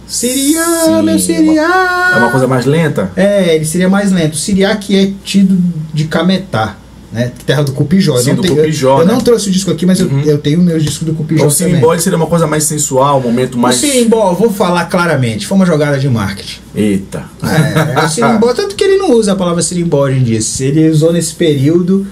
[0.07, 2.12] Siriá, Sim, meu siriá!
[2.14, 3.11] É uma coisa mais lenta?
[3.16, 4.34] É, ele seria mais lento.
[4.34, 5.57] O Siriá que é tido
[5.94, 6.76] de Cametá,
[7.11, 7.32] né?
[7.46, 8.16] Terra do Cupijó.
[8.16, 9.12] Eu Sim, não do tenho- Cupijó, Eu, eu né?
[9.14, 10.20] não trouxe o disco aqui, mas eu- Uhum.
[10.20, 13.22] eu, tenho meus discos do Cupijó Então, o sirimbó seria uma coisa mais sensual, um
[13.22, 13.76] momento mais.
[13.76, 16.61] O Sirimbó, eu vou falar claramente, foi uma jogada de marketing.
[16.74, 17.24] Eita.
[17.42, 20.38] É, o Sirimbó, tanto que ele não usa a palavra Sirimbó hoje em dia.
[20.61, 22.07] Ele usou nesse período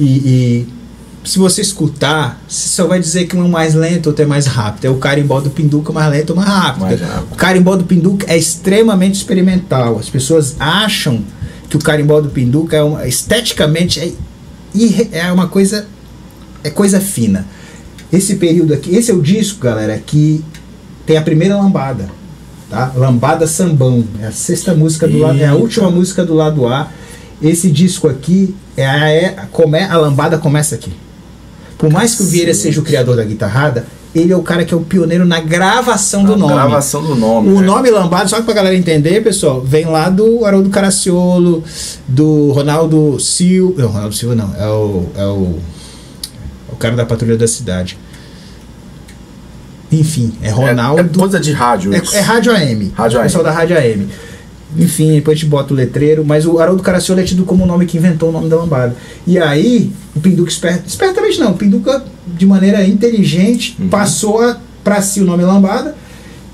[0.00, 0.66] e, e
[1.24, 4.46] se você escutar, você só vai dizer que um é mais lento, outro é mais
[4.46, 4.84] rápido.
[4.84, 6.82] É o carimbó do Pinduca mais lento ou mais rápido.
[6.82, 7.32] Mais rápido.
[7.32, 9.98] O carimbó do Pinduca é extremamente experimental.
[9.98, 11.24] As pessoas acham
[11.68, 14.12] que o carimbó do Pinduca é uma, esteticamente é,
[15.12, 15.86] é uma coisa
[16.62, 17.46] é coisa fina.
[18.12, 20.44] Esse período aqui, esse é o disco, galera, que
[21.04, 22.08] tem a primeira lambada,
[22.70, 22.92] tá?
[22.94, 26.90] Lambada Sambão, é a sexta música do lado, é a última música do lado A.
[27.42, 30.92] Esse disco aqui é a, é, come, a lambada começa aqui.
[31.84, 34.72] Por mais que o Vieira seja o criador da guitarrada, ele é o cara que
[34.72, 36.52] é o pioneiro na gravação do A nome.
[36.54, 37.48] gravação do nome.
[37.50, 37.66] O né?
[37.66, 41.64] nome Lambada, só pra galera entender, pessoal, vem lá do Haroldo Caraciolo,
[42.06, 43.82] do Ronaldo Silva.
[43.82, 45.06] Não, Ronaldo Silva não, é o.
[45.16, 45.58] É o,
[46.68, 47.98] é o cara da patrulha da cidade.
[49.92, 51.00] Enfim, é É- Ronaldo.
[51.00, 51.94] É, coisa de rádio.
[51.94, 52.14] É, isso.
[52.16, 52.92] é Rádio AM.
[52.96, 53.52] Rádio o pessoal AM.
[53.54, 54.08] da Rádio AM.
[54.76, 57.66] Enfim, depois a gente bota o letreiro, mas o Haroldo Caraciolo é tido como o
[57.66, 58.96] nome que inventou o nome da lambada.
[59.26, 63.88] E aí, o Pinduca esperto, espertamente não, o Pinduca de maneira inteligente Uhum.
[63.88, 65.94] passou a, pra si o nome lambada.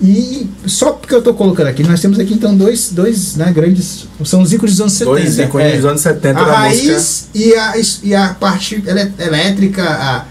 [0.03, 4.07] E só porque eu tô colocando aqui, nós temos aqui então dois, dois né, grandes.
[4.25, 5.11] São os ícones dos anos 70.
[5.21, 5.77] Dois ícones é.
[5.77, 7.29] dos anos 70 a da raiz música.
[7.35, 7.75] e a,
[8.05, 9.83] e a parte elé- elétrica.
[9.85, 10.25] A,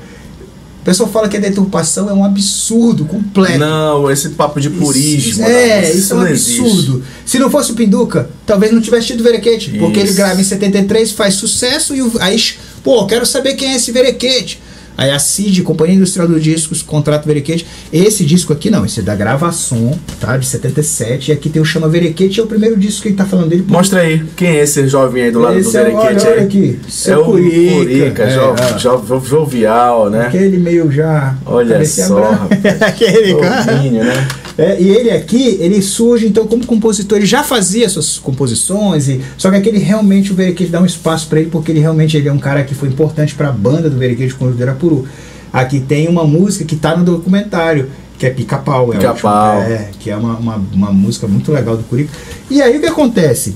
[0.81, 3.57] o pessoal fala que a deturpação é um absurdo completo.
[3.59, 5.29] Não, esse papo de purismo.
[5.31, 6.59] Isso, é, música, isso é um não existe.
[6.61, 7.03] absurdo.
[7.25, 9.71] Se não fosse o Pinduca, talvez não tivesse tido Verequete.
[9.77, 10.17] Porque ele Isso.
[10.17, 12.41] grava em 73, faz sucesso e o- aí,
[12.83, 14.59] pô, quero saber quem é esse Verequete.
[14.99, 17.65] Aí a CID, Companhia Industrial dos Discos, contrata o Verequete.
[17.91, 20.35] Esse disco aqui não, esse é da gravação, tá?
[20.35, 21.29] De 77.
[21.29, 23.63] E aqui tem o Chama Verequete, é o primeiro disco que ele tá falando dele.
[23.65, 26.41] Mostra aí, quem é esse jovem aí do lado Esse do é o- Berequete olha,
[26.43, 28.77] aqui, É seu o Curica, Curica, é, jo- ó.
[28.77, 30.25] jo- jovial, né?
[30.27, 31.33] Aquele meio já.
[31.45, 32.59] Olha só, rapaz.
[32.81, 33.71] Aquele cara.
[33.71, 34.27] Novinho, né?
[34.59, 39.21] É, e ele aqui, ele surge então como compositor, ele já fazia suas composições, e,
[39.37, 42.27] só que aquele realmente o Verequete dá um espaço para ele, porque ele realmente ele
[42.27, 45.07] é um cara que foi importante para a banda do Verequete com o Irapuru.
[45.53, 48.93] Aqui tem uma música que tá no documentário, que é Pica-Pau.
[48.93, 49.61] é Pica-Pau.
[49.61, 52.11] É, que é uma, uma, uma música muito legal do Curico.
[52.49, 53.55] E aí o que acontece?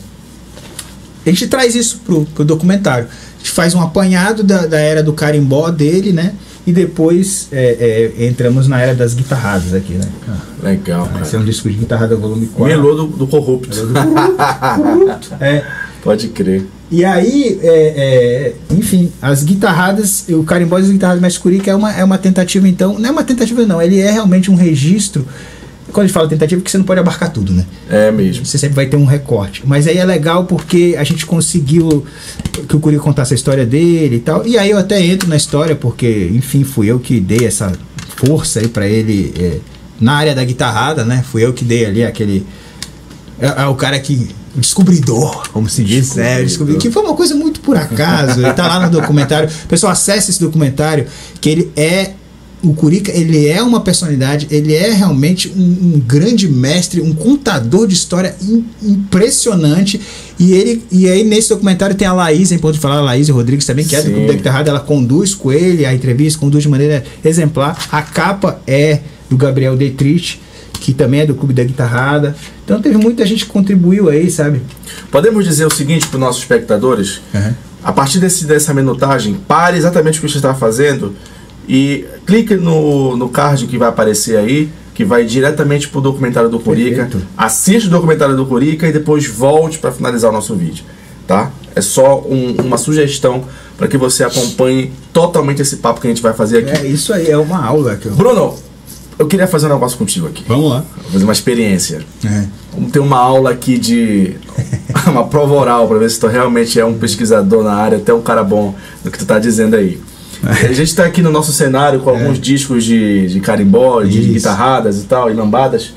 [1.25, 3.07] A gente traz isso pro, pro documentário.
[3.09, 6.34] A gente faz um apanhado da, da era do carimbó dele, né?
[6.65, 10.10] E depois é, é, entramos na era das guitarradas aqui, né?
[10.61, 11.22] Legal, cara.
[11.22, 12.76] Esse é um disco de guitarrada volume 4.
[12.76, 13.77] Melô do, do Corrupto.
[15.40, 15.64] É,
[16.03, 16.65] Pode crer.
[16.91, 21.94] E aí, é, é, enfim, as guitarradas, o carimbó das guitarradas mais curica é uma,
[21.94, 22.99] é uma tentativa, então.
[22.99, 23.81] Não é uma tentativa, não.
[23.81, 25.26] Ele é realmente um registro.
[25.94, 27.65] Quando a gente fala tentativa, porque você não pode abarcar tudo, né?
[27.88, 28.44] É mesmo.
[28.45, 29.61] Você sempre vai ter um recorte.
[29.64, 32.03] Mas aí é legal porque a gente conseguiu
[32.68, 34.45] que o Curica contasse a história dele e tal.
[34.45, 37.72] E aí eu até entro na história, porque, enfim, fui eu que dei essa
[38.15, 39.60] força aí pra ele é,
[40.02, 41.24] na área da guitarrada, né?
[41.32, 42.45] Fui eu que dei ali aquele.
[43.40, 44.30] É, é o cara que.
[44.56, 46.15] Descobridor, como se diz.
[46.18, 46.82] É, o descobridor.
[46.82, 48.40] Que foi uma coisa muito por acaso.
[48.40, 49.49] Ele tá lá no documentário.
[49.68, 51.07] Pessoal, acesse esse documentário,
[51.40, 52.11] que ele é
[52.64, 57.85] o Curica ele é uma personalidade, ele é realmente um, um grande mestre, um contador
[57.88, 59.99] de história im- impressionante.
[60.40, 63.30] E ele e aí nesse documentário tem a Laís, em ponto de falar, a Laís
[63.30, 64.14] Rodrigues também, que é do Sim.
[64.14, 67.77] Clube da Guitarrada, ela conduz com ele a entrevista, conduz de maneira exemplar.
[67.91, 70.40] A capa é do Gabriel Dietrich,
[70.80, 72.35] que também é do Clube da Guitarrada.
[72.64, 74.61] Então teve muita gente que contribuiu aí, sabe?
[75.11, 77.22] Podemos dizer o seguinte para os nossos espectadores?
[77.84, 81.14] A partir desse, dessa minutagem, pare exatamente o que você está fazendo
[81.68, 86.49] e clique no, no card que vai aparecer aí, que vai diretamente para o documentário
[86.49, 87.03] do Curica.
[87.06, 87.26] Perfeito.
[87.38, 90.84] Assista o documentário do Curica e depois volte para finalizar o nosso vídeo.
[91.27, 91.52] Tá?
[91.76, 93.44] É só um- uma sugestão
[93.77, 96.85] para que você acompanhe totalmente esse papo que a gente vai fazer aqui.
[96.85, 98.14] É isso aí, é uma aula que eu...
[98.14, 98.56] Bruno,
[99.18, 100.44] eu queria fazer um negócio contigo aqui.
[100.48, 100.84] Vamos lá.
[101.11, 102.02] Fazer uma experiência.
[102.26, 102.45] É.
[102.73, 104.35] Vamos ter uma aula aqui de.
[105.07, 108.22] uma prova oral para ver se tu realmente é um pesquisador na área, até um
[108.22, 108.73] cara bom
[109.03, 109.99] no que tu tá dizendo aí.
[110.44, 115.02] A gente tá aqui no nosso cenário com alguns discos de, de carimbó, de guitarradas
[115.02, 115.94] e tal, e lambadas.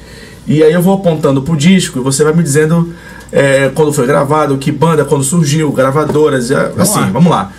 [0.46, 2.94] E aí eu vou apontando pro disco e você vai me dizendo
[3.32, 7.06] é, quando foi gravado, que banda, quando surgiu, gravadoras, é, assim, lá.
[7.06, 7.52] vamos lá.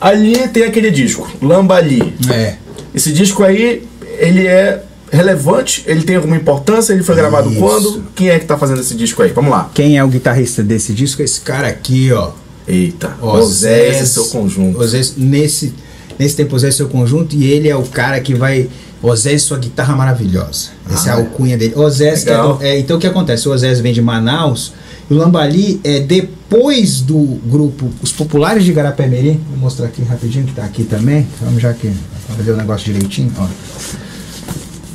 [0.00, 2.14] Ali tem aquele disco, Lamba Ali.
[2.28, 2.56] É.
[2.94, 3.86] Esse disco aí,
[4.18, 7.58] ele é relevante, ele tem alguma importância, ele foi gravado Isso.
[7.58, 8.04] quando?
[8.14, 9.30] Quem é que tá fazendo esse disco aí?
[9.30, 9.70] Vamos lá.
[9.72, 11.22] Quem é o guitarrista desse disco?
[11.22, 12.32] Esse cara aqui, ó.
[12.66, 14.78] Eita, Osés Osés e seu conjunto.
[14.78, 15.74] Osés, nesse,
[16.18, 18.68] nesse tempo, Osés e seu conjunto, e ele é o cara que vai.
[19.02, 20.70] Osés sua guitarra maravilhosa.
[20.90, 21.74] Essa é a Ah, alcunha dele.
[21.76, 23.46] Osés, que é, do- é, então o que acontece?
[23.46, 24.72] O Osés vem de Manaus,
[25.10, 29.38] e o Lambali é depois do grupo Os Populares de Garapé-Mirim.
[29.50, 31.26] Vou mostrar aqui rapidinho, que tá aqui também.
[31.42, 31.92] Vamos já aqui,
[32.26, 33.30] pra fazer o negócio direitinho.
[33.36, 33.46] Ó.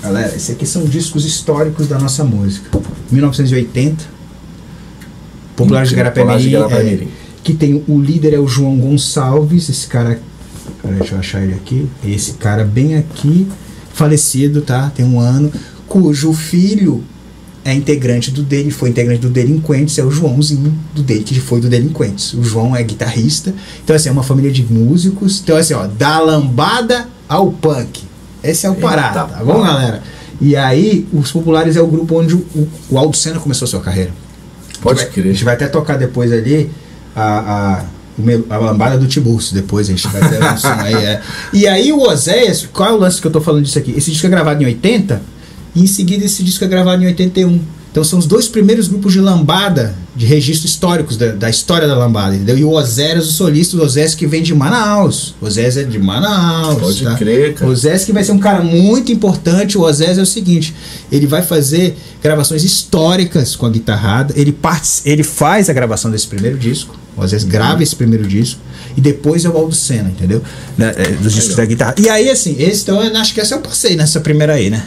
[0.01, 2.67] Galera, esses aqui são discos históricos da nossa música.
[3.11, 4.05] 1980.
[5.55, 5.95] Populares de.
[5.95, 7.03] Garapé-Mirim.
[7.05, 7.07] é,
[7.43, 10.19] que tem o líder é o João Gonçalves, esse cara.
[10.81, 11.87] Peraí, deixa eu achar ele aqui.
[12.05, 13.47] Esse cara bem aqui,
[13.93, 14.91] falecido, tá?
[14.95, 15.51] Tem um ano,
[15.87, 17.03] cujo filho
[17.65, 21.59] é integrante do dele, foi integrante do Delinquentes, é o Joãozinho do dele, que foi
[21.59, 22.33] do Delinquentes.
[22.33, 23.53] O João é guitarrista.
[23.83, 25.41] Então, assim, é uma família de músicos.
[25.43, 28.03] Então, assim, ó, da lambada ao punk.
[28.43, 30.01] Esse é o parada, tá bom, galera?
[30.39, 33.81] E aí, os Populares é o grupo onde o, o Aldo Senna começou a sua
[33.81, 34.11] carreira.
[34.81, 35.25] Pode crer.
[35.25, 36.71] A gente vai até tocar depois ali
[37.13, 37.85] a, a,
[38.49, 39.53] a lambada do Tiburcio.
[39.53, 40.93] Depois a gente vai ter um som aí.
[40.93, 41.21] É.
[41.53, 43.93] E aí o Oséias, qual é o lance que eu tô falando disso aqui?
[43.95, 45.21] Esse disco é gravado em 80
[45.75, 47.59] e em seguida esse disco é gravado em 81.
[47.91, 51.97] Então são os dois primeiros grupos de lambada, de registros históricos da, da história da
[51.97, 52.55] lambada, entendeu?
[52.57, 55.33] E o Oséias, o solista, o Oséias que vem de Manaus.
[55.41, 56.79] O Oséias é de Manaus.
[56.79, 57.15] Pode tá?
[57.15, 57.69] crer, cara.
[57.69, 59.75] O Osés que vai ser um cara muito importante.
[59.75, 60.75] O Osés é o seguinte:
[61.11, 64.33] ele vai fazer gravações históricas com a guitarrada.
[64.37, 66.95] Ele, partic- ele faz a gravação desse primeiro disco.
[67.15, 68.59] O Osés grava esse primeiro disco.
[68.97, 70.41] E depois é o Aldo Senna, entendeu?
[70.77, 71.95] Né, é, dos discos da guitarra.
[71.97, 74.83] E aí, assim, esse, então, eu acho que esse eu passei nessa primeira aí, né?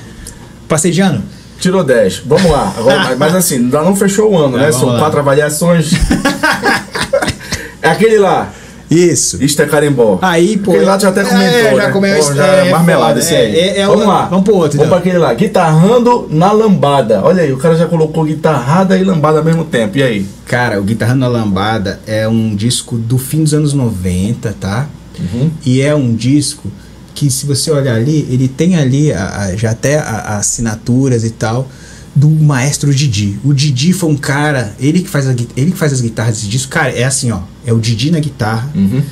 [0.68, 1.22] Passei de ano?
[1.60, 2.22] Tirou 10.
[2.26, 2.74] Vamos lá.
[2.76, 4.72] Agora, mas- assim, ainda não fechou o ano, Ah, né?
[4.72, 4.98] São lá.
[4.98, 5.92] quatro avaliações.
[7.80, 8.52] é aquele lá.
[8.94, 9.42] Isso.
[9.42, 10.18] Isto é carimbó.
[10.22, 10.70] Aí, pô.
[10.72, 11.90] Aquele lá já até comentou, É, já né?
[11.92, 13.54] comeu Pô, já é, é marmelada esse aí.
[13.56, 14.26] é, é, é vamos lá.
[14.26, 14.78] Vamos pro outro.
[14.78, 14.88] Vamos então.
[14.88, 15.32] pra aquele lá.
[15.34, 17.20] Guitarrando na lambada.
[17.24, 19.98] Olha aí, o cara já colocou guitarrada e lambada ao mesmo tempo.
[19.98, 20.26] E aí?
[20.46, 24.86] Cara, o Guitarra na Lambada é um disco do fim dos anos 90, tá?
[25.18, 25.50] Uhum.
[25.64, 26.70] E é um disco
[27.14, 31.24] que, se você olhar ali, ele tem ali a- a- já até a- as assinaturas
[31.24, 31.68] e tal
[32.14, 33.38] do maestro Didi.
[33.42, 36.48] O Didi foi um cara, ele que faz, a, ele que faz as guitarras desse
[36.48, 36.70] disco.
[36.70, 37.38] Cara, é assim, ó.
[37.66, 38.70] É o Didi na guitarra.
[38.74, 39.02] Uhum.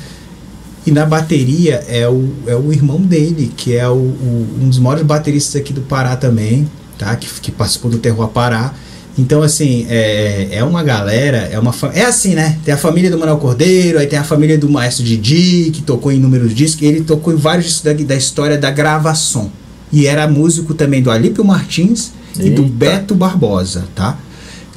[0.85, 4.79] E na bateria é o, é o irmão dele, que é o, o- um dos
[4.79, 6.67] maiores bateristas aqui do Pará também,
[6.97, 7.15] tá?
[7.15, 8.73] Que, que participou do Terror Pará.
[9.17, 12.57] Então, assim, é, é uma galera, é uma É assim, né?
[12.65, 16.11] Tem a família do Manuel Cordeiro, aí tem a família do Maestro Didi, que tocou
[16.11, 19.51] em inúmeros discos, ele tocou em vários discos da, da história da gravação.
[19.91, 22.63] E era músico também do Alípio Martins e do.
[22.63, 24.17] Beto Barbosa, tá?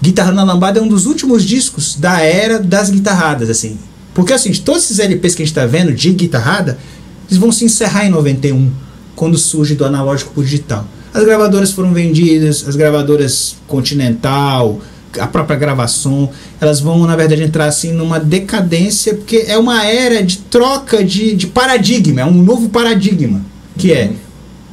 [0.05, 3.79] Guitarra na Lambada é um dos últimos discos da era das guitarradas, assim.
[4.13, 6.79] Porque assim, todos esses LPs que a gente tá vendo de guitarrada
[7.27, 8.71] eles vão se encerrar em 91,
[9.17, 10.87] quando surge do analógico para o digital.
[11.15, 14.79] As gravadoras foram vendidas, as gravadoras Continental,
[15.19, 16.29] a própria gravação,
[16.61, 21.35] elas vão, na verdade, entrar assim numa decadência, porque é uma era de troca de,
[21.35, 23.41] de paradigma, é um novo paradigma,
[23.79, 24.17] que é uhum.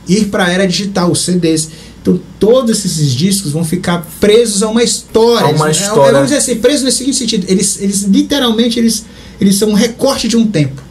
[0.09, 1.69] ir para a era digital, os CDs.
[2.01, 5.47] Então, todos esses discos vão ficar presos a uma história.
[5.47, 6.09] A uma é, história.
[6.09, 7.45] É, vamos dizer assim, presos nesse seguinte sentido.
[7.47, 9.05] Eles, eles literalmente, eles,
[9.39, 10.81] eles são um recorte de um tempo.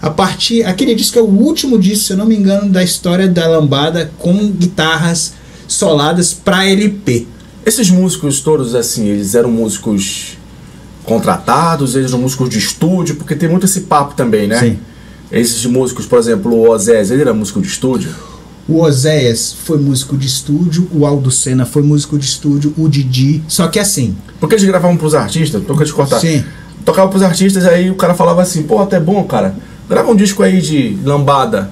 [0.00, 0.64] A partir.
[0.64, 4.12] Aquele disco é o último disco, se eu não me engano, da história da lambada
[4.18, 5.34] com guitarras
[5.66, 7.26] soladas para LP.
[7.66, 10.38] Esses músicos todos, assim, eles eram músicos
[11.04, 14.58] contratados, eles eram músicos de estúdio, porque tem muito esse papo também, né?
[14.60, 14.78] Sim.
[15.30, 18.14] Esses músicos, por exemplo, o Ozés, ele era músico de estúdio?
[18.70, 23.42] O Oséias foi músico de estúdio, o Aldo Senna foi músico de estúdio, o Didi.
[23.48, 24.16] Só que assim.
[24.38, 25.60] Porque eles gravavam pros artistas?
[25.64, 26.20] Tô te cortar.
[26.20, 26.44] Sim.
[26.84, 29.56] Tocava pros artistas, aí o cara falava assim: pô, até bom, cara.
[29.88, 31.68] Grava um disco aí de lambada.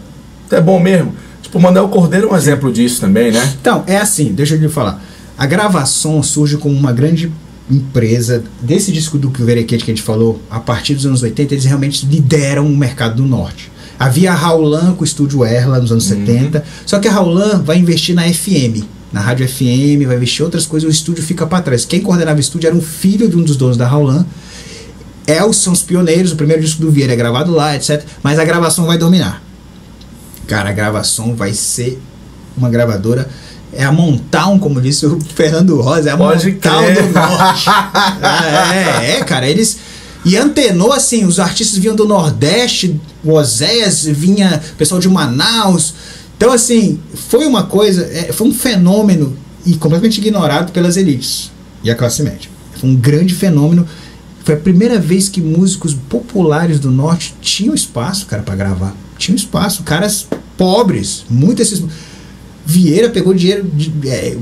[0.48, 1.14] Até bom mesmo.
[1.40, 3.54] Tipo, o Manuel Cordeiro é um exemplo disso também, né?
[3.60, 5.00] Então, é assim, deixa eu lhe falar.
[5.38, 7.30] A gravação surge como uma grande
[7.70, 8.42] empresa.
[8.60, 12.04] Desse disco do Verequete que a gente falou, a partir dos anos 80, eles realmente
[12.04, 13.70] lideram o mercado do norte.
[13.98, 16.26] Havia a Raulan com o estúdio Erla nos anos uhum.
[16.26, 20.44] 70, só que a Raulan vai investir na FM, na rádio FM, vai investir em
[20.44, 21.84] outras coisas, o estúdio fica para trás.
[21.84, 24.24] Quem coordenava o estúdio era um filho de um dos donos da Raulan.
[25.26, 28.02] É, são os pioneiros, o primeiro disco do Vieira é gravado lá, etc.
[28.22, 29.42] Mas a gravação vai dominar.
[30.46, 32.00] Cara, a gravação vai ser
[32.56, 33.28] uma gravadora
[33.72, 37.02] é a Montown, como disse o Fernando Rosa, é a Pode Montown crer.
[37.02, 37.68] do Norte.
[39.04, 39.78] é, é, cara, eles.
[40.24, 45.94] E antenou assim, os artistas vinham do Nordeste, o Oséias vinha, pessoal de Manaus.
[46.36, 51.50] Então, assim, foi uma coisa, é, foi um fenômeno e completamente ignorado pelas elites
[51.82, 52.50] e a classe média.
[52.74, 53.86] Foi um grande fenômeno.
[54.44, 58.96] Foi a primeira vez que músicos populares do Norte tinham espaço, cara, para gravar.
[59.18, 59.82] Tinham espaço.
[59.82, 60.26] Caras
[60.56, 61.84] pobres, muitos esses
[62.68, 64.36] Vieira pegou dinheiro de, é,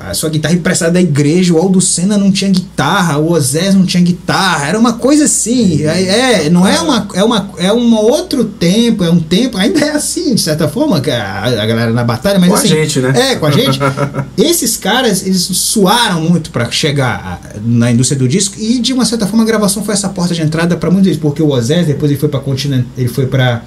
[0.00, 3.84] a sua guitarra emprestada da igreja, o Aldo Senna não tinha guitarra, o Ozés não
[3.84, 7.94] tinha guitarra, era uma coisa assim, é, é não é uma, é uma é um
[7.96, 11.92] outro tempo, é um tempo, ainda é assim, de certa forma, que a, a galera
[11.92, 13.32] na batalha, mas com assim, a gente, né?
[13.32, 13.78] É, com a gente.
[14.36, 19.26] esses caras, eles suaram muito para chegar na indústria do disco e de uma certa
[19.26, 22.10] forma a gravação foi essa porta de entrada para muitos deles, porque o Ozés depois
[22.10, 23.62] ele foi para continente, ele foi para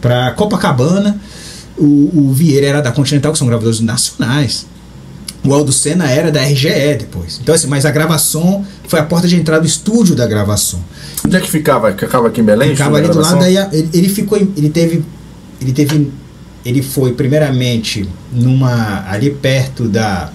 [0.00, 1.18] para Copacabana,
[1.76, 4.66] o, o Vieira era da Continental, que são gravadores nacionais.
[5.46, 7.38] O Aldo Senna era da RGE depois.
[7.42, 10.82] Então, assim, mas a gravação foi a porta de entrada do estúdio da gravação.
[11.24, 11.92] Onde é que ficava?
[11.92, 12.70] Ficava aqui em Belém?
[12.70, 14.38] Ficava ali do lado, daí ele, ele ficou.
[14.38, 15.04] Ele teve.
[15.60, 16.10] Ele teve.
[16.64, 19.04] Ele foi primeiramente numa.
[19.08, 20.32] ali perto da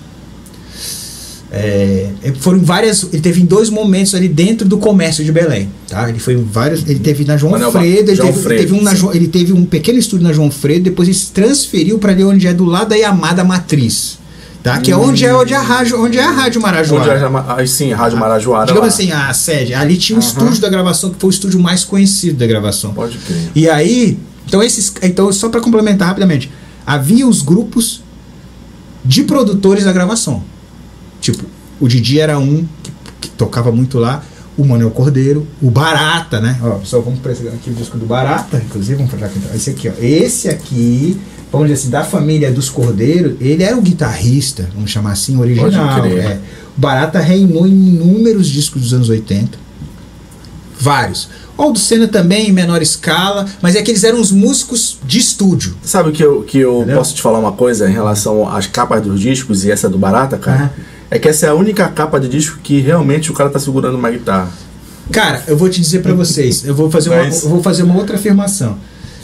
[1.53, 2.09] é,
[2.39, 3.03] foram várias.
[3.11, 5.69] Ele teve em dois momentos ali dentro do comércio de Belém.
[5.89, 6.07] Tá?
[6.07, 6.88] Ele foi em vários.
[6.88, 9.65] Ele teve na João Fredo, ele, João teve, Fredo teve um na, ele teve um
[9.65, 12.89] pequeno estúdio na João Fredo, depois ele se transferiu para ali onde é do lado
[12.89, 14.17] da Yamada Matriz.
[14.63, 14.79] Tá?
[14.79, 17.27] Que é onde é onde é a rádio, onde é a Rádio Marajoara.
[17.27, 18.67] Onde é, sim, a Rádio Marajoara.
[18.67, 18.93] Digamos lá.
[18.93, 19.73] assim, a sede.
[19.73, 20.27] Ali tinha o uhum.
[20.27, 22.93] estúdio da gravação, que foi o estúdio mais conhecido da gravação.
[22.93, 23.51] Pode crer.
[23.55, 26.51] E aí, então esses, então só para complementar rapidamente,
[26.85, 28.03] havia os grupos
[29.03, 30.43] de produtores da gravação.
[31.19, 31.43] Tipo,
[31.79, 34.23] o Didi era um que, que tocava muito lá,
[34.55, 36.59] o Manuel Cordeiro, o Barata, né?
[36.61, 39.39] Ó, pessoal, vamos para aqui o disco do Barata, inclusive, vamos para aqui.
[39.55, 39.93] Esse aqui, ó.
[39.99, 41.19] Esse aqui,
[41.51, 46.05] vamos dizer assim, da família dos Cordeiros, ele era o guitarrista, vamos chamar assim, original.
[46.05, 46.39] É.
[46.77, 49.59] O Barata reinou em inúmeros discos dos anos 80.
[50.79, 51.29] Vários.
[51.57, 55.19] O do Senna também, em menor escala, mas é que eles eram os músicos de
[55.19, 55.75] estúdio.
[55.83, 59.19] Sabe que eu, que eu posso te falar uma coisa em relação às capas dos
[59.19, 60.73] discos e essa do Barata, cara?
[60.75, 60.83] Uhum.
[61.11, 63.95] É que essa é a única capa de disco que realmente o cara tá segurando
[63.95, 64.49] uma guitarra.
[65.11, 67.95] Cara, eu vou te dizer para vocês, eu vou fazer uma, eu vou fazer uma
[67.95, 68.77] outra afirmação.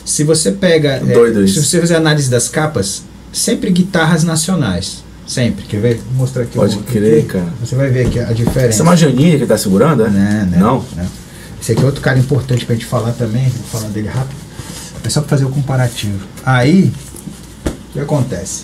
[0.08, 3.04] Se você pega, é, se você fizer análise das capas,
[3.34, 5.04] sempre guitarras nacionais.
[5.28, 5.66] Sempre.
[5.66, 5.96] Quer ver?
[5.96, 6.56] Vou mostrar aqui.
[6.56, 7.28] Pode crer, aqui.
[7.28, 7.54] cara.
[7.60, 8.70] Você vai ver aqui a diferença.
[8.70, 10.10] Essa é uma Janine que tá segurando, é?
[10.10, 10.60] Não, não.
[10.60, 10.86] não?
[10.96, 11.06] não.
[11.62, 13.50] Esse aqui é outro cara importante pra gente falar também.
[13.50, 14.38] Vou falar dele rápido.
[15.04, 16.26] É só pra fazer o comparativo.
[16.46, 16.94] Aí,
[17.66, 18.64] o que acontece?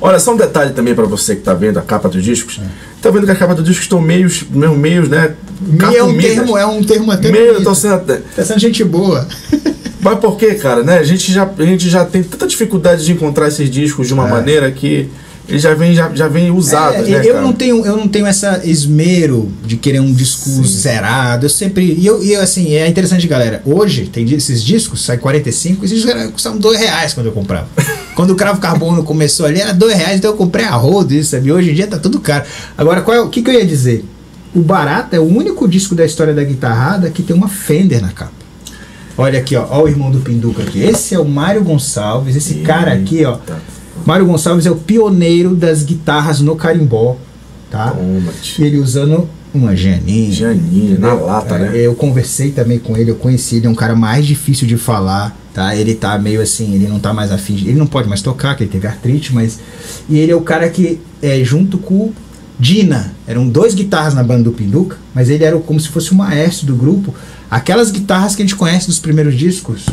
[0.00, 2.58] Olha, só um detalhe também para você que está vendo a capa dos discos.
[2.60, 2.66] É.
[3.00, 5.36] Tá vendo que a capa dos discos estão meios, meio meios, né?
[5.60, 8.00] Meio é um termo, é um termo até meio, tô sendo,
[8.34, 9.28] tá sendo gente boa.
[10.04, 10.98] Mas por quê, cara, né?
[10.98, 14.28] A gente já a gente já tem tanta dificuldade de encontrar esses discos de uma
[14.28, 14.30] é.
[14.30, 15.08] maneira que
[15.48, 18.26] ele já vem, já, já vem usado, é, né, eu não tenho eu não tenho
[18.26, 20.62] essa esmero de querer um disco Sim.
[20.64, 21.46] zerado.
[21.46, 23.62] Eu sempre e eu, e assim é interessante galera.
[23.64, 27.66] Hoje tem esses discos sai 45 esses discos custavam dois reais quando eu comprava.
[28.14, 31.30] Quando o cravo carbono começou ali era dois reais então eu comprei a rodo isso
[31.30, 31.50] sabe?
[31.50, 32.44] Hoje em dia tá tudo caro.
[32.78, 34.04] Agora qual é, o que, que eu ia dizer?
[34.54, 38.10] O Barata é o único disco da história da guitarrada que tem uma Fender na
[38.10, 38.43] capa
[39.16, 40.80] Olha aqui, ó, ó o irmão do Pinduca aqui.
[40.82, 42.34] Esse é o Mário Gonçalves.
[42.36, 42.66] Esse Eita.
[42.66, 43.38] cara aqui, ó.
[44.04, 47.16] Mário Gonçalves é o pioneiro das guitarras no carimbó,
[47.70, 47.90] tá?
[47.90, 50.32] Toma, ele usando uma Janine.
[50.32, 51.70] Janine, na Eu- lata, é, né?
[51.74, 55.34] Eu conversei também com ele, eu conheci ele, é um cara mais difícil de falar,
[55.54, 55.76] tá?
[55.76, 58.64] Ele tá meio assim, ele não tá mais afim, ele não pode mais tocar, que
[58.64, 59.60] ele teve artrite, mas.
[60.08, 62.14] E ele é o cara que, é, junto com o
[62.58, 66.14] Dina, eram dois guitarras na banda do Pinduca, mas ele era como se fosse o
[66.16, 67.14] maestro do grupo.
[67.50, 69.86] Aquelas guitarras que a gente conhece dos primeiros discos.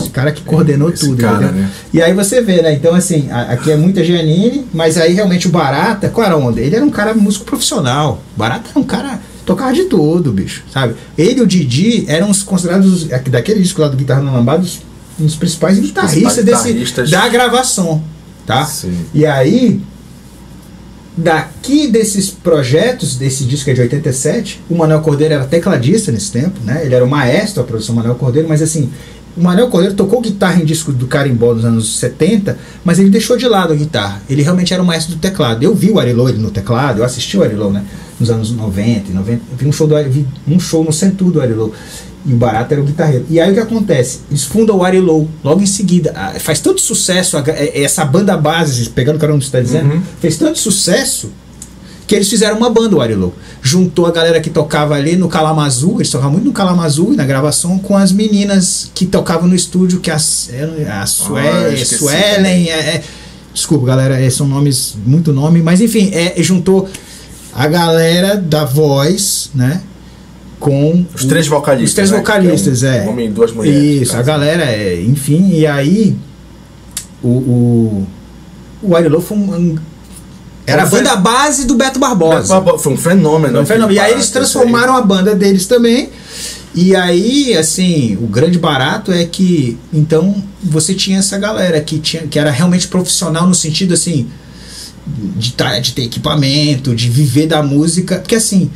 [0.00, 1.70] Esse cara que coordenou Esse tudo, cara, né?
[1.92, 2.72] E aí você vê, né?
[2.74, 6.38] Então, assim, a- aqui é muita Giannini, mas aí realmente o Barata, qual era a
[6.38, 6.60] onda?
[6.60, 8.22] Ele era um cara músico profissional.
[8.36, 9.20] Barata era um cara.
[9.46, 10.94] tocava de tudo, bicho, sabe?
[11.16, 14.80] Ele e o Didi eram os considerados, daquele disco lá do Guitarra na Lambada, os-
[15.18, 17.10] um dos principais guitarristas, principais desse, guitarristas.
[17.10, 18.02] da gravação,
[18.46, 18.66] tá?
[18.66, 18.92] Sim.
[19.14, 19.80] E aí,
[21.18, 26.60] daqui desses projetos, desse disco é de 87, o Manuel Cordeiro era tecladista nesse tempo,
[26.64, 26.82] né?
[26.84, 28.88] Ele era o maestro da produção Manuel Cordeiro, mas assim,
[29.36, 33.36] o Manuel Cordeiro tocou guitarra em disco do Carimbó nos anos 70, mas ele deixou
[33.36, 34.22] de lado a guitarra.
[34.30, 35.62] Ele realmente era o maestro do teclado.
[35.62, 37.84] Eu vi o Arilô no teclado, eu assisti o Arilô, né?
[38.20, 41.72] Nos anos 90, 90 vi um show do vi um show no Centur do Arilô.
[42.28, 43.24] E o Barata era o guitarreiro.
[43.30, 44.20] E aí o que acontece?
[44.30, 46.12] Eles fundam o Arilou logo em seguida.
[46.14, 49.94] Ah, Faz tanto sucesso a- é- essa banda base, pegando o que você está dizendo,
[49.94, 50.02] Uhum.
[50.20, 51.30] fez tanto sucesso
[52.06, 53.34] que eles fizeram uma banda, o Arilou.
[53.62, 57.24] Juntou a galera que tocava ali no Calamazu, eles tocavam muito no Calamazu e na
[57.24, 60.48] gravação, com as meninas que tocavam no estúdio, que as,
[60.90, 63.02] a Sue, Ah, esqueci Suelen, é, é-
[63.54, 66.88] desculpa galera, é, são nomes, muito nome, mas enfim, é, juntou
[67.54, 69.80] a galera da voz, né?
[70.58, 71.90] Com Os três vocalistas.
[71.90, 72.18] os três né?
[72.18, 73.08] vocalistas, Que um é.
[73.08, 74.02] Homem e duas mulheres.
[74.02, 76.16] Isso, a galera, é, enfim, e aí
[77.22, 78.06] o, o,
[78.82, 79.78] o Arilô foi um, um-
[80.66, 82.60] era a banda base do Beto Barbosa.
[82.78, 83.54] Foi um fenômeno.
[83.54, 83.92] Foi um fenômeno.
[83.92, 86.10] E aí eles transformaram a banda deles também.
[86.74, 92.26] E aí, assim, o grande barato é que então você tinha essa galera que tinha
[92.26, 94.28] que era realmente profissional no sentido assim
[95.38, 98.70] de, de ter equipamento, de viver da música, porque assim,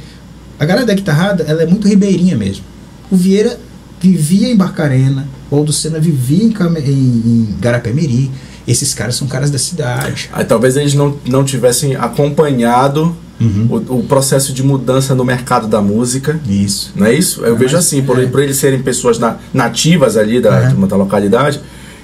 [0.58, 2.64] a galera da guitarrada, ela é muito ribeirinha mesmo.
[3.10, 3.58] O Vieira
[4.00, 8.30] vivia em Barcarena, o Aldo Senna vivia em, Came- em, em.
[8.66, 10.30] Esses caras são caras da cidade.
[10.48, 13.66] Talvez eles não, não tivessem acompanhado Uhum.
[13.88, 16.38] o, o processo de mudança no mercado da música.
[16.48, 16.92] Isso.
[16.94, 17.44] Não é isso?
[17.44, 18.26] Eu Ah, vejo assim, por, é.
[18.26, 21.60] por eles serem pessoas na- nativas ali da, de uma localidade,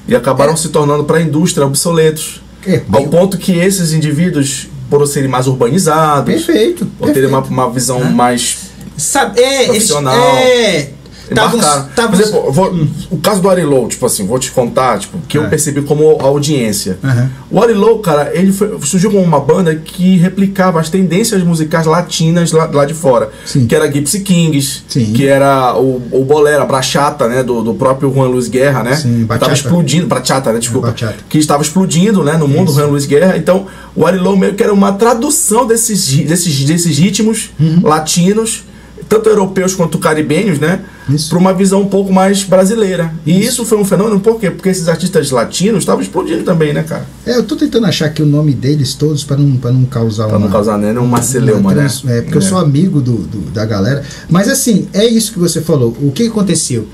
[0.09, 0.57] e acabaram É.
[0.57, 2.43] se tornando para a indústria obsoletos.
[2.67, 6.87] É, Ao ponto que esses indivíduos, por serem mais urbanizados, Perfeito.
[7.01, 7.61] ou terem uma, perfeito.
[7.61, 8.11] uma visão Ah.
[8.11, 8.59] mais
[8.97, 10.15] Sabe, é, Profissional.
[10.39, 10.91] é,
[11.35, 11.89] marcaram.
[11.95, 15.37] tavam, Por exemplo, vou- o caso do Arilou, tipo assim, vou te contar, tipo, que
[15.39, 15.43] Ah.
[15.43, 16.99] eu percebi como audiência.
[17.03, 17.31] Aham.
[17.51, 22.53] O Arilou, cara, ele foi- surgiu como uma banda que replicava as tendências musicais latinas
[22.53, 23.31] lá, lá de fora.
[23.45, 23.67] Sim.
[23.67, 25.13] Que era Gypsy Kings, Sim.
[25.13, 28.97] que era o, o bolero, a brachata, né, do, do próprio Juan Luiz Guerra, né?
[28.97, 29.47] Sim, que bachata.
[29.47, 30.89] Tava explodindo, bachata, né, desculpa.
[30.89, 31.17] bachata.
[31.29, 32.79] Que estava explodindo, né, no mundo, Isso.
[32.81, 33.37] Juan Luiz Guerra.
[33.37, 37.81] Então, o Arilou meio que era uma tradução desses, desses, desses ritmos Uhum.
[37.83, 38.65] latinos,
[39.09, 40.81] tanto europeus quanto caribenhos, né?
[41.09, 41.31] Isso.
[41.31, 43.15] Para uma visão um pouco mais brasileira.
[43.25, 44.51] E isso foi um fenômeno, por quê?
[44.51, 47.07] Porque esses artistas latinos estavam explodindo também, né, cara?
[47.25, 50.29] É, eu tô tentando achar aqui o nome deles todos pra não, pra não causar
[50.29, 51.87] Pra não causar né, uma celeuma, né?
[52.09, 54.03] É, porque eu sou amigo do, do- da galera.
[54.29, 55.97] Mas assim, é isso que você falou.
[56.03, 56.87] O que aconteceu?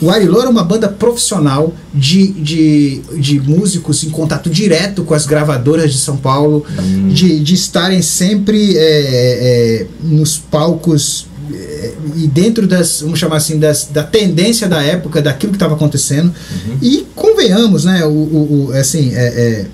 [0.00, 5.26] O Arilô era uma banda profissional de, de, de músicos em contato direto com as
[5.26, 7.08] gravadoras de São Paulo, Hum.
[7.08, 11.37] de, de estarem sempre é, é, nos palcos é,
[12.16, 16.26] e dentro das, vamos chamar assim, das, da tendência da época, daquilo que estava acontecendo.
[16.66, 16.78] Uhum.
[16.82, 18.04] E convenhamos, né?
[18.04, 19.66] O, o, o- assim, é, é,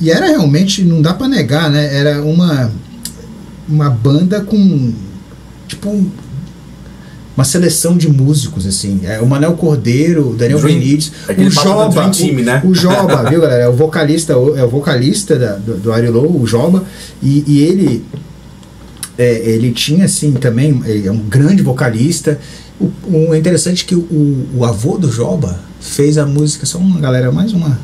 [0.00, 1.94] e era realmente, não dá para negar, né?
[1.96, 2.70] Era uma,
[3.68, 4.92] uma banda com
[5.68, 6.10] tipo um-
[7.36, 11.88] uma seleção de músicos assim, é, o Manel Cordeiro, o Daniel Dream- Benítez, o Joba,
[11.88, 12.62] Dream Team, o, né?
[12.64, 13.64] o Joba, viu galera?
[13.64, 16.84] É o vocalista, é o vocalista da- do, do Arilô, o Joba,
[17.20, 18.04] e, e ele
[19.18, 22.38] é, ele tinha assim também, ele é um grande vocalista.
[22.80, 26.98] O, o interessante é que o, o avô do Joba fez a música, só uma
[26.98, 27.78] galera, mais uma,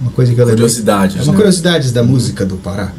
[0.00, 0.62] uma coisa que eu lembrei.
[0.64, 1.36] Curiosidades, É uma né?
[1.36, 2.92] curiosidade da música do Pará.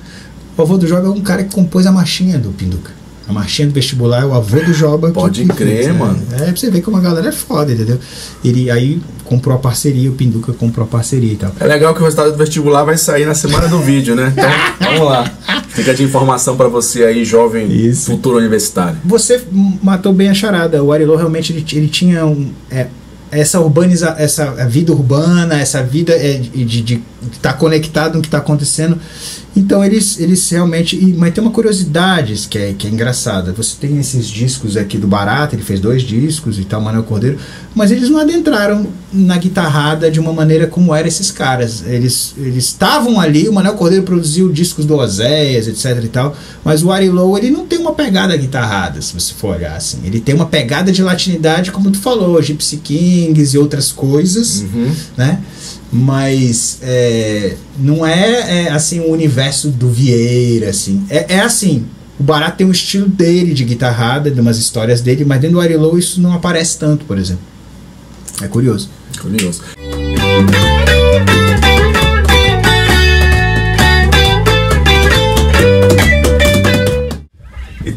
[0.57, 2.91] O avô do Joba é um cara que compôs a marchinha do Pinduca.
[3.27, 5.09] A marchinha do vestibular é o avô do Joba.
[5.09, 6.19] que- Pode que crer, fez, mano.
[6.31, 7.99] É, é pra você ver como a galera é foda, entendeu?
[8.43, 11.51] Ele aí comprou a parceria, o Pinduca comprou a parceria e tal.
[11.59, 14.33] É legal que o resultado do vestibular vai sair na semana do vídeo, né?
[14.35, 15.31] Então, vamos lá.
[15.69, 18.11] Fica de informação pra você aí, jovem Isso.
[18.11, 18.97] futuro universitário.
[19.05, 19.41] Você
[19.81, 20.83] matou bem a charada.
[20.83, 22.87] O Arilô realmente ele, ele tinha um, é,
[23.31, 27.01] essa urbaniza, essa vida urbana, essa vida é, de
[27.31, 28.97] estar conectado no que está acontecendo.
[29.55, 30.95] Então eles, eles realmente.
[30.95, 33.51] E, mas tem uma curiosidade que é, que é engraçada.
[33.53, 37.37] Você tem esses discos aqui do Barata, ele fez dois discos e tal, Manuel Cordeiro,
[37.75, 41.83] mas eles não adentraram na guitarrada de uma maneira como eram esses caras.
[41.85, 46.91] Eles estavam ali, o Manuel Cordeiro produziu discos do Oséias, etc e tal, mas o
[46.91, 49.97] Ari Low, ele não tem uma pegada guitarrada, se você for olhar assim.
[50.05, 54.91] Ele tem uma pegada de latinidade, como tu falou, Gypsy Kings e outras coisas, Uhum.
[55.17, 55.39] né?
[55.91, 61.03] Mas é, não é, é, assim o universo do Vieira, assim.
[61.09, 61.85] É, é assim,
[62.19, 65.61] o Barato tem um estilo dele de guitarrada, de umas histórias dele, mas dentro do
[65.61, 67.43] Arilow isso não aparece tanto, por exemplo.
[68.41, 68.89] É curioso.
[69.19, 69.63] Curioso.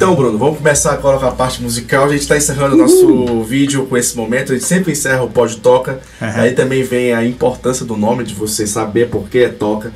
[0.03, 2.07] Então, Bruno, vamos começar agora com a parte musical.
[2.07, 4.51] A gente está encerrando o nosso vídeo com esse momento.
[4.51, 6.01] A gente sempre encerra o Pod Toca.
[6.21, 6.29] Uhum.
[6.35, 9.93] Aí também vem a importância do nome, de você saber por que é toca.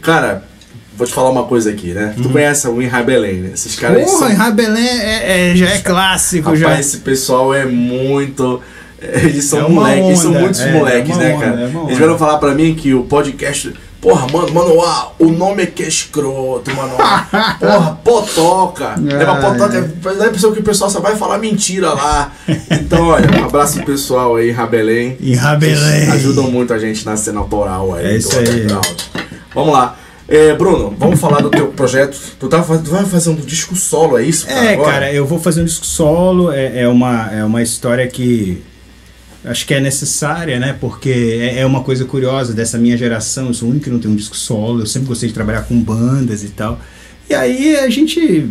[0.00, 0.42] Cara,
[0.96, 2.14] vou te falar uma coisa aqui, né?
[2.16, 3.50] Tu conhece o Inha Belém, né?
[3.52, 4.04] Esses caras Uhum.
[4.06, 6.80] Porra, são em Rabelém é, é- já é clássico, Rapaz, já.
[6.80, 8.58] esse pessoal é muito.
[9.02, 11.60] Eles são É moleques, eles são muitos é, moleques, é né, onda, cara?
[11.60, 13.74] é eles vieram falar pra mim que o podcast.
[14.02, 16.96] Porra, mano, mano, ah, o nome é que é escroto, mano.
[17.60, 18.96] Porra, potoca.
[19.00, 19.76] Leva potoca.
[20.20, 22.32] É a pessoa que o pessoal só vai falar mentira lá.
[22.68, 25.16] Então, olha, um abraço pro pessoal aí, Rabelém.
[25.20, 26.10] Em Rabelém.
[26.10, 28.06] Ajudam muito a gente na cena autoral aí.
[28.06, 28.66] É isso aí.
[29.54, 29.96] Vamos lá.
[30.26, 32.18] É, Bruno, vamos falar do teu projeto.
[32.40, 34.50] Tu, tá, tu vai fazer um disco solo, é isso?
[34.50, 34.92] É, agora?
[34.92, 36.50] cara, eu vou fazer um disco solo.
[36.50, 38.60] É, é uma, é uma história que
[39.44, 40.76] acho que é necessária, né?
[40.80, 43.48] Porque é, é uma coisa curiosa dessa minha geração.
[43.48, 44.80] Eu sou o único que não tem um disco solo.
[44.80, 46.80] Eu sempre gostei de trabalhar com bandas e tal.
[47.28, 48.48] E aí a gente.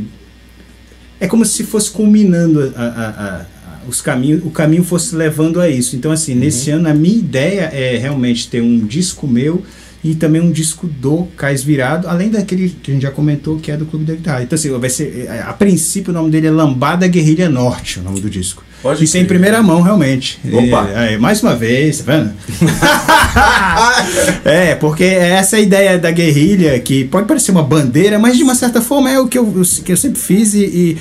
[1.20, 3.46] É como se fosse culminando a- a- a- a-
[3.88, 5.96] os caminhos, o caminho fosse levando a isso.
[5.96, 9.64] Então, assim, nesse ano a minha ideia é realmente ter um disco meu
[10.04, 13.72] e também um disco do Cais Virado, além daquele que a gente já comentou, que
[13.72, 14.42] é do Clube da Guitarra.
[14.44, 15.28] Então, assim, vai ser.
[15.30, 18.64] é, A princípio, o nome dele é Lambada Guerrilha Norte, o nome do disco.
[18.82, 20.40] Pode Isso é em primeira mão, realmente.
[20.52, 20.90] Opa.
[20.92, 22.34] E, aí, mais uma vez, tá vendo?
[24.44, 28.56] é, porque essa é ideia da guerrilha, que pode parecer uma bandeira, mas de uma
[28.56, 29.54] certa forma é o que eu,
[29.86, 30.98] que eu sempre fiz e, e-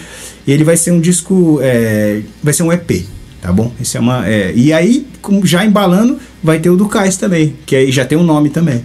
[0.46, 3.04] e ele vai ser um disco, é, vai ser um EP,
[3.40, 3.72] tá bom?
[3.80, 7.56] Esse é uma, é, e aí, como já embalando, vai ter o do Cais também,
[7.66, 8.84] que aí já tem um nome também.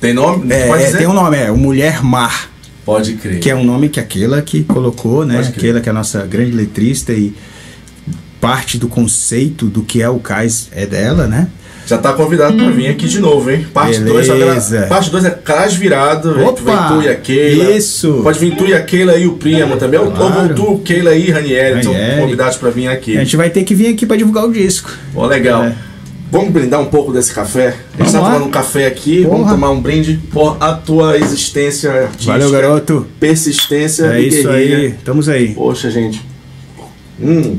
[0.00, 0.52] Tem nome?
[0.52, 2.50] É, é, tem um nome, é o Mulher Mar,
[2.84, 3.40] Pode crer.
[3.40, 5.38] que é um nome que aquela que colocou, né?
[5.40, 7.34] Aquela que é a nossa grande letrista e
[8.40, 11.48] parte do conceito do que é o Cais é dela, né?
[11.86, 13.66] Já tá convidado pra vir aqui de novo, hein?
[13.72, 14.86] Parte 2 Beleza.
[14.88, 16.30] Parte 2 é Cras Virado.
[16.54, 16.88] tu vem Opa!
[16.88, 17.70] tu e a Keila.
[17.72, 18.20] Isso.
[18.22, 20.00] Pode vir tu e a Keila e o Primo também.
[20.00, 20.48] Ou- Claro.
[20.62, 21.82] Ou tu, Keila e Ranieri.
[21.84, 23.16] São convidados pra vir aqui.
[23.16, 24.90] A gente vai ter que vir aqui para divulgar o disco.
[25.14, 25.64] Ó, legal.
[25.64, 25.74] É.
[26.32, 27.68] Vamos brindar um pouco desse café?
[27.68, 28.26] A gente Vamos tá lá.
[28.32, 29.22] tomando um café aqui.
[29.22, 29.50] Vamos Porra.
[29.52, 32.32] tomar um brinde por a tua existência artística.
[32.32, 33.06] Valeu, garoto.
[33.20, 34.76] Persistência É e isso guerrilha.
[34.78, 34.86] aí.
[34.88, 35.48] Estamos aí.
[35.54, 36.20] Poxa, gente.
[37.22, 37.56] Hum,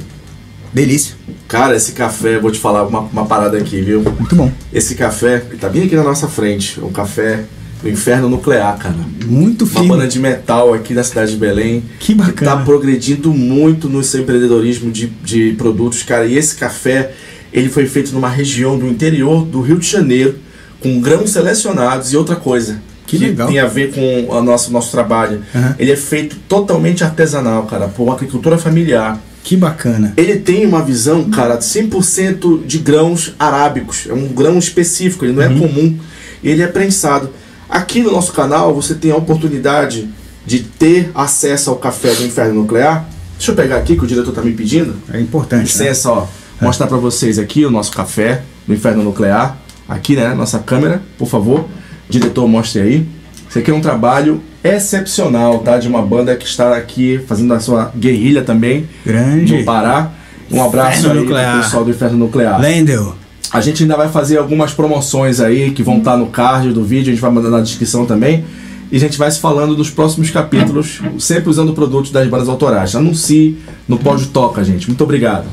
[0.76, 1.16] Delícia.
[1.48, 4.02] cara, esse café, vou te falar uma, uma parada aqui, viu?
[4.02, 4.52] Muito bom.
[4.74, 6.82] Esse café, ele tá bem aqui na nossa frente.
[6.82, 7.46] Um café
[7.82, 8.96] do Inferno Nuclear, cara.
[9.26, 9.88] Muito Uma firme.
[9.88, 11.82] banda de metal aqui da cidade de Belém.
[11.98, 12.58] Que bacana.
[12.58, 16.26] tá progredindo muito no seu empreendedorismo de, de produtos, cara.
[16.26, 17.14] E esse café,
[17.54, 20.36] ele foi feito numa região do interior do Rio de Janeiro,
[20.82, 22.82] com grãos selecionados e outra coisa.
[23.08, 23.48] Que legal.
[23.48, 25.42] tem a ver com o nosso, nosso trabalho.
[25.56, 25.76] Aham.
[25.80, 29.18] Ele é feito totalmente artesanal, cara, por uma agricultura familiar.
[29.46, 30.12] Que bacana.
[30.18, 34.08] Ele tem uma visão, cara, 100% de grãos arábicos.
[34.10, 35.96] É um grão específico, ele não é comum.
[36.44, 37.30] Ele é prensado.
[37.70, 40.10] Aqui no nosso canal você tem a oportunidade
[40.44, 43.08] de ter acesso ao café do Inferno Nuclear.
[43.38, 44.96] Deixa eu pegar aqui que o diretor tá me pedindo.
[45.14, 45.78] É importante.
[45.78, 45.86] Né?
[45.90, 46.28] Licença, ó.
[46.60, 49.60] Mostrar pra vocês aqui o nosso café do Inferno Nuclear.
[49.88, 50.34] Aqui, né?
[50.34, 51.66] Nossa câmera, por favor.
[52.10, 53.08] Diretor, mostre aí.
[53.48, 55.78] Isso aqui é um trabalho excepcional, tá?
[55.78, 59.58] De uma banda que está aqui fazendo a sua guerrilha também Grande.
[59.60, 60.12] no Pará.
[60.52, 61.54] Um abraço Inferno aí Nuclear.
[61.54, 62.60] pro pessoal do Inferno Nuclear.
[62.62, 63.16] Lendel.
[63.52, 67.10] A gente ainda vai fazer algumas promoções aí que vão estar no card do vídeo,
[67.12, 68.44] a gente vai mandar na descrição também.
[68.92, 72.96] E a gente vai se falando dos próximos capítulos, sempre usando produtos das bandas autorais.
[72.96, 74.88] Anuncie no Pódio Toca, gente.
[74.88, 75.46] Muito obrigado.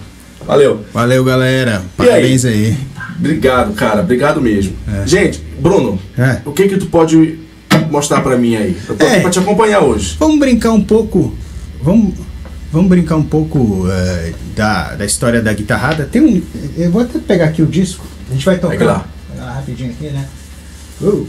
[0.46, 0.80] Valeu.
[0.92, 1.82] Valeu, galera.
[1.98, 2.08] E aí?
[2.08, 2.76] Parabéns aí.
[3.18, 4.00] Obrigado, cara.
[4.02, 4.72] Obrigado mesmo.
[5.06, 6.38] Gente, Bruno, É.
[6.44, 7.38] o que que tu pode
[7.92, 8.76] mostrar pra mim aí?
[8.88, 9.12] Eu tô É.
[9.12, 10.16] aqui pra te acompanhar hoje.
[10.18, 11.34] Vamos brincar um pouco.
[11.82, 12.14] Vamos,
[12.72, 16.04] vamos brincar um pouco eh, da, da história da guitarrada.
[16.10, 16.42] Tem um.
[16.76, 18.04] Eu vou até pegar aqui o disco.
[18.30, 18.70] A gente vai tocar.
[18.70, 19.06] Pega lá.
[19.36, 20.26] Lá rapidinho aqui, né?
[21.00, 21.26] Uh.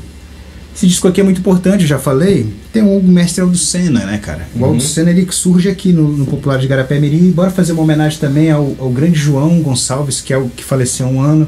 [0.75, 2.51] Esse disco aqui é muito importante, eu já falei.
[2.71, 4.47] Tem o mestre Aldo Senna, né, cara?
[4.55, 7.29] O Aldo Senna ele que surge aqui no, no Popular de Garapé Mirim.
[7.29, 11.05] Bora fazer uma homenagem também ao, ao grande João Gonçalves, que é o que faleceu
[11.05, 11.47] há um ano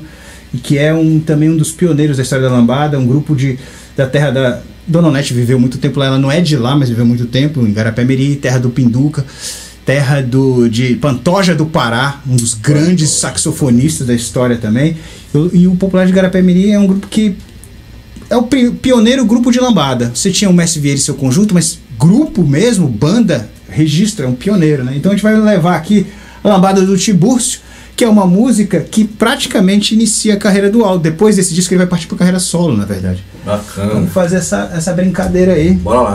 [0.54, 3.58] e que é um, também um dos pioneiros da história da lambada, um grupo de,
[3.98, 6.90] da terra da, Dona Onete viveu muito tempo lá, ela não é de lá, mas
[6.90, 9.26] viveu muito tempo em Garapé-Miri, terra do Pinduca,
[9.86, 14.98] terra do, de Pantoja do Pará, um dos grandes saxofonistas da história também.
[15.54, 17.36] E, o Popular de Garapé-Miri é um grupo que
[18.30, 20.12] é o pioneiro grupo de lambada.
[20.14, 24.36] Você tinha o Messi Vieira e seu conjunto, mas grupo mesmo, banda, registro, é um
[24.36, 24.94] pioneiro, né?
[24.96, 26.08] Então a gente vai levar aqui
[26.44, 27.60] a lambada do Tibúrcio,
[27.96, 31.04] que é uma música que praticamente inicia a carreira do Aldo.
[31.04, 33.24] Depois desse disco ele vai partir para carreira solo, na verdade.
[33.46, 33.94] Bacana.
[33.94, 35.72] Vamos fazer essa, essa brincadeira aí.
[35.74, 36.14] Bora lá.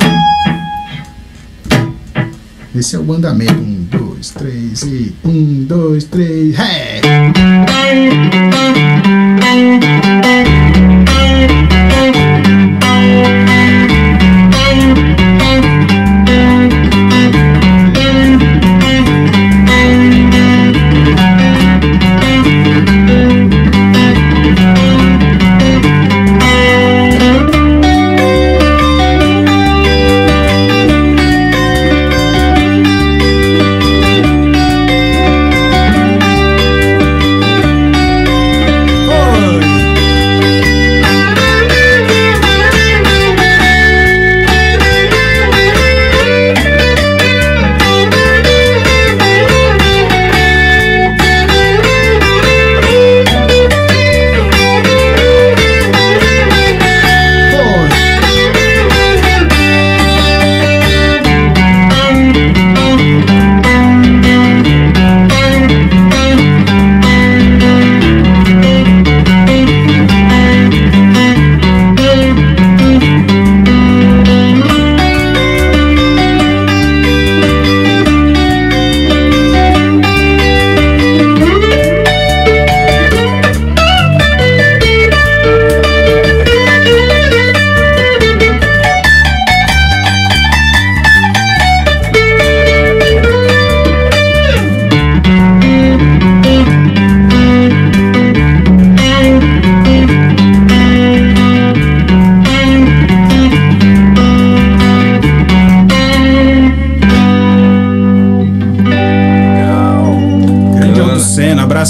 [2.74, 3.55] Esse é o andamento.
[3.55, 5.15] Um, dois, três e.
[5.24, 6.55] Um, dois, três.
[6.55, 7.01] Ré!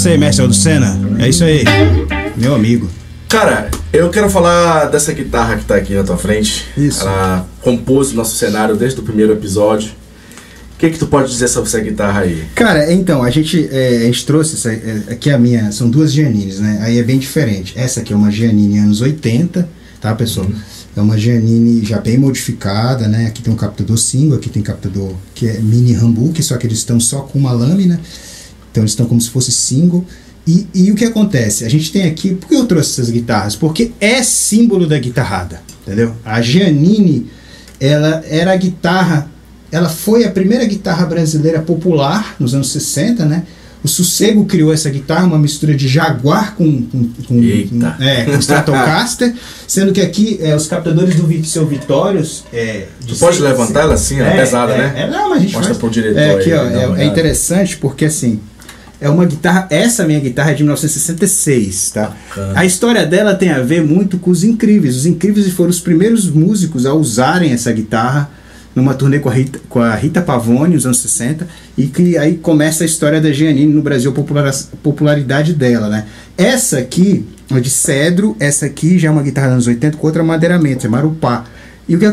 [0.01, 0.99] Abraço aí, mestre Senna.
[1.19, 1.63] É isso aí,
[2.35, 2.89] meu amigo.
[3.29, 6.65] Cara, eu quero falar dessa guitarra que tá aqui na tua frente.
[6.75, 7.01] Isso.
[7.01, 9.91] Ela compôs o nosso cenário desde o primeiro episódio.
[10.73, 12.43] O que, que tu pode dizer sobre essa guitarra aí?
[12.55, 16.11] Cara, então, a gente, é, a gente trouxe essa, é, aqui a minha, são duas
[16.11, 16.79] Giannines, né?
[16.81, 17.73] Aí é bem diferente.
[17.77, 19.69] Essa aqui é uma Giannine anos 80,
[20.01, 20.47] tá, pessoal?
[20.47, 20.55] Uhum.
[20.97, 23.27] É uma Giannine já bem modificada, né?
[23.27, 26.79] Aqui tem um captador single, aqui tem captador que é mini Hamburg, só que eles
[26.79, 28.01] estão só com uma lâmina.
[28.71, 30.05] Então eles estão como se fosse single.
[30.47, 31.65] E, e, o que acontece?
[31.65, 32.33] A gente tem aqui.
[32.33, 33.55] Por que eu trouxe essas guitarras?
[33.55, 35.61] Porque é símbolo da guitarrada.
[35.85, 36.15] Entendeu?
[36.25, 37.27] A Giannini,
[37.79, 39.29] ela era a guitarra.
[39.71, 43.43] Ela foi a primeira guitarra brasileira popular nos anos 60, né?
[43.83, 48.37] O Sossego criou essa guitarra, uma mistura de Jaguar com, com, com, com é, com
[48.37, 49.33] Stratocaster,
[49.67, 52.43] sendo que aqui é, os captadores do seu Vitórios.
[52.53, 54.93] É, tu pode levantar ela assim, é, é pesada, né?
[54.95, 56.19] É, não, mas a gente Mostra faz, pro diretor.
[56.19, 58.39] É, aqui, aí, ó, é, é interessante porque assim
[59.01, 62.15] é uma guitarra, essa minha guitarra é de 1966, tá?
[62.29, 62.59] Bacana.
[62.59, 64.95] A história dela tem a ver muito com os Incríveis.
[64.95, 68.29] Os Incríveis foram os primeiros músicos a usarem essa guitarra
[68.75, 72.37] numa turnê com a Rita, com a Rita Pavone, nos anos 60, e que aí
[72.37, 76.05] começa a história da Giannini no Brasil, a popularidade dela, né?
[76.37, 80.07] Essa aqui, é de cedro, essa aqui já é uma guitarra dos anos 80 com
[80.07, 81.45] outra madeiramento, é marupá.
[81.89, 82.05] E o que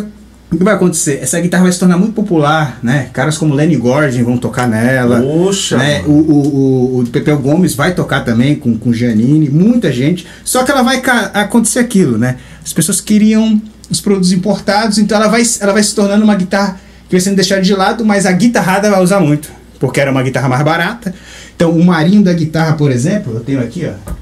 [0.51, 1.21] o que vai acontecer?
[1.23, 3.11] Essa guitarra vai se tornar muito popular, né?
[3.13, 5.21] Caras como Lenny Gordon vão tocar nela.
[5.21, 5.77] Poxa!
[5.77, 6.03] Né?
[6.07, 10.27] O, o, o, o Pepeu Gomes vai tocar também com, com Giannini, muita gente.
[10.43, 11.03] Só que ela vai
[11.35, 12.37] acontecer aquilo, né?
[12.65, 13.61] As pessoas queriam
[13.91, 17.37] os produtos importados, então ela vai, ela vai se tornando uma guitarra que vai sendo
[17.37, 21.15] deixada de lado, mas a guitarrada vai usar muito, porque era uma guitarra mais barata.
[21.57, 24.13] Então, o marinho da guitarra, por exemplo, eu tenho aqui, ó.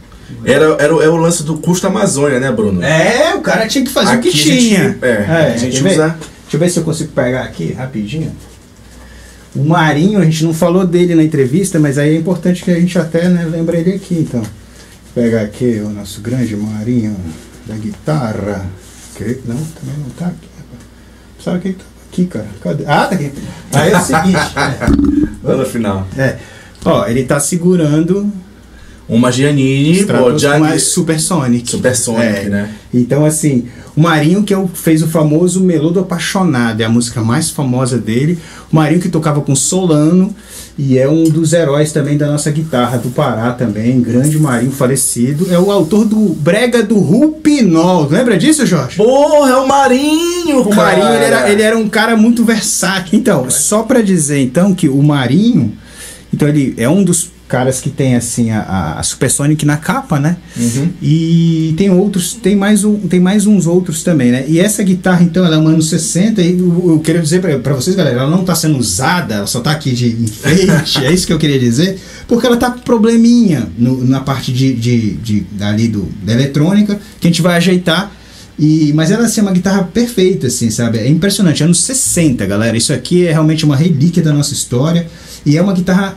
[0.45, 2.83] Era, era, era o lance do custo Amazônia, né, Bruno?
[2.83, 4.89] É, o cara tinha que fazer aqui o que tinha.
[4.91, 6.09] Gente, é, é, a gente usa.
[6.43, 8.35] Deixa eu ver se eu consigo pegar aqui rapidinho.
[9.55, 12.79] O Marinho, a gente não falou dele na entrevista, mas aí é importante que a
[12.79, 14.41] gente até né, lembre ele aqui, então.
[14.41, 17.17] Vou pegar aqui o nosso grande Marinho
[17.67, 18.67] da guitarra.
[19.15, 20.49] Que, não, também não tá aqui.
[21.43, 22.47] Sabe que tá aqui, cara?
[22.61, 22.85] Cadê?
[22.87, 23.33] Ah, tá aqui.
[23.73, 24.37] Aí é o seguinte.
[25.45, 25.57] é.
[25.57, 26.07] no final.
[26.19, 26.37] É.
[26.85, 28.31] Ó, ele tá segurando
[29.09, 30.61] uma Giannini, pô, Gianni...
[30.61, 31.71] mais Supersonic.
[31.71, 32.49] Supersonic, é.
[32.49, 32.71] né?
[32.93, 33.67] Então, assim,
[33.97, 38.39] o Marinho que é fez o famoso Melodo Apaixonado, é a música mais famosa dele.
[38.71, 40.35] O Marinho que tocava com Solano
[40.79, 45.47] E é um dos heróis também da nossa guitarra do Pará também, grande Marinho falecido.
[45.51, 48.09] É o autor do Brega do Rupinol.
[48.09, 48.97] Lembra disso, Jorge?
[48.97, 53.19] Porra, é o Marinho, O Marinho, ele era, ele era um cara muito versátil.
[53.19, 55.73] Então, só pra dizer então que o Marinho,
[56.35, 60.37] então ele é um dos caras que tem assim a, a Supersonic na capa, né?
[60.57, 60.91] Uhum.
[61.01, 64.45] E tem outros, tem mais, um, tem mais uns outros também, né?
[64.49, 67.57] E essa guitarra, então, ela é uma anos 60 e eu, eu queria dizer pra,
[67.59, 71.13] pra vocês, galera, ela não tá sendo usada, ela só tá aqui de enfeite, é
[71.13, 75.13] isso que eu queria dizer, porque ela tá com probleminha no- na parte de, de,
[75.13, 78.11] de- ali do, da eletrônica, que a gente vai ajeitar.
[78.59, 80.97] E, mas ela assim, é uma guitarra perfeita, assim, sabe?
[80.99, 81.63] É impressionante.
[81.63, 82.75] Anos 60, galera.
[82.75, 85.07] Isso aqui é realmente uma relíquia da nossa história.
[85.45, 86.17] E é uma guitarra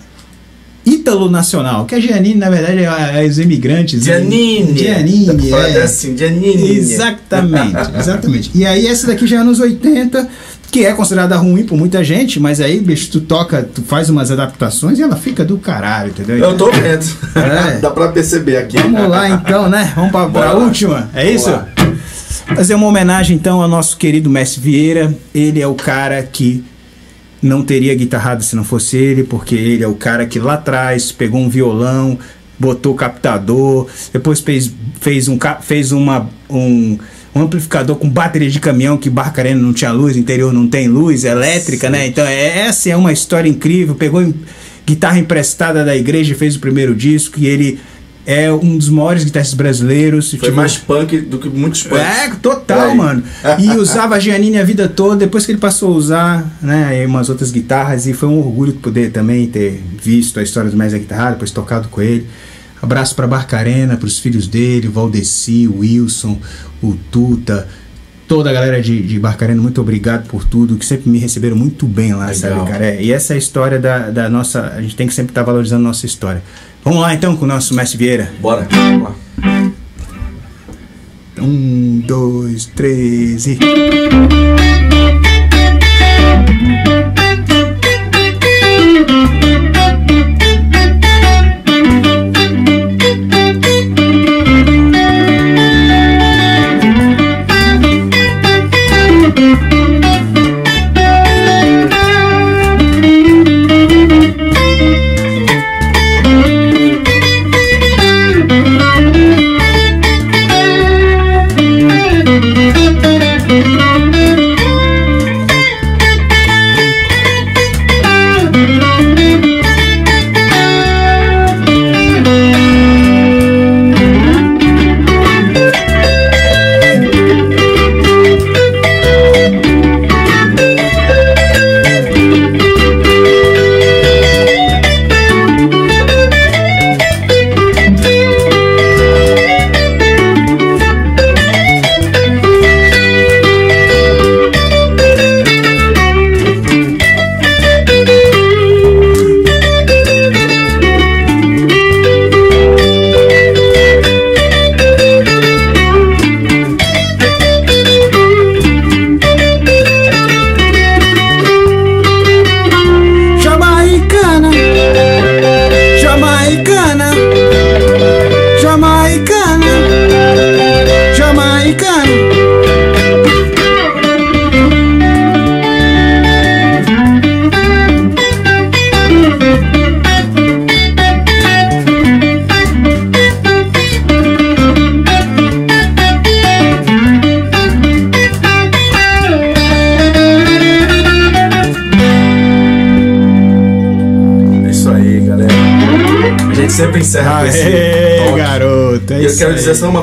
[0.85, 1.85] ítalo-nacional.
[1.85, 4.03] Que a Giannini, na verdade, é, é os imigrantes.
[4.03, 4.77] Giannini.
[4.77, 5.83] Giannini, Fala é.
[5.83, 6.77] assim, Giannini.
[6.77, 8.51] Exatamente, exatamente.
[8.55, 10.27] E aí essa daqui já é anos 80,
[10.71, 14.31] que é considerada ruim por muita gente, mas aí, bicho, tu toca, tu faz umas
[14.31, 16.37] adaptações e ela fica do caralho, entendeu?
[16.37, 17.05] Eu tô vendo.
[17.35, 17.77] É.
[17.81, 18.77] Dá pra perceber aqui.
[18.77, 19.91] Vamos lá então, né?
[19.95, 21.49] Vamos pra, pra última, é Vamos isso?
[21.49, 21.67] lá.
[22.55, 25.13] Fazer uma homenagem então ao nosso querido Mestre Vieira.
[25.33, 26.63] Ele é o cara que
[27.41, 31.11] não teria guitarrado se não fosse ele, porque ele é o cara que lá atrás
[31.11, 32.17] pegou um violão,
[32.59, 36.97] botou captador, depois fez, fez, um, fez uma, um,
[37.33, 41.23] um amplificador com bateria de caminhão que Barcarena não tinha luz, interior não tem luz
[41.23, 42.07] elétrica, né?
[42.07, 43.95] Então é, essa é uma história incrível.
[43.95, 44.33] Pegou
[44.85, 47.79] guitarra emprestada da igreja e fez o primeiro disco e ele
[48.31, 50.29] é um dos maiores guitarristas brasileiros.
[50.29, 51.97] Foi Tipo, mais punk do que muitos punks.
[52.05, 53.23] é, total, mano.
[53.57, 57.27] E usava a Giannini a vida toda, depois que ele passou a usar, né, umas
[57.27, 61.03] outras guitarras, e foi um orgulho poder também ter visto a história do Mestre da
[61.03, 62.27] Guitarra, depois tocado com ele.
[62.79, 66.37] Abraço pra Barcarena, pros filhos dele, o Valdeci, o Wilson,
[66.83, 67.67] o Tuta,
[68.27, 71.87] toda a galera de, de Barcarena, muito obrigado por tudo, que sempre me receberam muito
[71.87, 72.35] bem lá, Legal.
[72.59, 72.85] sabe, cara?
[72.85, 74.67] É, E essa é a história da, da nossa.
[74.77, 76.43] A gente tem que sempre estar valorizando a nossa história.
[76.83, 78.31] Vamos lá então com o nosso Mestre Vieira.
[78.39, 78.67] Bora.
[78.69, 79.15] Vamos lá.
[81.37, 83.59] Um, dois, três e.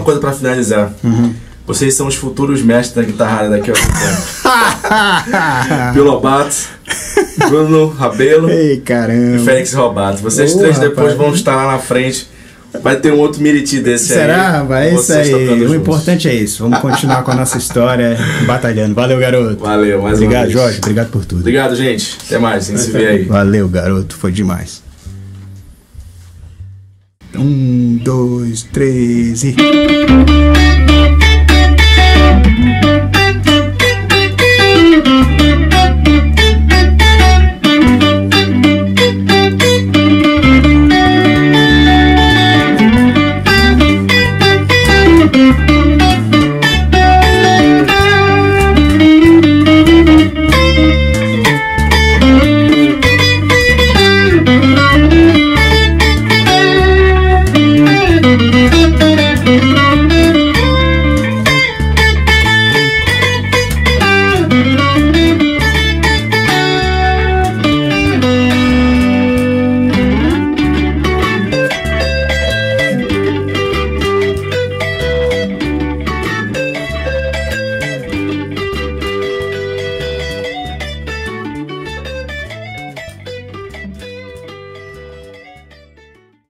[0.06, 0.92] coisa pra finalizar.
[1.66, 4.22] Vocês são os futuros mestres da guitarrada daqui a algum tempo.
[5.94, 6.54] Pio Lobato,
[7.48, 8.82] Bruno Rabelo Ei, e.
[9.44, 10.22] Félix Robato.
[10.22, 11.18] Vocês Ô, três depois rapaz.
[11.18, 12.28] vão estar lá na frente.
[12.82, 14.18] Vai ter um outro Miriti desse aí.
[14.20, 14.62] Será?
[14.62, 15.34] Vai com isso aí.
[15.34, 15.74] O juntos.
[15.74, 16.62] importante é isso.
[16.62, 18.16] Vamos continuar com a nossa história
[18.46, 18.94] batalhando.
[18.94, 19.64] Valeu, garoto.
[19.64, 20.50] Valeu, mais uma Obrigado.
[20.50, 20.78] Jorge.
[20.78, 21.40] Obrigado por tudo.
[21.40, 22.16] Obrigado, gente.
[22.26, 22.64] Até mais.
[22.64, 23.24] A gente se vê aí.
[23.24, 24.14] Valeu, garoto.
[24.14, 24.85] Foi demais.
[28.06, 29.56] Dois, três e.